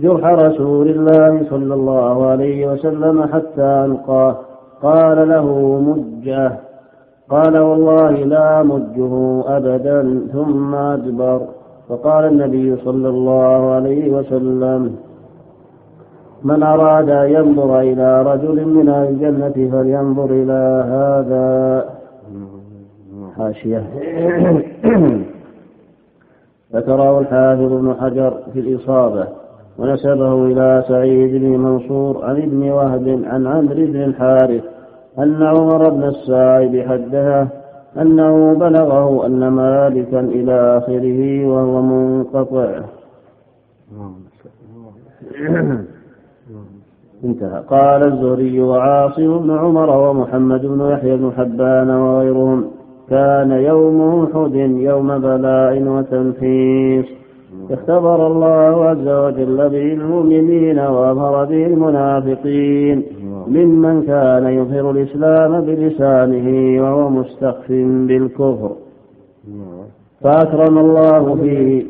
جرح 0.00 0.24
رسول 0.24 0.88
الله 0.88 1.46
صلى 1.50 1.74
الله 1.74 2.26
عليه 2.26 2.72
وسلم 2.72 3.22
حتى 3.22 3.62
ألقاه. 3.62 4.36
قال 4.82 5.28
له 5.28 5.46
مجه. 5.78 6.52
قال 7.30 7.58
والله 7.58 8.10
لا 8.10 8.62
مجه 8.62 9.42
أبدا 9.46 10.28
ثم 10.32 10.74
أدبر. 10.74 11.40
فقال 11.88 12.24
النبي 12.24 12.76
صلى 12.76 13.08
الله 13.08 13.70
عليه 13.70 14.10
وسلم 14.12 14.96
من 16.44 16.62
أراد 16.62 17.10
أن 17.10 17.30
ينظر 17.30 17.80
إلى 17.80 18.22
رجل 18.22 18.68
من 18.68 18.88
الجنة 18.88 19.70
فلينظر 19.70 20.24
إلى 20.30 20.84
هذا. 20.88 21.93
حاشية 23.38 23.84
ذكره 26.72 27.18
الحافظ 27.20 27.72
ابن 27.72 27.94
حجر 28.00 28.38
في 28.52 28.60
الإصابة 28.60 29.26
ونسبه 29.78 30.46
إلى 30.46 30.84
سعيد 30.88 31.34
بن 31.42 31.58
منصور 31.58 32.24
عن 32.24 32.36
ابن 32.36 32.70
وهب 32.70 33.22
عن 33.24 33.46
عمرو 33.46 33.86
بن 33.86 34.02
الحارث 34.02 34.64
أن 35.18 35.42
عمر 35.42 35.90
بن 35.90 36.04
السائب 36.04 36.88
حدثه 36.88 37.48
أنه 38.00 38.54
بلغه 38.54 39.26
أن 39.26 39.48
مالكا 39.48 40.20
إلى 40.20 40.78
آخره 40.78 41.46
وهو 41.46 41.82
منقطع. 41.82 42.80
انتهى. 47.24 47.62
قال 47.68 48.12
الزهري 48.12 48.60
وعاصم 48.60 49.38
بن 49.38 49.50
عمر 49.58 49.90
ومحمد 49.90 50.66
بن 50.66 50.90
يحيى 50.90 51.16
بن 51.16 51.32
حبان 51.36 51.90
وغيرهم. 51.90 52.70
كان 53.10 53.50
يوم 53.50 53.98
أحد 54.24 54.54
يوم 54.90 55.18
بلاء 55.18 55.82
وتنفيس. 55.82 57.06
اختبر 57.70 58.26
الله 58.26 58.84
عز 58.84 59.08
وجل 59.08 59.68
به 59.68 59.92
المؤمنين 59.92 60.78
وأظهر 60.78 61.44
به 61.44 61.66
المنافقين. 61.66 63.02
ممن 63.46 64.02
كان 64.02 64.44
يظهر 64.46 64.90
الإسلام 64.90 65.60
بلسانه 65.60 66.48
وهو 66.82 67.10
مستخف 67.10 67.68
بالكفر. 68.08 68.72
فأكرم 70.20 70.78
الله 70.78 71.34
فيه. 71.34 71.84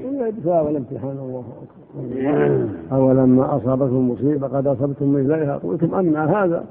والامتحان 0.47 1.16
الله 1.24 1.45
أولما 2.93 3.57
أصابتكم 3.57 4.11
مصيبة 4.11 4.47
قد 4.47 4.66
أصبتم 4.66 5.15
مثلها 5.15 5.57
قلتم 5.57 5.95
أن 5.95 6.16
هذا 6.16 6.65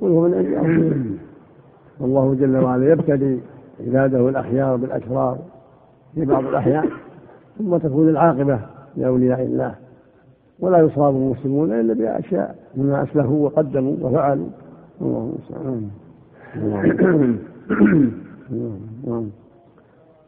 قل 0.00 0.08
هو 0.08 0.20
من 0.20 0.34
عند 0.34 1.06
والله 2.00 2.34
جل 2.34 2.56
وعلا 2.56 2.92
يبتلي 2.92 3.38
عباده 3.80 4.28
الأخيار 4.28 4.76
بالأشرار 4.76 5.38
في 6.14 6.24
بعض 6.24 6.44
الأحيان 6.44 6.88
ثم 7.58 7.76
تكون 7.76 8.08
العاقبة 8.08 8.60
لأولياء 8.96 9.42
الله. 9.42 9.74
ولا 10.60 10.78
يصاب 10.78 11.14
المسلمون 11.14 11.72
إلا 11.72 11.94
بأشياء 11.94 12.54
مما 12.76 13.02
أسلفوا 13.02 13.44
وقدموا 13.44 13.94
وفعلوا. 14.02 14.46
الله 15.00 15.32
المستعان 15.32 15.90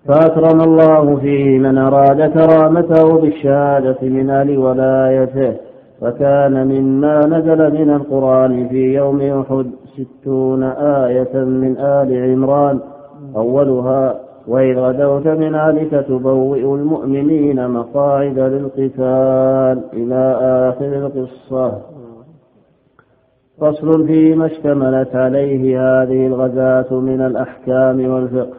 فأكرم 0.05 0.61
الله 0.61 1.17
فيه 1.17 1.59
من 1.59 1.79
أراد 1.79 2.33
كرامته 2.33 3.21
بالشهادة 3.21 3.99
من 4.03 4.31
أهل 4.31 4.59
ولايته 4.59 5.57
وكان 6.03 6.67
مما 6.67 7.27
نزل 7.27 7.73
من 7.73 7.91
القرآن 7.91 8.69
في 8.69 8.95
يوم 8.95 9.21
أحد 9.21 9.71
ستون 9.97 10.63
آية 10.63 11.45
من 11.45 11.77
آل 11.79 12.31
عمران. 12.31 12.81
أولها 13.37 14.21
وإذ 14.49 14.79
غدوت 14.79 15.27
من 15.27 15.55
أهلك 15.55 15.91
تبوئ 16.09 16.61
المؤمنين 16.61 17.69
مقاعد 17.71 18.39
للقتال 18.39 19.83
إلى 19.93 20.39
آخر 20.41 21.07
القصة. 21.07 21.79
فصل 23.61 24.07
فيما 24.07 24.47
اشتملت 24.47 25.17
عليه 25.17 25.81
هذه 25.81 26.27
الغزاة 26.27 26.95
من 26.95 27.21
الأحكام 27.21 28.11
والفقه 28.11 28.57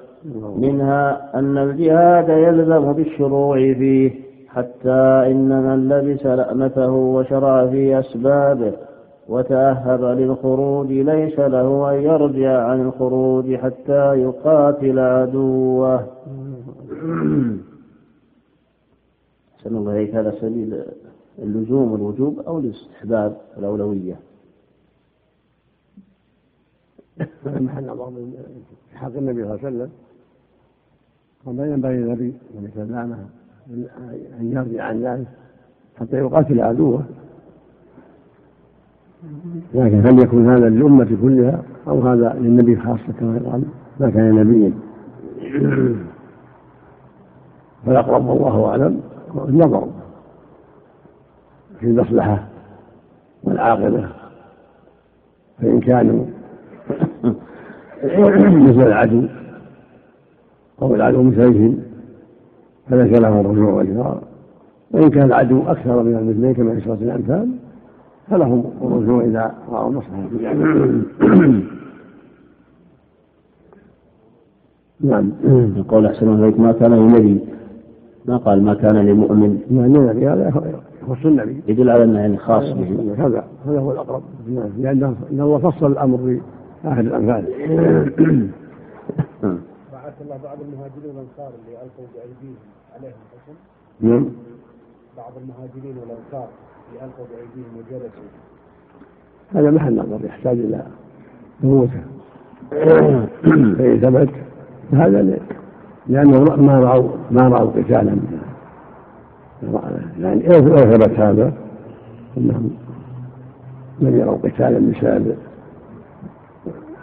منها 0.58 1.30
أن 1.40 1.58
الجهاد 1.58 2.30
يلزم 2.30 2.94
بالشروع 2.94 3.58
فيه 3.58 4.12
حتى 4.50 5.24
إن 5.32 5.64
من 5.64 5.90
لبس 5.90 6.26
لأمته 6.26 6.92
وشرع 6.92 7.68
في 7.68 8.00
أسبابه 8.00 8.72
وتأهب 9.30 10.04
للخروج 10.04 10.88
ليس 10.92 11.40
له 11.40 11.92
أن 11.92 12.04
يرجع 12.04 12.64
عن 12.64 12.82
الخروج 12.82 13.56
حتى 13.56 14.14
يقاتل 14.14 15.00
عدوه. 15.00 16.08
أحسن 19.56 19.76
الله 19.76 20.20
هذا 20.20 20.32
سبيل 20.42 20.84
اللزوم 21.40 21.92
والوجوب 21.92 22.40
أو 22.40 22.60
الاستحباب 22.60 23.38
الأولوية. 23.58 24.20
محل 27.46 27.90
في 28.90 28.98
حق 28.98 29.16
النبي 29.18 29.44
صلى 29.44 29.54
الله 29.54 29.66
عليه 29.66 29.68
وسلم. 29.68 29.92
وما 31.46 31.68
ينبغي 31.68 31.98
للنبي 31.98 32.34
عليه 32.58 32.68
السلام 32.68 33.30
أن 34.40 34.52
يرجع 34.52 34.84
عن 34.84 35.04
ذلك 35.04 35.28
حتى 35.96 36.18
يقاتل 36.18 36.62
عدوه. 36.62 37.04
لكن 39.74 40.08
هل 40.08 40.20
يكون 40.20 40.50
هذا 40.50 40.70
للأمة 40.70 41.18
كلها 41.22 41.62
أو 41.88 42.02
هذا 42.02 42.36
للنبي 42.40 42.76
خاصة 42.76 43.14
كما 43.20 43.38
يقال 43.38 43.64
ما 44.00 44.10
كان 44.10 44.36
نبيا. 44.36 44.74
فالأقرب 47.86 48.26
والله 48.26 48.66
أعلم 48.66 49.02
النظر 49.48 49.88
في 51.80 51.86
المصلحة 51.86 52.48
والعاقبة. 53.44 54.10
فإن 55.62 55.80
كانوا 55.80 56.26
مثل 58.70 58.82
العدو 58.82 59.24
أو 60.82 60.96
العدو 60.96 61.24
مثلهم 61.24 61.80
فليس 62.90 63.20
لهم 63.20 63.40
الرجوع 63.40 63.74
والفرار 63.74 64.22
وإن 64.92 65.10
كان 65.10 65.26
العدو 65.26 65.64
أكثر 65.68 66.04
من 66.04 66.16
المثلين 66.16 66.54
كما 66.54 66.76
في 66.76 66.82
سورة 66.82 66.96
الأنفال 66.96 67.50
فلهم 68.30 68.64
الرجوع 68.82 69.24
إذا 69.24 69.56
رأوا 69.70 69.92
مصلحة 69.92 70.28
نعم. 75.02 75.32
يقول 75.76 76.06
أحسن 76.06 76.28
الله 76.28 76.62
ما 76.62 76.72
كان 76.72 76.94
لنبي 76.94 77.40
ما 78.26 78.38
قال 78.38 78.64
ما 78.64 78.74
كان 78.74 78.96
لمؤمن 78.96 79.62
نعم 79.70 79.86
النبي 79.86 80.30
هذا 80.30 80.48
يخص 81.04 81.26
النبي 81.26 81.62
يدل 81.68 81.90
على 81.90 82.04
أنه 82.04 82.20
يعني 82.20 82.38
خاص 82.38 82.64
به. 82.64 83.16
هذا 83.18 83.48
هذا 83.66 83.80
هو 83.80 83.92
الأقرب. 83.92 84.24
نعم 84.48 84.70
لأن 84.78 85.16
الله 85.32 85.58
فصل 85.58 85.92
الأمر 85.92 86.18
في 86.18 86.42
أحد 86.88 87.06
الأنفال 87.06 87.46
بعث 89.94 90.22
الله 90.22 90.38
بعض 90.44 90.58
المهاجرين 90.62 91.16
والأنصار 91.16 91.52
اللي 91.60 91.78
ألقوا 91.84 92.06
بأيديهم 92.14 92.56
عليهم 92.96 93.14
حكم 93.32 93.54
نعم. 94.02 94.26
بعض 95.18 95.32
المهاجرين 95.42 95.98
والأنصار. 95.98 96.48
اللي 96.90 97.06
ألقوا 97.06 97.26
بأيديهم 97.26 97.78
وجلسوا. 97.78 98.24
هذا 99.54 99.72
محل 99.72 99.96
نظر 99.96 100.26
يحتاج 100.26 100.60
إلى 100.60 100.84
ثبوته 101.62 102.02
فإن 103.78 104.00
ثبت 104.02 104.30
هذا 104.94 105.40
لأنه 106.08 106.56
ما 106.56 106.80
رأوا 106.80 107.10
ما 107.32 107.48
رأوا 107.48 107.72
قتالا. 107.72 108.18
يعني 110.20 110.48
لو 110.48 110.78
ثبت 110.78 111.20
هذا 111.20 111.54
أنهم 112.38 112.70
لم 114.00 114.20
يروا 114.20 114.38
قتالا 114.38 114.92
بسبب 114.92 115.36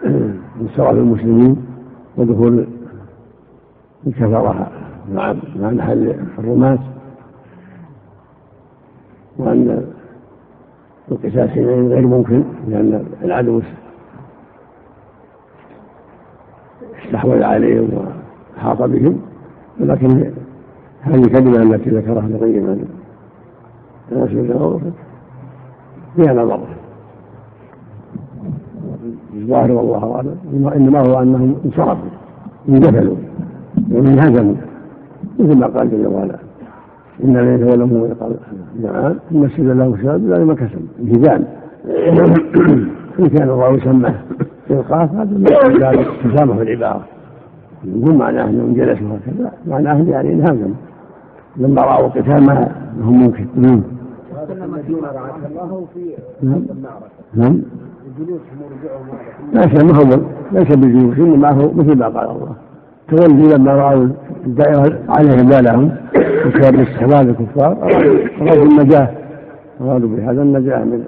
انصراف 0.61 0.95
المسلمين 0.95 1.67
ودخول 2.17 2.67
الكفرة 4.07 4.71
مع 5.13 5.35
مع 5.57 5.71
محل 5.71 6.15
الرماة. 6.39 6.96
وأن 9.39 9.87
القتال 11.13 11.51
حينئذ 11.51 11.89
غير 11.89 12.07
ممكن 12.07 12.45
لأن 12.69 13.05
العدو 13.23 13.61
استحوذ 17.05 17.43
عليهم 17.43 17.89
وأحاط 18.57 18.83
بهم 18.83 19.21
ولكن 19.81 20.33
هذه 21.01 21.21
الكلمة 21.21 21.63
التي 21.63 21.91
ذكرها 21.91 22.19
ابن 22.19 22.35
القيم 22.35 22.67
عن 22.67 22.85
أنس 24.13 24.31
بن 24.31 24.81
فيها 26.17 26.35
نظر. 26.35 26.61
الظاهر 29.35 29.73
والله 29.73 30.15
أعلم 30.15 30.69
إنما 30.69 31.01
هو 31.01 31.23
أنهم 31.23 31.57
انصرفوا 31.65 32.11
اندفلوا 32.69 33.17
وانهزموا 33.91 34.55
مثل 35.39 35.59
ما 35.59 35.67
قال 35.67 35.91
جل 35.91 36.07
وعلا. 36.07 36.46
إن 37.25 37.37
الذين 37.37 37.67
تولوا 37.67 37.87
من 37.87 38.17
قال 38.21 38.37
نعم. 38.83 39.15
ان 39.33 39.45
السجن 39.45 39.79
له 39.79 39.97
شهاد 40.03 40.25
لا 40.25 40.45
ما 40.45 40.55
كسب. 40.55 40.87
انهزام 41.01 41.45
إن 43.21 43.29
كان 43.29 43.49
الله 43.49 43.73
يسمى 43.73 44.15
القاف 44.71 45.15
هذا 45.15 45.31
ذلك 45.81 46.09
تسامح 46.25 46.57
العباره 46.57 47.05
مو 47.85 48.15
معناه 48.15 48.45
انهم 48.45 48.75
جلسوا 48.75 49.07
هكذا 49.07 49.53
معناه 49.67 50.03
يعني 50.09 50.33
انهزموا 50.33 50.75
لما 51.57 51.83
رأوا 51.83 52.07
القتال 52.07 52.47
ما 52.47 52.73
هم 53.03 53.23
ممكن 53.23 53.47
نعم. 53.57 53.83
نعم. 57.35 57.63
ليس 59.53 59.85
ما 59.85 59.97
هو 59.97 60.21
ليس 60.53 60.77
بجيوش 60.77 61.19
إنما 61.19 61.51
هو 61.51 61.73
مثل 61.73 61.99
ما 61.99 62.09
قال 62.09 62.31
الله. 62.31 62.66
تولوا 63.09 63.57
لما 63.57 63.73
راوا 63.73 64.09
الدائره 64.47 64.99
عليهم 65.09 65.49
بالهم 65.49 65.97
بسبب 66.47 66.81
استحلال 66.81 67.29
الكفار. 67.31 67.73
ارادوا 68.41 68.65
النجاة. 68.65 69.09
ارادوا 69.81 70.09
بهذا 70.09 70.43
النجاة 70.43 70.85
من 70.85 71.05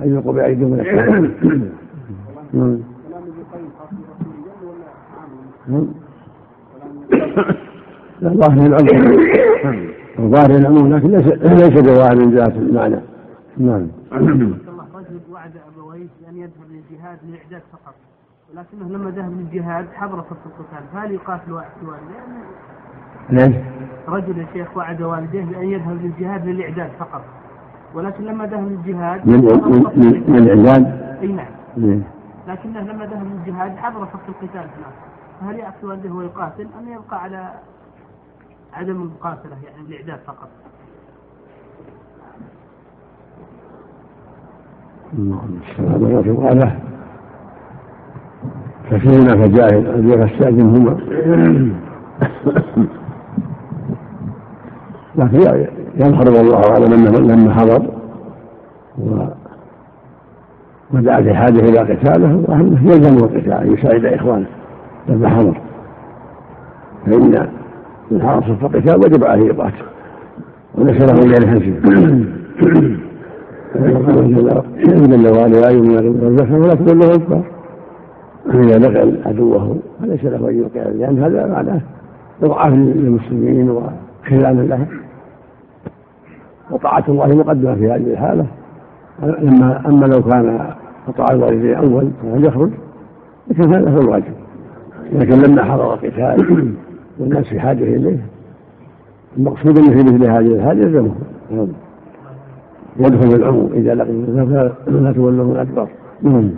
أن 0.00 0.08
يلقوا 0.08 0.32
بأيديهم 0.32 0.70
من 0.70 0.80
السماء 0.80 1.30
ظاهر 8.22 8.66
العموم. 8.66 9.10
ظاهر 10.20 10.50
العموم 10.50 10.94
لكن 10.94 11.08
ليس 11.10 11.26
ليس 11.26 11.80
بظاهر 11.80 12.16
من 12.16 12.34
جهة 12.34 12.52
المعنى. 12.56 13.00
نعم 13.56 13.86
رجل 14.12 15.20
وعد 15.32 15.52
ابويه 15.68 16.08
بان 16.22 16.36
يذهب 16.36 16.68
للجهاد 16.70 17.18
للاعداد 17.24 17.62
فقط 17.72 17.94
ولكنه 18.58 18.88
لما 18.88 19.10
ذهب 19.10 19.32
للجهاد 19.40 19.86
حضر 19.94 20.22
صف 20.22 20.36
القتال 20.46 20.86
فهل 20.92 21.12
يقاتل 21.12 21.52
والديه؟ 21.52 21.94
ليش؟ 23.30 23.56
رجل 24.08 24.38
يا 24.38 24.46
شيخ 24.52 24.76
وعد 24.76 25.02
والديه 25.02 25.44
بأن 25.44 25.64
يذهب 25.68 26.02
للجهاد 26.02 26.46
للإعداد 26.46 26.90
فقط 26.98 27.24
ولكن 27.94 28.24
لما 28.24 28.46
ذهب 28.46 28.68
للجهاد 28.68 29.28
الاعداد؟ 30.28 31.18
أي 31.22 31.26
نعم 31.32 31.46
ليه؟ 31.76 32.00
لكنه 32.48 32.80
لما 32.80 33.06
ذهب 33.06 33.26
للجهاد 33.26 33.76
حضر 33.76 34.06
صف 34.06 34.28
القتال 34.28 34.60
هناك 34.60 34.94
فهل 35.40 35.58
يأتي 35.58 35.86
والده 35.86 36.10
ويقاتل 36.14 36.68
أم 36.78 36.88
يبقى 36.88 37.22
على 37.22 37.50
عدم 38.72 39.02
المقاتلة 39.02 39.56
يعني 39.64 39.80
الإعداد 39.88 40.18
فقط؟ 40.26 40.48
هذا 46.50 46.97
في 48.88 48.94
له 48.94 48.98
ففي 48.98 49.08
هناك 49.08 49.50
جاهل 49.50 49.86
الذي 49.86 50.32
يستأذنهما 50.32 50.96
لكن 55.16 55.66
يظهر 55.96 56.30
والله 56.30 56.60
أعلم 56.70 56.92
أنه 56.92 57.34
لما 57.34 57.54
حضر 57.54 57.82
و 58.98 59.24
ودعا 60.94 61.22
في 61.22 61.34
حاجة 61.34 61.60
إلى 61.60 61.78
قتاله 61.78 62.44
واهله 62.48 62.82
يلزمه 62.82 63.18
القتال 63.18 63.78
يساعد 63.78 64.04
إخوانه 64.04 64.46
لما 65.08 65.28
حضر. 65.28 65.60
فإن 67.06 67.48
من 68.10 68.22
حضر 68.22 68.42
صف 68.42 68.64
القتال 68.64 68.96
وجب 68.96 69.24
عليه 69.24 69.46
يقاتل 69.46 69.84
وليس 70.74 71.02
له 71.02 71.22
الا 71.24 71.36
لحنسه 71.44 71.74
جل 75.06 75.28
وعلا 75.28 75.60
لا 75.60 75.68
يؤمن 75.70 76.12
بالزكاه 76.12 76.58
ولا 76.58 76.74
تقول 76.74 76.98
له 76.98 77.14
اكبر 77.14 77.42
إذا 78.54 78.78
لقى 78.78 79.12
عدوه 79.26 79.76
فليس 80.00 80.24
له 80.24 80.48
أن 80.48 80.58
يوقع 80.58 80.88
لأن 80.88 81.18
هذا 81.18 81.46
معناه 81.46 81.80
إضعاف 82.42 82.72
للمسلمين 82.72 83.70
وخذلان 83.70 84.66
لهم. 84.68 84.86
وطاعة 86.70 87.04
الله 87.08 87.26
مقدمة 87.26 87.74
في 87.74 87.90
هذه 87.90 88.12
الحالة. 88.12 88.46
لما 89.22 89.88
أما 89.88 90.06
لو 90.06 90.22
كان 90.22 90.60
قطع 91.06 91.26
الوالدين 91.30 91.74
أول 91.74 92.10
فهل 92.22 92.44
يخرج 92.44 92.70
لكن 93.50 93.74
هذا 93.74 93.90
هو 93.90 94.00
الواجب. 94.00 94.32
لكن 95.12 95.42
لما 95.42 95.64
حضر 95.64 95.94
القتال 95.94 96.74
والناس 97.18 97.44
في 97.44 97.60
حاجة 97.60 97.84
إليه 97.84 98.26
المقصود 99.36 99.78
أنه 99.78 99.90
في 99.90 100.02
مثل 100.02 100.24
هذه 100.24 100.54
الحال 100.54 100.82
يلزمه 100.82 101.14
يدخل 103.00 103.34
العموم 103.36 103.70
إذا 103.74 103.94
لقي 103.94 104.12
فلا 104.86 105.12
تولوا 105.12 105.52
الأكبر. 105.54 105.88
نعم. 106.22 106.50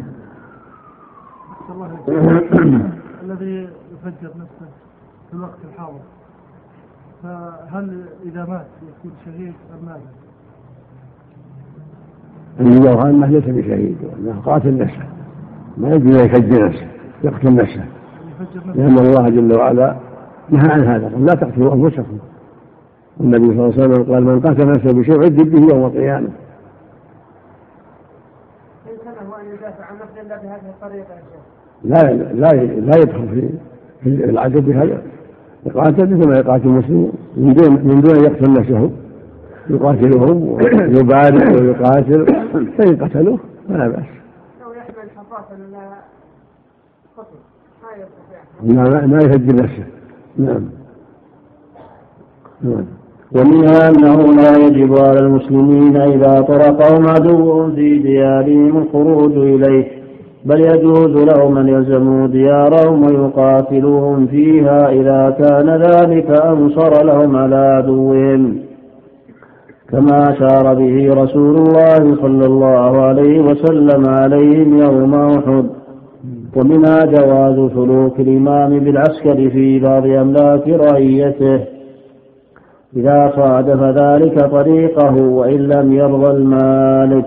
الذي 3.25 3.69
يفجر 3.93 4.29
نفسه 4.29 4.69
في 5.31 5.35
الوقت 5.37 5.59
الحاضر. 5.73 6.01
فهل 7.23 8.05
إذا 8.25 8.45
مات 8.45 8.67
يكون 8.83 9.13
شهيد 9.25 9.55
أم 9.73 9.87
ماذا؟ 9.87 10.01
النجار 12.61 13.11
أنه 13.11 13.27
ليس 13.27 13.45
بشهيد 13.45 13.97
وأنه 14.05 14.41
قاتل 14.41 14.79
نفسه. 14.79 15.09
ما 15.77 15.89
يجوز 15.89 16.17
أن 16.17 16.27
يفجر 16.27 16.67
نفسه 16.67 16.89
يقتل 17.25 17.55
نفسه. 17.55 17.85
لأن 18.75 18.99
الله 18.99 19.29
جل 19.29 19.57
وعلا 19.57 19.97
نهى 20.49 20.71
عن 20.71 20.85
هذا 20.85 21.09
قال 21.09 21.27
لا 21.27 21.35
تقتلوا 21.35 21.75
أنفسكم. 21.75 22.19
النبي 23.21 23.47
صلى 23.47 23.67
الله 23.67 23.83
عليه 23.83 23.83
وسلم 23.85 24.13
قال 24.13 24.25
من 24.25 24.41
قتل 24.41 24.69
نفسه 24.69 25.01
بشيء 25.01 25.21
عذب 25.21 25.51
به 25.51 25.75
يوم 25.75 25.87
القيامة. 25.87 26.29
لا 31.85 32.13
لا 32.13 32.49
لا 32.65 32.97
يدخل 32.97 33.51
في 34.03 34.09
العدد 34.09 34.65
بهذا 34.65 35.03
يقاتل 35.67 36.17
مثل 36.17 36.29
ما 36.29 36.39
يقاتل 36.39 36.69
المسلمون 36.69 37.13
من 37.37 37.55
دون 37.55 37.73
من 37.73 38.01
دون 38.01 38.17
أن 38.17 38.25
يقتل 38.25 38.53
نفسه 38.53 38.91
يقاتلهم 39.71 40.43
ويبارك 40.43 41.61
ويقاتل 41.61 42.27
فإن 42.79 42.97
قتلوه 42.97 43.39
فلا 43.69 43.89
بأس. 43.89 44.05
لو 44.61 44.73
يحمل 44.73 45.11
حصاة 45.17 45.57
لا 45.73 45.89
قتل 47.17 47.37
ما 47.83 47.89
يستطيع. 48.83 49.07
ما 49.07 49.19
يهدي 49.23 49.63
نفسه. 49.63 49.85
نعم. 50.37 50.65
نعم. 52.63 52.85
ومنها 53.33 53.89
أنه 53.89 54.35
لا 54.35 54.57
يجب 54.57 54.99
على 54.99 55.19
المسلمين 55.19 55.97
إذا 55.97 56.41
طرقهم 56.41 57.09
عدو 57.09 57.75
في 57.75 57.99
ديارهم 57.99 58.79
الخروج 58.79 59.33
إليه 59.33 60.00
بل 60.45 60.61
يجوز 60.61 61.25
لهم 61.35 61.59
أن 61.59 61.69
يلزموا 61.69 62.27
ديارهم 62.27 63.03
ويقاتلوهم 63.03 64.27
فيها 64.27 64.89
إذا 64.93 65.37
كان 65.39 65.69
ذلك 65.83 66.31
أنصر 66.31 67.05
لهم 67.05 67.37
على 67.37 67.57
عدوهم 67.57 68.59
كما 69.91 70.33
أشار 70.33 70.75
به 70.75 71.15
رسول 71.23 71.57
الله 71.57 72.17
صلى 72.23 72.47
الله 72.47 73.01
عليه 73.03 73.41
وسلم 73.41 74.09
عليهم 74.09 74.79
يوم 74.79 75.15
أحد 75.15 75.67
ومنها 76.57 77.05
جواز 77.05 77.71
سلوك 77.75 78.21
الإمام 78.21 78.79
بالعسكر 78.79 79.51
في 79.51 79.79
بعض 79.79 80.07
أملاك 80.07 80.69
رعيته 80.69 81.61
إذا 82.97 83.33
صادف 83.37 83.83
ذلك 83.83 84.41
طريقه 84.51 85.23
وإن 85.23 85.59
لم 85.69 85.93
يرضى 85.93 86.31
المالك 86.31 87.27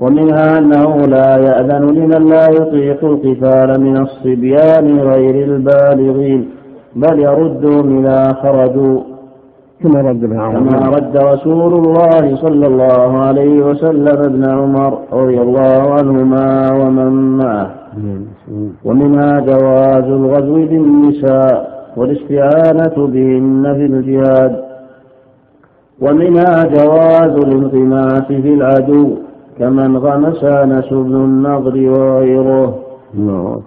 ومنها 0.00 0.58
أنه 0.58 0.96
لا 0.96 1.36
يأذن 1.36 1.84
لمن 1.96 2.28
لا 2.28 2.46
يطيق 2.50 3.04
القتال 3.04 3.80
من 3.80 3.96
الصبيان 3.96 4.98
غير 4.98 5.44
البالغين 5.44 6.48
بل 6.96 7.18
يردهم 7.18 7.98
إذا 7.98 8.32
خرجوا. 8.32 9.00
كما 9.82 10.00
رد 10.00 10.26
كما 10.26 10.88
رد 10.96 11.16
رسول 11.16 11.72
الله 11.74 12.36
صلى 12.36 12.66
الله 12.66 13.18
عليه 13.18 13.64
وسلم 13.64 14.18
ابن 14.30 14.50
عمر 14.50 14.98
رضي 15.12 15.40
الله 15.40 15.92
عنهما 15.98 16.72
ومن 16.72 17.36
معه. 17.36 17.70
ومنها 18.84 19.40
جواز 19.40 20.04
الغزو 20.04 20.54
بالنساء 20.54 21.56
والاستعانة 21.96 23.06
بهن 23.06 23.74
في 23.74 23.84
الجهاد. 23.86 24.56
ومنها 26.00 26.64
جواز 26.64 27.34
الانغماس 27.46 28.22
في 28.22 28.54
العدو. 28.54 29.25
كما 29.58 29.86
انغمس 29.86 30.44
انس 30.44 30.88
بن 30.90 31.14
النضر 31.14 31.90
وغيره 31.90 32.74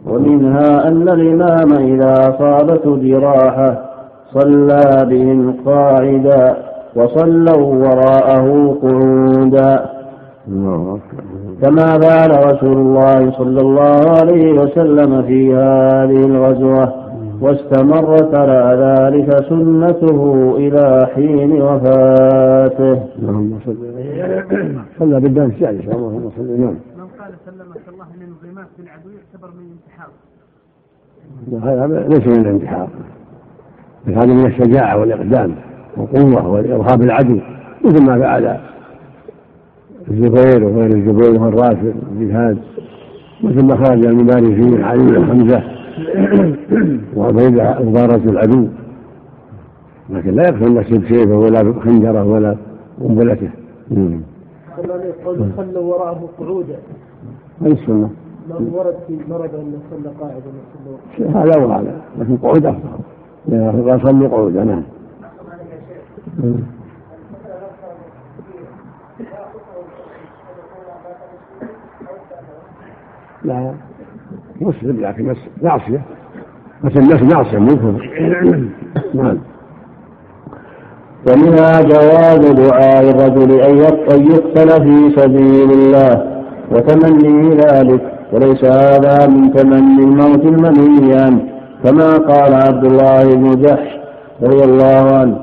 ومنها 0.07 0.87
أن 0.87 1.09
الإمام 1.09 1.73
إذا 1.73 2.13
اصابته 2.13 2.97
جراحه 2.97 3.81
صلى 4.33 5.05
بهم 5.09 5.53
قاعدا 5.65 6.57
وصلوا 6.95 7.65
وراءه 7.75 8.77
قعودا 8.83 9.85
كما 11.61 11.99
فعل 11.99 12.45
رسول 12.53 12.77
الله 12.77 13.31
صلى 13.31 13.61
الله 13.61 14.01
عليه 14.21 14.51
وسلم 14.53 15.21
في 15.21 15.53
هذه 15.53 16.25
الغزوة 16.25 16.93
واستمرت 17.41 18.35
على 18.35 18.77
ذلك 18.85 19.37
سنته 19.49 20.53
إلى 20.57 21.07
حين 21.15 21.61
وفاته. 21.61 22.99
صلى 24.99 25.19
بالدم 25.19 25.45
السادس 25.45 25.87
اللهم 25.87 26.31
صل 26.37 26.61
نعم. 26.61 26.75
من 26.97 27.07
قال 27.19 27.33
سلمك 27.45 27.81
الله 27.89 28.05
ان 28.05 28.21
الانغماس 28.21 28.67
في 28.77 28.81
العدو 28.81 29.09
يعتبر 29.09 29.51
من 29.57 29.65
الانتحار. 29.65 30.09
هذا 31.63 32.07
ليس 32.07 32.27
من 32.27 32.45
الانتحار. 32.45 32.89
هذا 34.07 34.33
من 34.33 34.45
الشجاعة 34.45 34.97
والإقدام 34.99 35.55
والقوة 35.97 36.47
وإرهاب 36.47 37.01
العدو 37.01 37.39
مثل 37.85 38.03
ما 38.03 38.19
فعل 38.19 38.59
الزبير 40.11 40.63
وغير 40.63 40.95
الزبير 40.95 41.39
مرات 41.39 41.77
في 41.77 41.93
الجهاد 42.11 42.57
مثل 43.43 43.65
ما 43.65 43.75
خرج 43.75 44.05
المبارزين 44.05 44.83
علي 44.83 45.17
وحمزة 45.17 45.63
وعبيدة 47.15 47.79
مبارزة 47.79 48.29
العدو 48.29 48.67
لكن 50.09 50.31
لا 50.31 50.43
يقتل 50.43 50.73
نفسه 50.73 50.97
بسيفه 50.97 51.37
ولا 51.37 51.61
بخنجره 51.61 52.23
ولا 52.23 52.57
قنبلته. 53.01 53.49
قول 55.25 55.51
صلوا 55.57 55.95
وراءه 55.95 56.29
قعودا. 56.39 56.77
هذه 57.61 57.71
السنة. 57.71 58.09
ورد 58.49 58.95
في 59.07 59.17
مرض 59.29 59.55
انه 59.55 59.79
صلى 59.91 60.11
قاعدا 60.19 60.51
هذا 61.39 61.57
وهذا 61.65 62.01
لكن 62.19 62.37
قعود 62.37 62.65
افضل. 62.65 63.89
قال 63.89 64.01
صلوا 64.03 64.27
قعودا 64.27 64.63
نعم 64.63 64.83
لا 73.43 73.73
مسلم 74.61 75.01
لكن 75.01 75.35
معصية 75.63 76.01
بس 76.83 76.97
الناس 76.97 77.33
معصية 77.33 77.57
مو 77.57 77.99
نعم 79.13 79.37
ومنها 81.27 81.81
جواز 81.81 82.51
دعاء 82.51 83.09
الرجل 83.09 83.61
أن 83.61 83.77
يقتل 83.77 84.69
في 84.83 85.21
سبيل 85.21 85.71
الله 85.71 86.41
وتمني 86.71 87.55
ذلك 87.55 88.01
وليس 88.33 88.65
هذا 88.65 89.27
من 89.27 89.53
تمني 89.53 90.03
الموت 90.03 90.45
المنهي 90.45 91.21
عنه 91.21 91.41
كما 91.83 92.17
قال 92.17 92.53
عبد 92.53 92.85
الله 92.85 93.35
بن 93.35 93.61
جحش 93.61 93.99
رضي 94.43 94.63
الله 94.63 95.15
عنه. 95.15 95.37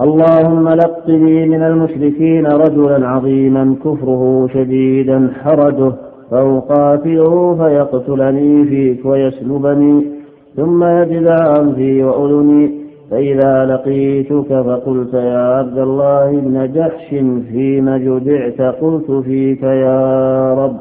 اللهم 0.00 0.68
لق 0.68 1.06
لي 1.06 1.46
من 1.46 1.62
المشركين 1.62 2.46
رجلا 2.46 3.08
عظيما 3.08 3.76
كفره 3.84 4.48
شديدا 4.54 5.30
حرجه 5.44 5.92
فأقاتله 6.30 7.56
فيقتلني 7.58 8.64
فيك 8.64 9.06
ويسلبني 9.06 10.06
ثم 10.56 10.84
يجزع 10.84 11.56
أنفي 11.60 12.02
وأذني. 12.02 12.79
فإذا 13.10 13.64
لقيتك 13.64 14.48
فقلت 14.48 15.14
يا 15.14 15.38
عبد 15.38 15.78
الله 15.78 16.40
بن 16.40 16.72
جحش 16.72 17.08
فيم 17.48 17.96
جدعت 17.96 18.60
قلت 18.74 19.10
فيك 19.10 19.62
يا 19.62 20.54
رب. 20.54 20.76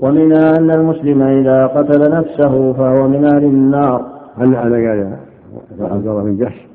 ومنها 0.00 0.56
أن 0.58 0.70
المسلم 0.70 1.22
إذا 1.22 1.66
قتل 1.66 2.10
نفسه 2.10 2.72
فهو 2.72 3.08
من 3.08 3.24
أهل 3.24 3.44
النار. 3.44 4.06
هل 4.36 4.54
هذا 4.54 4.76
قال 4.76 5.16
عبد 5.80 6.06
الله 6.06 6.22
بن 6.22 6.36
جحش. 6.36 6.66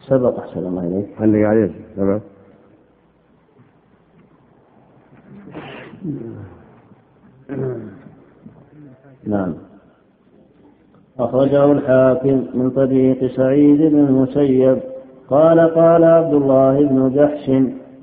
سبق 0.00 0.38
أحسن 0.38 0.66
الله 0.66 0.86
إليك. 0.86 1.08
هل 1.18 1.34
إيش 1.34 1.70
سبق 1.96 2.20
نعم. 9.26 9.67
أخرجه 11.20 11.72
الحاكم 11.72 12.44
من 12.54 12.70
طريق 12.70 13.26
سعيد 13.36 13.78
بن 13.78 13.98
المسيب. 13.98 14.78
قال 15.30 15.60
قال 15.60 16.04
عبد 16.04 16.34
الله 16.34 16.88
بن 16.88 17.14
جحش 17.14 17.50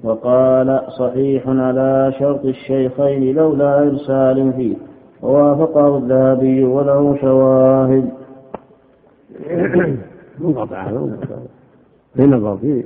وقال 0.04 0.82
صحيح 1.00 1.48
على 1.48 2.14
شرط 2.20 2.46
الشيخين 2.46 3.36
لولا 3.36 3.80
إرسال 3.80 4.54
فيه. 4.54 4.76
ووافقه 5.22 5.98
الذهبي 5.98 6.64
وله 6.64 7.18
شواهد. 7.22 8.10
منقطع 10.40 10.92
في 12.16 12.22
نظر 12.22 12.58
في 12.58 12.84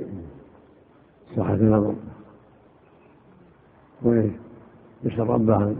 صحة 1.36 1.54
النظر 1.54 1.94
ويسأل 4.02 5.28
ربه 5.30 5.74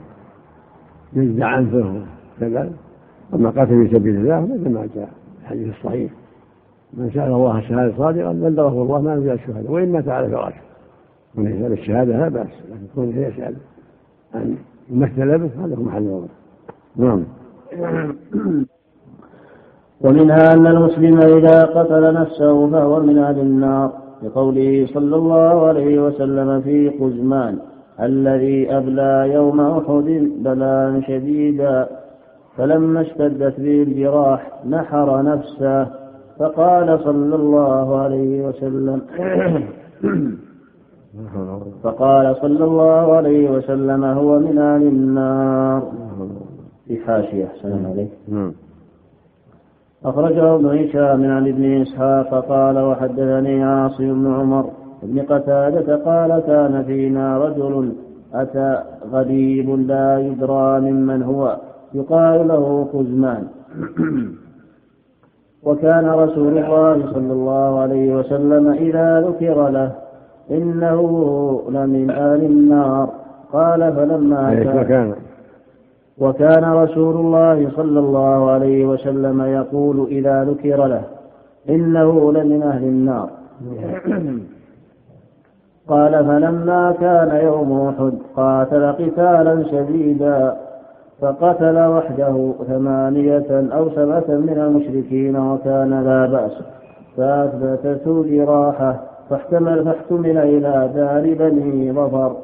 يجزع 1.12 1.58
أنفه 1.58 2.02
كذا 2.40 2.72
أما 3.34 3.50
قاتل 3.50 3.88
في 3.88 3.94
سبيل 3.98 4.16
الله 4.16 4.40
مثل 4.40 4.70
ما 4.70 4.88
جاء. 4.94 5.08
الحديث 5.42 5.68
الصحيح. 5.76 6.12
من 6.94 7.10
سأل 7.10 7.32
الله 7.32 7.58
الشهادة 7.58 7.96
صادقا 7.96 8.32
بلغه 8.32 8.82
الله 8.82 9.00
ما 9.00 9.14
نزل 9.14 9.30
الشهادة 9.30 9.70
وإن 9.70 9.92
مات 9.92 10.08
على 10.08 10.28
فراشه. 10.28 10.60
من 11.34 11.46
يسأل 11.46 11.72
الشهادة 11.72 12.16
لا 12.16 12.28
بأس. 12.28 12.46
لكن 12.70 12.86
كونه 12.94 13.20
يسأل 13.26 13.54
عن 14.34 14.56
يمثل 14.90 15.38
به 15.38 15.50
هذا 15.64 15.74
هو 15.76 15.82
محل 15.82 16.02
النظر 16.02 16.28
نعم. 16.96 17.24
ومنها 20.04 20.54
أن 20.54 20.66
المسلم 20.66 21.18
إذا 21.18 21.64
قتل 21.64 22.14
نفسه 22.14 22.70
فهو 22.70 23.00
من 23.00 23.18
أهل 23.18 23.38
النار. 23.38 23.92
لقوله 24.22 24.86
صلى 24.86 25.16
الله 25.16 25.66
عليه 25.66 26.06
وسلم 26.06 26.60
في 26.60 26.88
قزمان 26.88 27.58
الذي 28.00 28.76
أبلى 28.76 29.30
يوم 29.34 29.60
أحد 29.60 30.30
بلاء 30.44 31.00
شديدا. 31.00 31.99
فلما 32.60 33.00
اشتدت 33.00 33.60
به 33.60 33.82
الجراح 33.82 34.50
نحر 34.68 35.22
نفسه 35.22 35.86
فقال 36.38 37.00
صلى 37.04 37.34
الله 37.34 37.98
عليه 37.98 38.46
وسلم 38.46 39.02
فقال 41.82 42.36
صلى 42.36 42.64
الله 42.64 43.12
عليه 43.12 43.50
وسلم 43.50 44.04
هو 44.04 44.38
من 44.38 44.58
أهل 44.58 44.82
النار. 44.82 45.82
في 46.86 46.96
حاشية 46.96 47.48
سلام 47.62 47.86
عليك. 47.86 48.10
أخرجه 50.04 50.54
ابن 50.54 50.66
هشام 50.66 51.30
عن 51.30 51.48
ابن 51.48 51.82
إسحاق 51.82 52.46
قال 52.48 52.78
وحدثني 52.78 53.64
عاصم 53.64 54.14
بن 54.14 54.34
عمر 54.34 54.70
بن 55.02 55.22
قتادة 55.22 55.96
قال 55.96 56.42
كان 56.46 56.84
فينا 56.84 57.38
رجل 57.38 57.92
أتى 58.34 58.82
غريب 59.12 59.70
لا 59.70 60.18
يدرى 60.18 60.80
ممن 60.80 61.22
هو. 61.22 61.69
يقال 61.94 62.48
له 62.48 62.88
خزمان. 62.92 63.46
وكان 65.62 66.06
رسول 66.08 66.58
الله 66.58 67.12
صلى 67.12 67.32
الله 67.32 67.80
عليه 67.80 68.16
وسلم 68.16 68.68
إذا 68.68 69.20
ذكر 69.20 69.68
له 69.68 69.92
إنه 70.50 71.00
لمن 71.68 72.10
أهل 72.10 72.44
النار. 72.44 73.08
قال 73.52 73.92
فلما 73.92 74.54
كان 74.82 75.14
وكان 76.18 76.64
رسول 76.64 77.16
الله 77.16 77.70
صلى 77.76 78.00
الله 78.00 78.50
عليه 78.50 78.86
وسلم 78.86 79.42
يقول 79.42 80.06
إذا 80.10 80.44
ذكر 80.44 80.86
له 80.86 81.02
إنه 81.68 82.32
لمن 82.32 82.62
أهل 82.62 82.84
النار. 82.84 83.30
قال 85.88 86.12
فلما 86.26 86.92
كان 87.00 87.44
يوم 87.44 87.80
أحد 87.88 88.12
قاتل 88.36 88.92
قتالا 88.92 89.64
شديدا. 89.70 90.69
فقتل 91.20 91.78
وحده 91.78 92.52
ثمانية 92.66 93.46
أو 93.50 93.90
سبعة 93.90 94.24
من 94.28 94.58
المشركين 94.58 95.36
وكان 95.36 96.04
لا 96.04 96.26
بأس. 96.26 96.52
فأثبتته 97.16 98.22
جراحة 98.22 99.00
فاحتمل 99.30 99.84
فاحتمل 99.84 100.38
إلى 100.38 100.90
دار 100.94 101.34
بني 101.34 101.92
ظفر. 101.92 102.36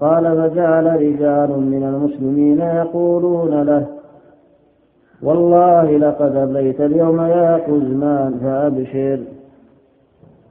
قال 0.00 0.24
فجعل 0.24 0.86
رجال 0.86 1.50
من 1.50 1.82
المسلمين 1.82 2.60
يقولون 2.60 3.62
له 3.62 3.86
والله 5.22 5.96
لقد 5.98 6.36
أبليت 6.36 6.80
اليوم 6.80 7.20
يا 7.20 7.56
قزمان 7.56 8.34
فأبشر. 8.42 9.20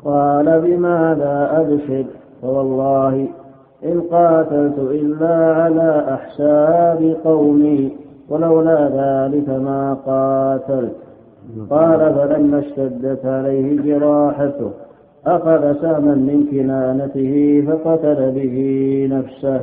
قال 0.06 0.62
بماذا 0.62 1.50
أبشر؟ 1.54 2.06
فوالله 2.42 3.28
إن 3.86 4.02
قاتلت 4.02 4.80
إلا 4.80 5.54
على 5.54 6.06
أحساب 6.14 7.18
قومي 7.24 7.92
ولولا 8.30 8.80
ذلك 8.88 9.50
ما 9.50 9.98
قاتلت. 10.06 10.96
قال 11.70 12.00
فلما 12.16 12.60
اشتدت 12.60 13.26
عليه 13.26 13.82
جراحته 13.82 14.72
أخذ 15.28 15.82
سهما 15.82 16.16
من 16.16 16.48
كنانته 16.52 17.64
فقتل 17.68 18.32
به 18.32 18.58
نفسه. 19.12 19.62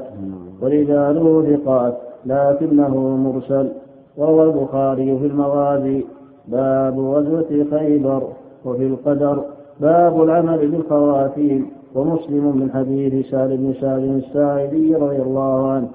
ورجاله 0.62 1.57
ثقات 1.57 1.95
لكنه 2.27 3.16
مرسل. 3.16 3.69
وروى 4.16 4.45
البخاري 4.45 5.19
في 5.19 5.27
المغازي 5.27 6.05
باب 6.49 6.99
غزوة 6.99 7.66
خيبر 7.70 8.23
وفي 8.65 8.86
القدر. 8.86 9.45
باب 9.81 10.23
العمل 10.23 10.69
بالخواتيم. 10.69 11.70
ومسلم 11.95 12.57
من 12.57 12.71
حديث 12.75 13.31
سال 13.31 13.57
بن 13.57 13.75
سال 13.81 14.23
الساعدي 14.25 14.95
رضي 14.95 15.23
الله 15.23 15.71
عنه. 15.73 15.89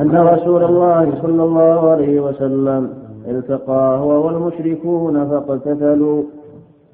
أن 0.00 0.16
رسول 0.16 0.64
الله 0.64 1.22
صلى 1.22 1.42
الله 1.42 1.90
عليه 1.90 2.20
وسلم 2.20 2.94
التقى 3.28 3.98
هو 3.98 4.26
والمشركون 4.26 5.28
فاقتتلوا. 5.28 6.22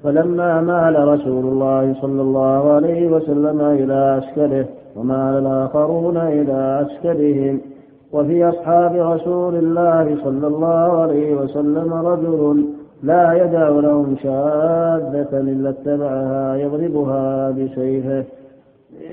فلما 0.03 0.61
مال 0.61 1.07
رسول 1.07 1.45
الله 1.45 1.95
صلى 2.01 2.21
الله 2.21 2.71
عليه 2.71 3.07
وسلم 3.07 3.61
إلى 3.61 3.93
عسكره 3.93 4.65
ومال 4.95 5.37
الآخرون 5.37 6.17
إلى 6.17 6.85
عسكرهم 6.85 7.61
وفي 8.11 8.49
أصحاب 8.49 8.95
رسول 8.95 9.55
الله 9.55 10.17
صلى 10.23 10.47
الله 10.47 11.01
عليه 11.01 11.35
وسلم 11.35 11.93
رجل 11.93 12.67
لا 13.03 13.33
يدع 13.33 13.69
لهم 13.69 14.15
شاذة 14.23 15.29
إلا 15.33 15.69
اتبعها 15.69 16.55
يضربها 16.55 17.51
بسيفه. 17.51 18.23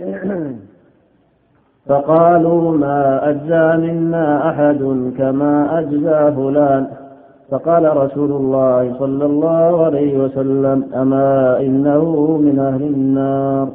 فقالوا 1.89 2.77
ما 2.77 3.31
أجزى 3.31 3.87
منا 3.87 4.51
أحد 4.51 5.13
كما 5.19 5.79
أجزى 5.79 6.33
فلان. 6.37 6.87
فقال 7.51 7.97
رسول 7.97 8.33
الله 8.33 8.95
صلى 8.99 9.27
الله 9.27 9.85
عليه 9.85 10.19
وسلم 10.19 10.85
أما 10.95 11.61
إنه 11.61 12.37
من 12.37 12.59
أهل 12.59 12.83
النار؟ 12.83 13.69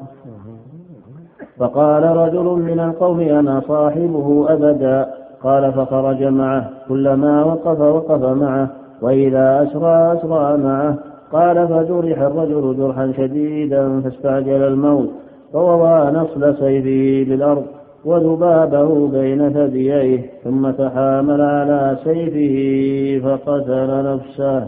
فقال 1.58 2.04
رجل 2.04 2.44
من 2.46 2.80
القوم 2.80 3.20
أنا 3.20 3.62
صاحبه 3.68 4.46
أبدا؟ 4.50 5.10
قال 5.44 5.74
فخرج 5.74 6.24
معه 6.24 6.70
كلما 6.88 7.44
وقف 7.44 7.80
وقف 7.80 8.24
معه. 8.24 8.79
وإذا 9.02 9.64
أسرى 9.64 10.14
أسرى 10.14 10.58
معه 10.58 10.98
قال 11.32 11.68
فجرح 11.68 12.22
الرجل 12.22 12.78
جرحا 12.78 13.12
شديدا 13.18 14.02
فاستعجل 14.02 14.64
الموت 14.64 15.10
فوضع 15.54 16.10
نصل 16.10 16.56
سيفه 16.56 17.30
بالأرض 17.30 17.64
وذبابه 18.06 19.08
بين 19.08 19.54
ثدييه 19.54 20.30
ثم 20.44 20.72
تحامل 20.72 21.42
على 21.42 21.98
سيفه 22.04 22.56
فقتل 23.28 24.14
نفسه. 24.14 24.68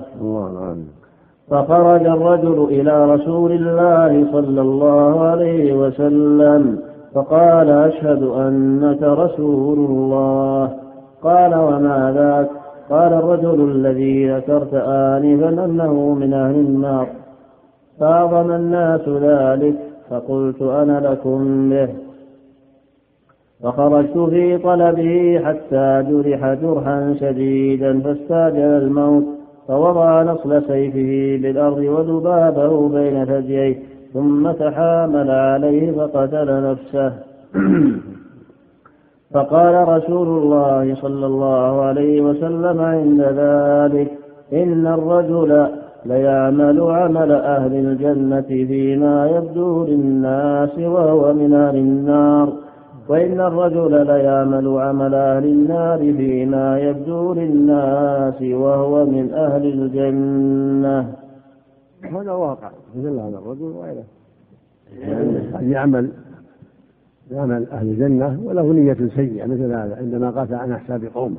فخرج 1.50 2.06
الرجل 2.06 2.68
إلى 2.70 3.14
رسول 3.14 3.52
الله 3.52 4.32
صلى 4.32 4.62
الله 4.62 5.22
عليه 5.22 5.74
وسلم 5.74 6.80
فقال 7.14 7.70
أشهد 7.70 8.24
أنك 8.24 9.04
رسول 9.04 9.80
الله. 9.80 10.70
قال 11.24 11.56
وما 11.56 12.14
ذاك؟ 12.16 12.61
قال 12.92 13.14
الرجل 13.14 13.72
الذي 13.72 14.30
ذكرت 14.30 14.74
آنفا 14.74 15.66
أنه 15.66 16.14
من 16.14 16.34
أهل 16.34 16.56
النار. 16.56 17.08
فأعظم 18.00 18.52
الناس 18.52 19.10
ذلك 19.10 19.76
فقلت 20.10 20.62
أنا 20.62 21.00
لكم 21.00 21.70
به. 21.70 21.90
فخرجت 23.64 24.18
في 24.18 24.58
طلبه 24.58 25.42
حتى 25.46 26.06
جرح 26.10 26.54
جرحا 26.54 27.16
شديدا 27.20 28.00
فاستعجل 28.00 28.60
الموت 28.60 29.24
فوضع 29.68 30.24
نصل 30.24 30.64
سيفه 30.68 31.42
بالأرض 31.42 31.78
وذبابه 31.78 32.90
بين 32.90 33.26
ثدييه 33.26 33.76
ثم 34.14 34.52
تحامل 34.52 35.32
عليه 35.32 35.92
فقتل 35.92 36.72
نفسه. 36.72 37.14
فقال 39.34 39.88
رسول 39.88 40.28
الله 40.28 40.96
صلى 40.96 41.26
الله 41.26 41.82
عليه 41.82 42.22
وسلم 42.22 42.82
عند 42.82 43.22
ذلك 43.22 44.12
إن 44.54 44.88
الرجل 44.88 45.68
ليعمل 46.06 46.82
عمل 46.82 47.32
أهل 47.32 47.74
الجنة 47.74 48.42
فيما 48.42 49.30
يبدو 49.30 49.86
للناس 49.86 50.78
وهو 50.78 51.34
من 51.34 51.54
أهل 51.54 51.76
النار. 51.76 52.54
وإن 53.10 53.42
الرجل 53.42 54.08
ليعمل 54.08 54.68
عمل 54.68 55.14
أهل 55.16 55.46
النار 55.46 56.00
فيما 56.00 56.80
يبدو 56.80 57.34
للناس 57.34 58.42
وهو 58.42 59.06
من 59.06 59.34
أهل 59.34 59.66
الجنة. 59.66 61.14
هذا 62.04 62.32
واقع. 62.32 62.70
مثل 62.96 63.20
هذا 63.20 63.38
الرجل 63.38 63.64
وغيره. 63.64 64.04
قد 65.54 65.68
يعمل 65.68 66.12
يعمل 67.32 67.68
أهل 67.72 67.88
الجنة 67.88 68.42
وله 68.44 68.74
نية 68.74 69.10
سيئة 69.16 69.46
مثل 69.46 69.64
هذا 69.64 69.98
عندما 69.98 70.30
قاتل 70.30 70.56
عن 70.56 70.78
حساب 70.78 71.04
قومه 71.06 71.38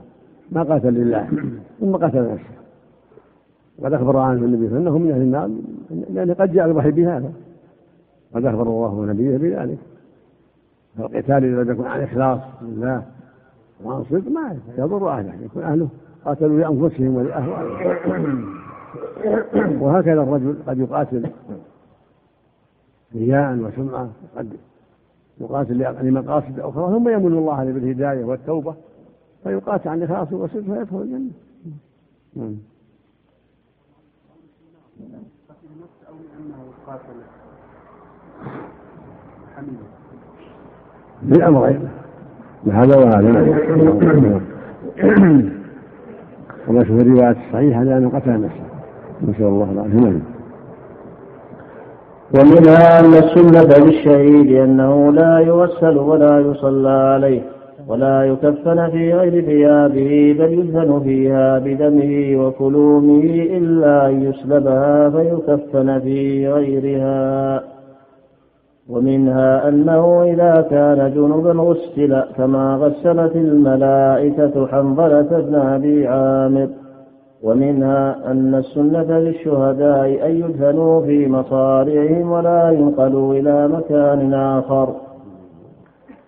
ما 0.50 0.62
قاتل 0.62 0.94
لله 0.94 1.28
ثم 1.80 1.96
قتل 1.96 2.32
نفسه. 2.32 2.62
قد 3.84 3.92
أخبر 3.92 4.16
عنه 4.16 4.44
النبي 4.44 4.68
فإنه 4.68 4.98
من 4.98 5.10
أهل 5.10 5.20
النار 5.20 5.50
لأن 6.10 6.34
قد 6.34 6.52
جاء 6.52 6.66
الوحي 6.66 6.90
بهذا. 6.90 7.32
قد 8.34 8.44
أخبر 8.44 8.62
الله 8.62 9.04
نبيه 9.04 9.36
بذلك. 9.36 9.78
فالقتال 10.98 11.44
إذا 11.44 11.62
لم 11.62 11.70
يكن 11.70 11.84
عن 11.84 12.00
إخلاص 12.00 12.40
لله 12.62 13.02
وعن 13.84 14.04
صدق 14.04 14.30
ما 14.30 14.56
يضر 14.78 15.10
أهله 15.10 15.34
يكون 15.44 15.62
أهله 15.62 15.88
قاتلوا 16.24 16.58
لأنفسهم 16.58 17.16
ولأهوالهم. 17.16 18.62
وهكذا 19.80 20.22
الرجل 20.22 20.56
قد 20.66 20.78
يقاتل 20.78 21.30
رياء 23.14 23.58
وسمعة 23.58 24.08
قد 24.36 24.56
يقاتل 25.42 26.06
لمقاصد 26.06 26.60
أخرى 26.60 26.92
ثم 26.92 27.08
يمن 27.08 27.38
الله 27.38 27.54
عليه 27.54 27.72
بالهداية 27.72 28.24
والتوبة 28.24 28.74
فيقاتل 29.42 29.88
عن 29.88 30.02
إخلاص 30.02 30.32
وصدق 30.32 30.74
فيدخل 30.74 31.02
الجنة. 31.02 31.30
نعم. 32.36 32.56
بالأمرين 41.22 41.88
هذا 42.66 42.96
وهذا 42.96 43.32
كما 46.66 46.84
في 46.84 46.90
الروايات 46.90 47.36
الصحيحة 47.36 47.82
لأنه 47.82 48.08
قتل 48.08 48.40
نفسه. 48.40 48.64
نسأل 49.22 49.44
الله 49.44 49.70
العافية. 49.70 50.00
نعم. 50.00 50.31
ومنها 52.34 53.00
أن 53.00 53.14
السنة 53.14 53.84
بالشهيد 53.84 54.52
أنه 54.52 55.12
لا 55.12 55.38
يغسل 55.38 55.98
ولا 55.98 56.40
يصلى 56.40 56.90
عليه 56.90 57.42
ولا 57.88 58.24
يكفن 58.24 58.90
في 58.90 59.14
غير 59.14 59.44
ثيابه 59.44 60.36
بل 60.38 60.52
يدفن 60.52 61.00
فيها 61.00 61.58
بدمه 61.58 62.46
وكلومه 62.46 63.24
إلا 63.50 64.08
أن 64.08 64.22
يسلبها 64.22 65.10
فيكفن 65.10 66.00
في 66.00 66.48
غيرها. 66.48 67.62
ومنها 68.88 69.68
أنه 69.68 70.22
إذا 70.22 70.66
كان 70.70 71.12
جنبا 71.14 71.62
غسل 71.62 72.22
كما 72.36 72.76
غسلت 72.76 73.36
الملائكة 73.36 74.66
حنظلة 74.66 75.40
بن 75.40 75.54
أبي 75.54 76.06
عامر. 76.06 76.68
ومنها 77.42 78.30
أن 78.30 78.54
السنة 78.54 79.18
للشهداء 79.18 80.26
أن 80.26 80.36
يدفنوا 80.36 81.02
في 81.02 81.28
مصارعهم 81.28 82.30
ولا 82.30 82.70
ينقلوا 82.70 83.34
إلى 83.34 83.68
مكان 83.68 84.34
آخر. 84.34 84.94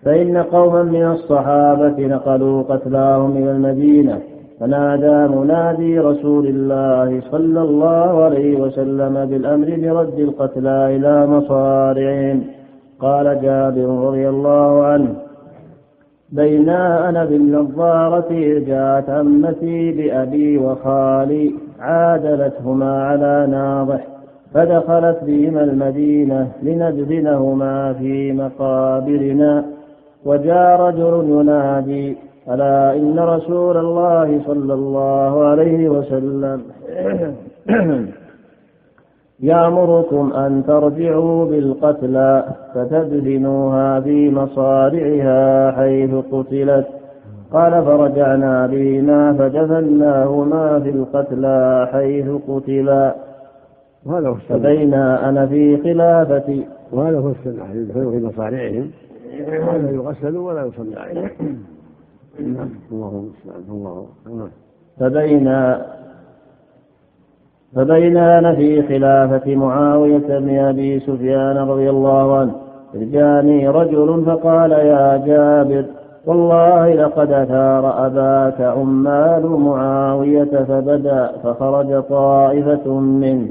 فإن 0.03 0.37
قوما 0.37 0.83
من 0.83 1.05
الصحابة 1.05 2.07
نقلوا 2.07 2.63
قتلاهم 2.63 3.37
إلى 3.37 3.51
المدينة 3.51 4.19
فنادى 4.59 5.35
منادي 5.35 5.99
رسول 5.99 6.47
الله 6.47 7.21
صلى 7.31 7.61
الله 7.61 8.23
عليه 8.23 8.61
وسلم 8.61 9.25
بالأمر 9.25 9.65
برد 9.65 10.19
القتلى 10.19 10.95
إلى 10.95 11.27
مصارعهم. 11.27 12.43
قال 12.99 13.41
جابر 13.41 14.07
رضي 14.07 14.29
الله 14.29 14.85
عنه 14.85 15.24
بينا 16.31 17.09
أنا 17.09 17.25
بالنظارة 17.25 18.59
جاءت 18.67 19.09
عمتي 19.09 19.91
بأبي 19.91 20.57
وخالي 20.57 21.51
عادلتهما 21.79 23.03
على 23.03 23.47
ناضح 23.51 24.07
فدخلت 24.53 25.17
بهما 25.23 25.63
المدينة 25.63 26.51
لندفنهما 26.63 27.93
في 27.93 28.31
مقابرنا. 28.31 29.65
وجاء 30.25 30.81
رجل 30.81 31.29
ينادي 31.29 32.17
ألا 32.49 32.95
إن 32.95 33.19
رسول 33.19 33.77
الله 33.77 34.41
صلى 34.47 34.73
الله 34.73 35.45
عليه 35.45 35.89
وسلم 35.89 36.61
يأمركم 39.39 40.33
أن 40.33 40.63
ترجعوا 40.67 41.45
بالقتلى 41.45 42.45
فتدفنوها 42.75 43.99
في 43.99 44.31
مصارعها 44.31 45.71
حيث 45.71 46.11
قتلت. 46.31 46.87
قال 47.51 47.85
فرجعنا 47.85 48.67
بهما 48.67 49.33
فدفناهما 49.33 50.79
في 50.79 50.89
القتلى 50.89 51.89
حيث 51.91 52.25
قتلا. 52.47 53.15
وهذا 54.05 54.27
هو 54.27 54.35
فبينا 54.35 55.29
أنا 55.29 55.45
في 55.47 55.77
خلافتي 55.77 56.65
وهذا 56.91 57.19
هو 57.19 57.29
السنة 57.29 57.73
يدخلوا 57.73 58.11
في 58.11 58.25
مصارعهم. 58.25 58.91
ولا 59.39 59.91
يغسلوا 59.91 60.47
ولا 60.47 60.65
يصلى 60.65 60.99
عليهم 60.99 61.29
نعم 62.39 62.69
الله 62.91 63.09
المستعان 63.09 63.63
الله 63.69 64.49
فبينا 64.99 65.85
فبينا 67.75 68.55
في 68.55 68.81
خلافة 68.81 69.55
معاوية 69.55 70.39
بن 70.39 70.59
أبي 70.59 70.99
سفيان 70.99 71.57
رضي 71.57 71.89
الله 71.89 72.37
عنه 72.37 72.51
إذ 72.95 73.11
جاني 73.11 73.69
رجل 73.69 74.23
فقال 74.25 74.71
يا 74.71 75.23
جابر 75.25 75.85
والله 76.25 76.93
لقد 76.93 77.31
أثار 77.31 78.05
أباك 78.05 78.61
عمال 78.61 79.45
معاوية 79.45 80.63
فبدأ 80.63 81.31
فخرج 81.43 82.03
طائفة 82.03 82.99
منه. 82.99 83.47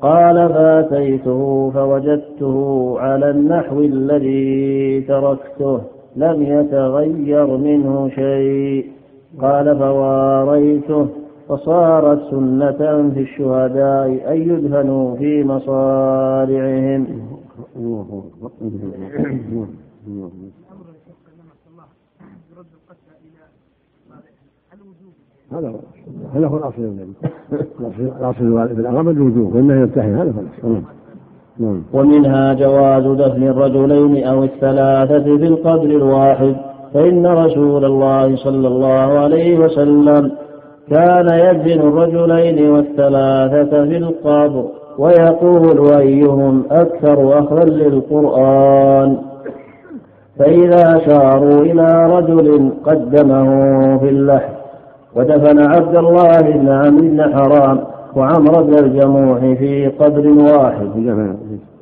قال 0.00 0.48
فأتيته 0.48 1.70
فوجدته 1.74 2.94
على 2.98 3.30
النحو 3.30 3.80
الذي 3.80 5.00
تركته 5.00 5.80
لم 6.16 6.42
يتغير 6.42 7.46
منه 7.46 8.08
شيء. 8.08 8.86
قال 9.40 9.78
فواريته. 9.78 11.06
فصارت 11.48 12.30
سنة 12.30 13.10
في 13.14 13.20
الشهداء 13.20 14.32
أن 14.32 14.42
يدفنوا 14.42 15.16
في 15.16 15.44
مصارعهم 15.44 17.06
هذا 25.52 25.74
هذا 26.34 26.46
هو 26.46 26.56
الأصل 26.56 26.96
الأصل 28.00 28.68
في 28.68 28.80
الامر 28.80 29.10
الوجوب 29.10 29.54
والنهي 29.54 29.80
ينتهي. 29.80 30.10
هذا 30.10 30.32
هو 30.32 30.40
الأصل. 30.40 30.82
نعم. 31.58 31.82
ومنها 31.92 32.54
جواز 32.54 33.02
دفن 33.02 33.42
الرجلين 33.42 34.24
أو 34.24 34.44
الثلاثة 34.44 35.36
في 35.36 35.46
القبر 35.46 35.84
الواحد. 35.84 36.56
فإن 36.94 37.26
رسول 37.26 37.84
الله 37.84 38.36
صلى 38.36 38.68
الله 38.68 39.18
عليه 39.18 39.58
وسلم 39.58 40.32
كان 40.90 41.26
يدفن 41.26 41.80
الرجلين 41.80 42.70
والثلاثة 42.70 43.84
في 43.84 43.96
القبر 43.96 44.64
ويقول 44.98 45.92
أيهم 45.94 46.62
أكثر 46.70 47.38
أخذا 47.38 47.64
للقرآن. 47.64 49.16
فإذا 50.38 50.98
شاروا 50.98 51.60
إلى 51.62 52.06
رجل 52.16 52.72
قدمه 52.84 53.48
في 53.98 54.08
اللحم 54.08 54.52
ودفن 55.14 55.58
عبد 55.58 55.96
الله 55.96 56.40
بن 56.40 56.68
عمرو 56.68 57.08
بن 57.08 57.34
حرام 57.34 57.80
وعمر 58.16 58.62
بن 58.62 58.74
الجموح 58.74 59.38
في 59.38 59.86
قبر 59.88 60.28
واحد. 60.28 60.88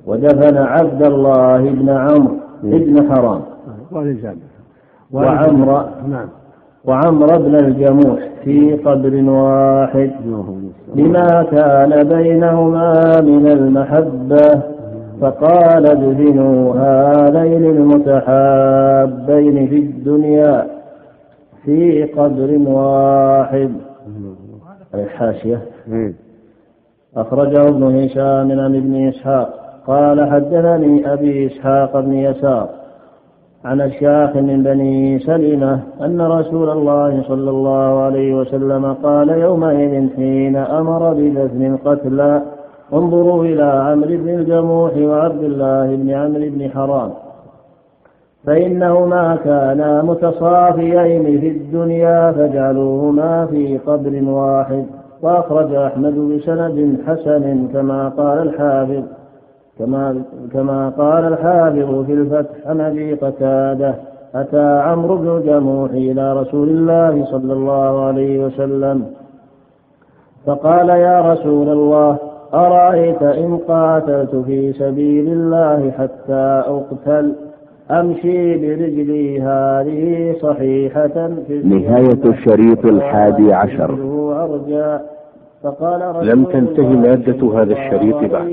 ودفن 0.06 0.56
عبد 0.56 1.02
الله 1.02 1.58
بن 1.70 1.88
عمرو 1.88 2.34
بن 2.62 3.12
حرام. 3.12 3.40
وعمر 5.12 5.88
نعم. 6.10 6.28
وعمر 6.84 7.38
بن 7.38 7.54
الجموح 7.54 8.28
في 8.44 8.76
قبر 8.76 9.30
واحد 9.30 10.10
لما 10.94 11.42
كان 11.42 12.08
بينهما 12.08 13.20
من 13.20 13.46
المحبة 13.46 14.62
فقال 15.20 15.86
ادفنوا 15.86 16.74
هذين 16.74 17.64
المتحابين 17.64 19.68
في 19.68 19.76
الدنيا 19.76 20.66
في 21.64 22.04
قبر 22.04 22.58
واحد. 22.66 23.70
الحاشية 24.94 25.60
أخرجه 27.16 27.68
ابن 27.68 27.82
هشام 27.98 28.60
عن 28.60 28.76
ابن 28.76 29.08
إسحاق. 29.08 29.54
قال 29.86 30.30
حدثني 30.30 31.12
أبي 31.12 31.46
إسحاق 31.46 32.00
بن 32.00 32.12
يسار. 32.12 32.68
عن 33.64 33.80
أشياخ 33.80 34.36
من 34.36 34.62
بني 34.62 35.18
سلمة 35.18 35.80
أن 36.00 36.20
رسول 36.20 36.70
الله 36.70 37.22
صلى 37.28 37.50
الله 37.50 38.00
عليه 38.02 38.34
وسلم 38.34 38.92
قال 38.92 39.28
يومئذ 39.28 40.08
حين 40.16 40.56
أمر 40.56 41.12
بدفن 41.12 41.74
القتلى 41.74 42.42
انظروا 42.92 43.44
إلى 43.44 43.62
عمرو 43.62 44.08
بن 44.08 44.28
الجموح 44.28 44.96
وعبد 44.96 45.42
الله 45.42 45.96
بن 45.96 46.10
عمرو 46.10 46.50
بن 46.50 46.70
حرام 46.70 47.10
فإنهما 48.46 49.36
كانا 49.44 50.02
متصافيين 50.02 51.40
في 51.40 51.48
الدنيا 51.48 52.32
فاجعلوهما 52.32 53.46
في 53.46 53.78
قبر 53.78 54.22
واحد 54.24 54.86
وأخرج 55.22 55.74
أحمد 55.74 56.14
بسند 56.14 56.98
حسن 57.06 57.68
كما 57.72 58.08
قال 58.08 58.38
الحافظ. 58.48 59.19
كما 59.80 60.22
كما 60.52 60.88
قال 60.88 61.24
الحافظ 61.24 62.04
في 62.06 62.12
الفتح 62.12 62.54
عن 62.66 62.80
أبي 62.80 63.14
قتادة 63.14 63.94
أتى 64.34 64.80
عمرو 64.84 65.16
بن 65.16 65.42
جموح 65.46 65.90
إلى 65.90 66.40
رسول 66.40 66.68
الله 66.68 67.24
صلى 67.24 67.52
الله 67.52 68.04
عليه 68.04 68.44
وسلم 68.44 69.06
فقال 70.46 70.88
يا 70.88 71.32
رسول 71.32 71.68
الله 71.68 72.16
أرأيت 72.54 73.22
إن 73.22 73.56
قاتلت 73.68 74.36
في 74.36 74.72
سبيل 74.72 75.28
الله 75.28 75.90
حتى 75.90 76.62
أقتل؟ 76.66 77.34
أمشي 77.90 78.56
برجلي 78.56 79.40
هذه 79.42 80.34
صحيحة 80.42 81.30
في 81.46 81.62
نهاية 81.64 82.24
الشريط 82.24 82.86
الحادي 82.86 83.52
عشر. 83.52 83.94
فقال 85.62 86.16
رسول 86.16 86.28
لم 86.28 86.44
تنتهي 86.44 86.96
مادة 86.96 87.62
هذا 87.62 87.72
الشريط 87.72 88.16
بعد. 88.16 88.48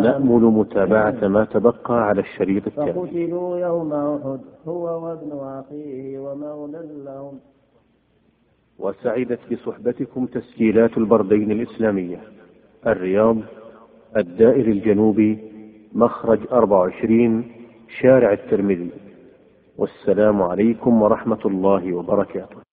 نأمل 0.00 0.42
متابعة 0.42 1.28
ما 1.28 1.44
تبقى 1.44 2.08
على 2.08 2.20
الشريط 2.20 2.66
التالي. 2.66 2.92
فقتلوا 2.92 3.58
يوم 3.58 3.92
أحد 3.92 4.40
هو 4.68 4.84
وابن 5.04 5.30
أخيه 5.32 6.18
ومولى 6.18 6.88
لهم. 7.04 7.38
وسعدت 8.78 9.40
بصحبتكم 9.52 10.26
تسجيلات 10.26 10.98
البردين 10.98 11.50
الإسلامية. 11.50 12.20
الرياض 12.86 13.36
الدائر 14.16 14.66
الجنوبي 14.66 15.38
مخرج 15.92 16.40
24 16.52 17.44
شارع 18.00 18.32
الترمذي. 18.32 18.90
والسلام 19.78 20.42
عليكم 20.42 21.02
ورحمة 21.02 21.42
الله 21.44 21.92
وبركاته. 21.94 22.71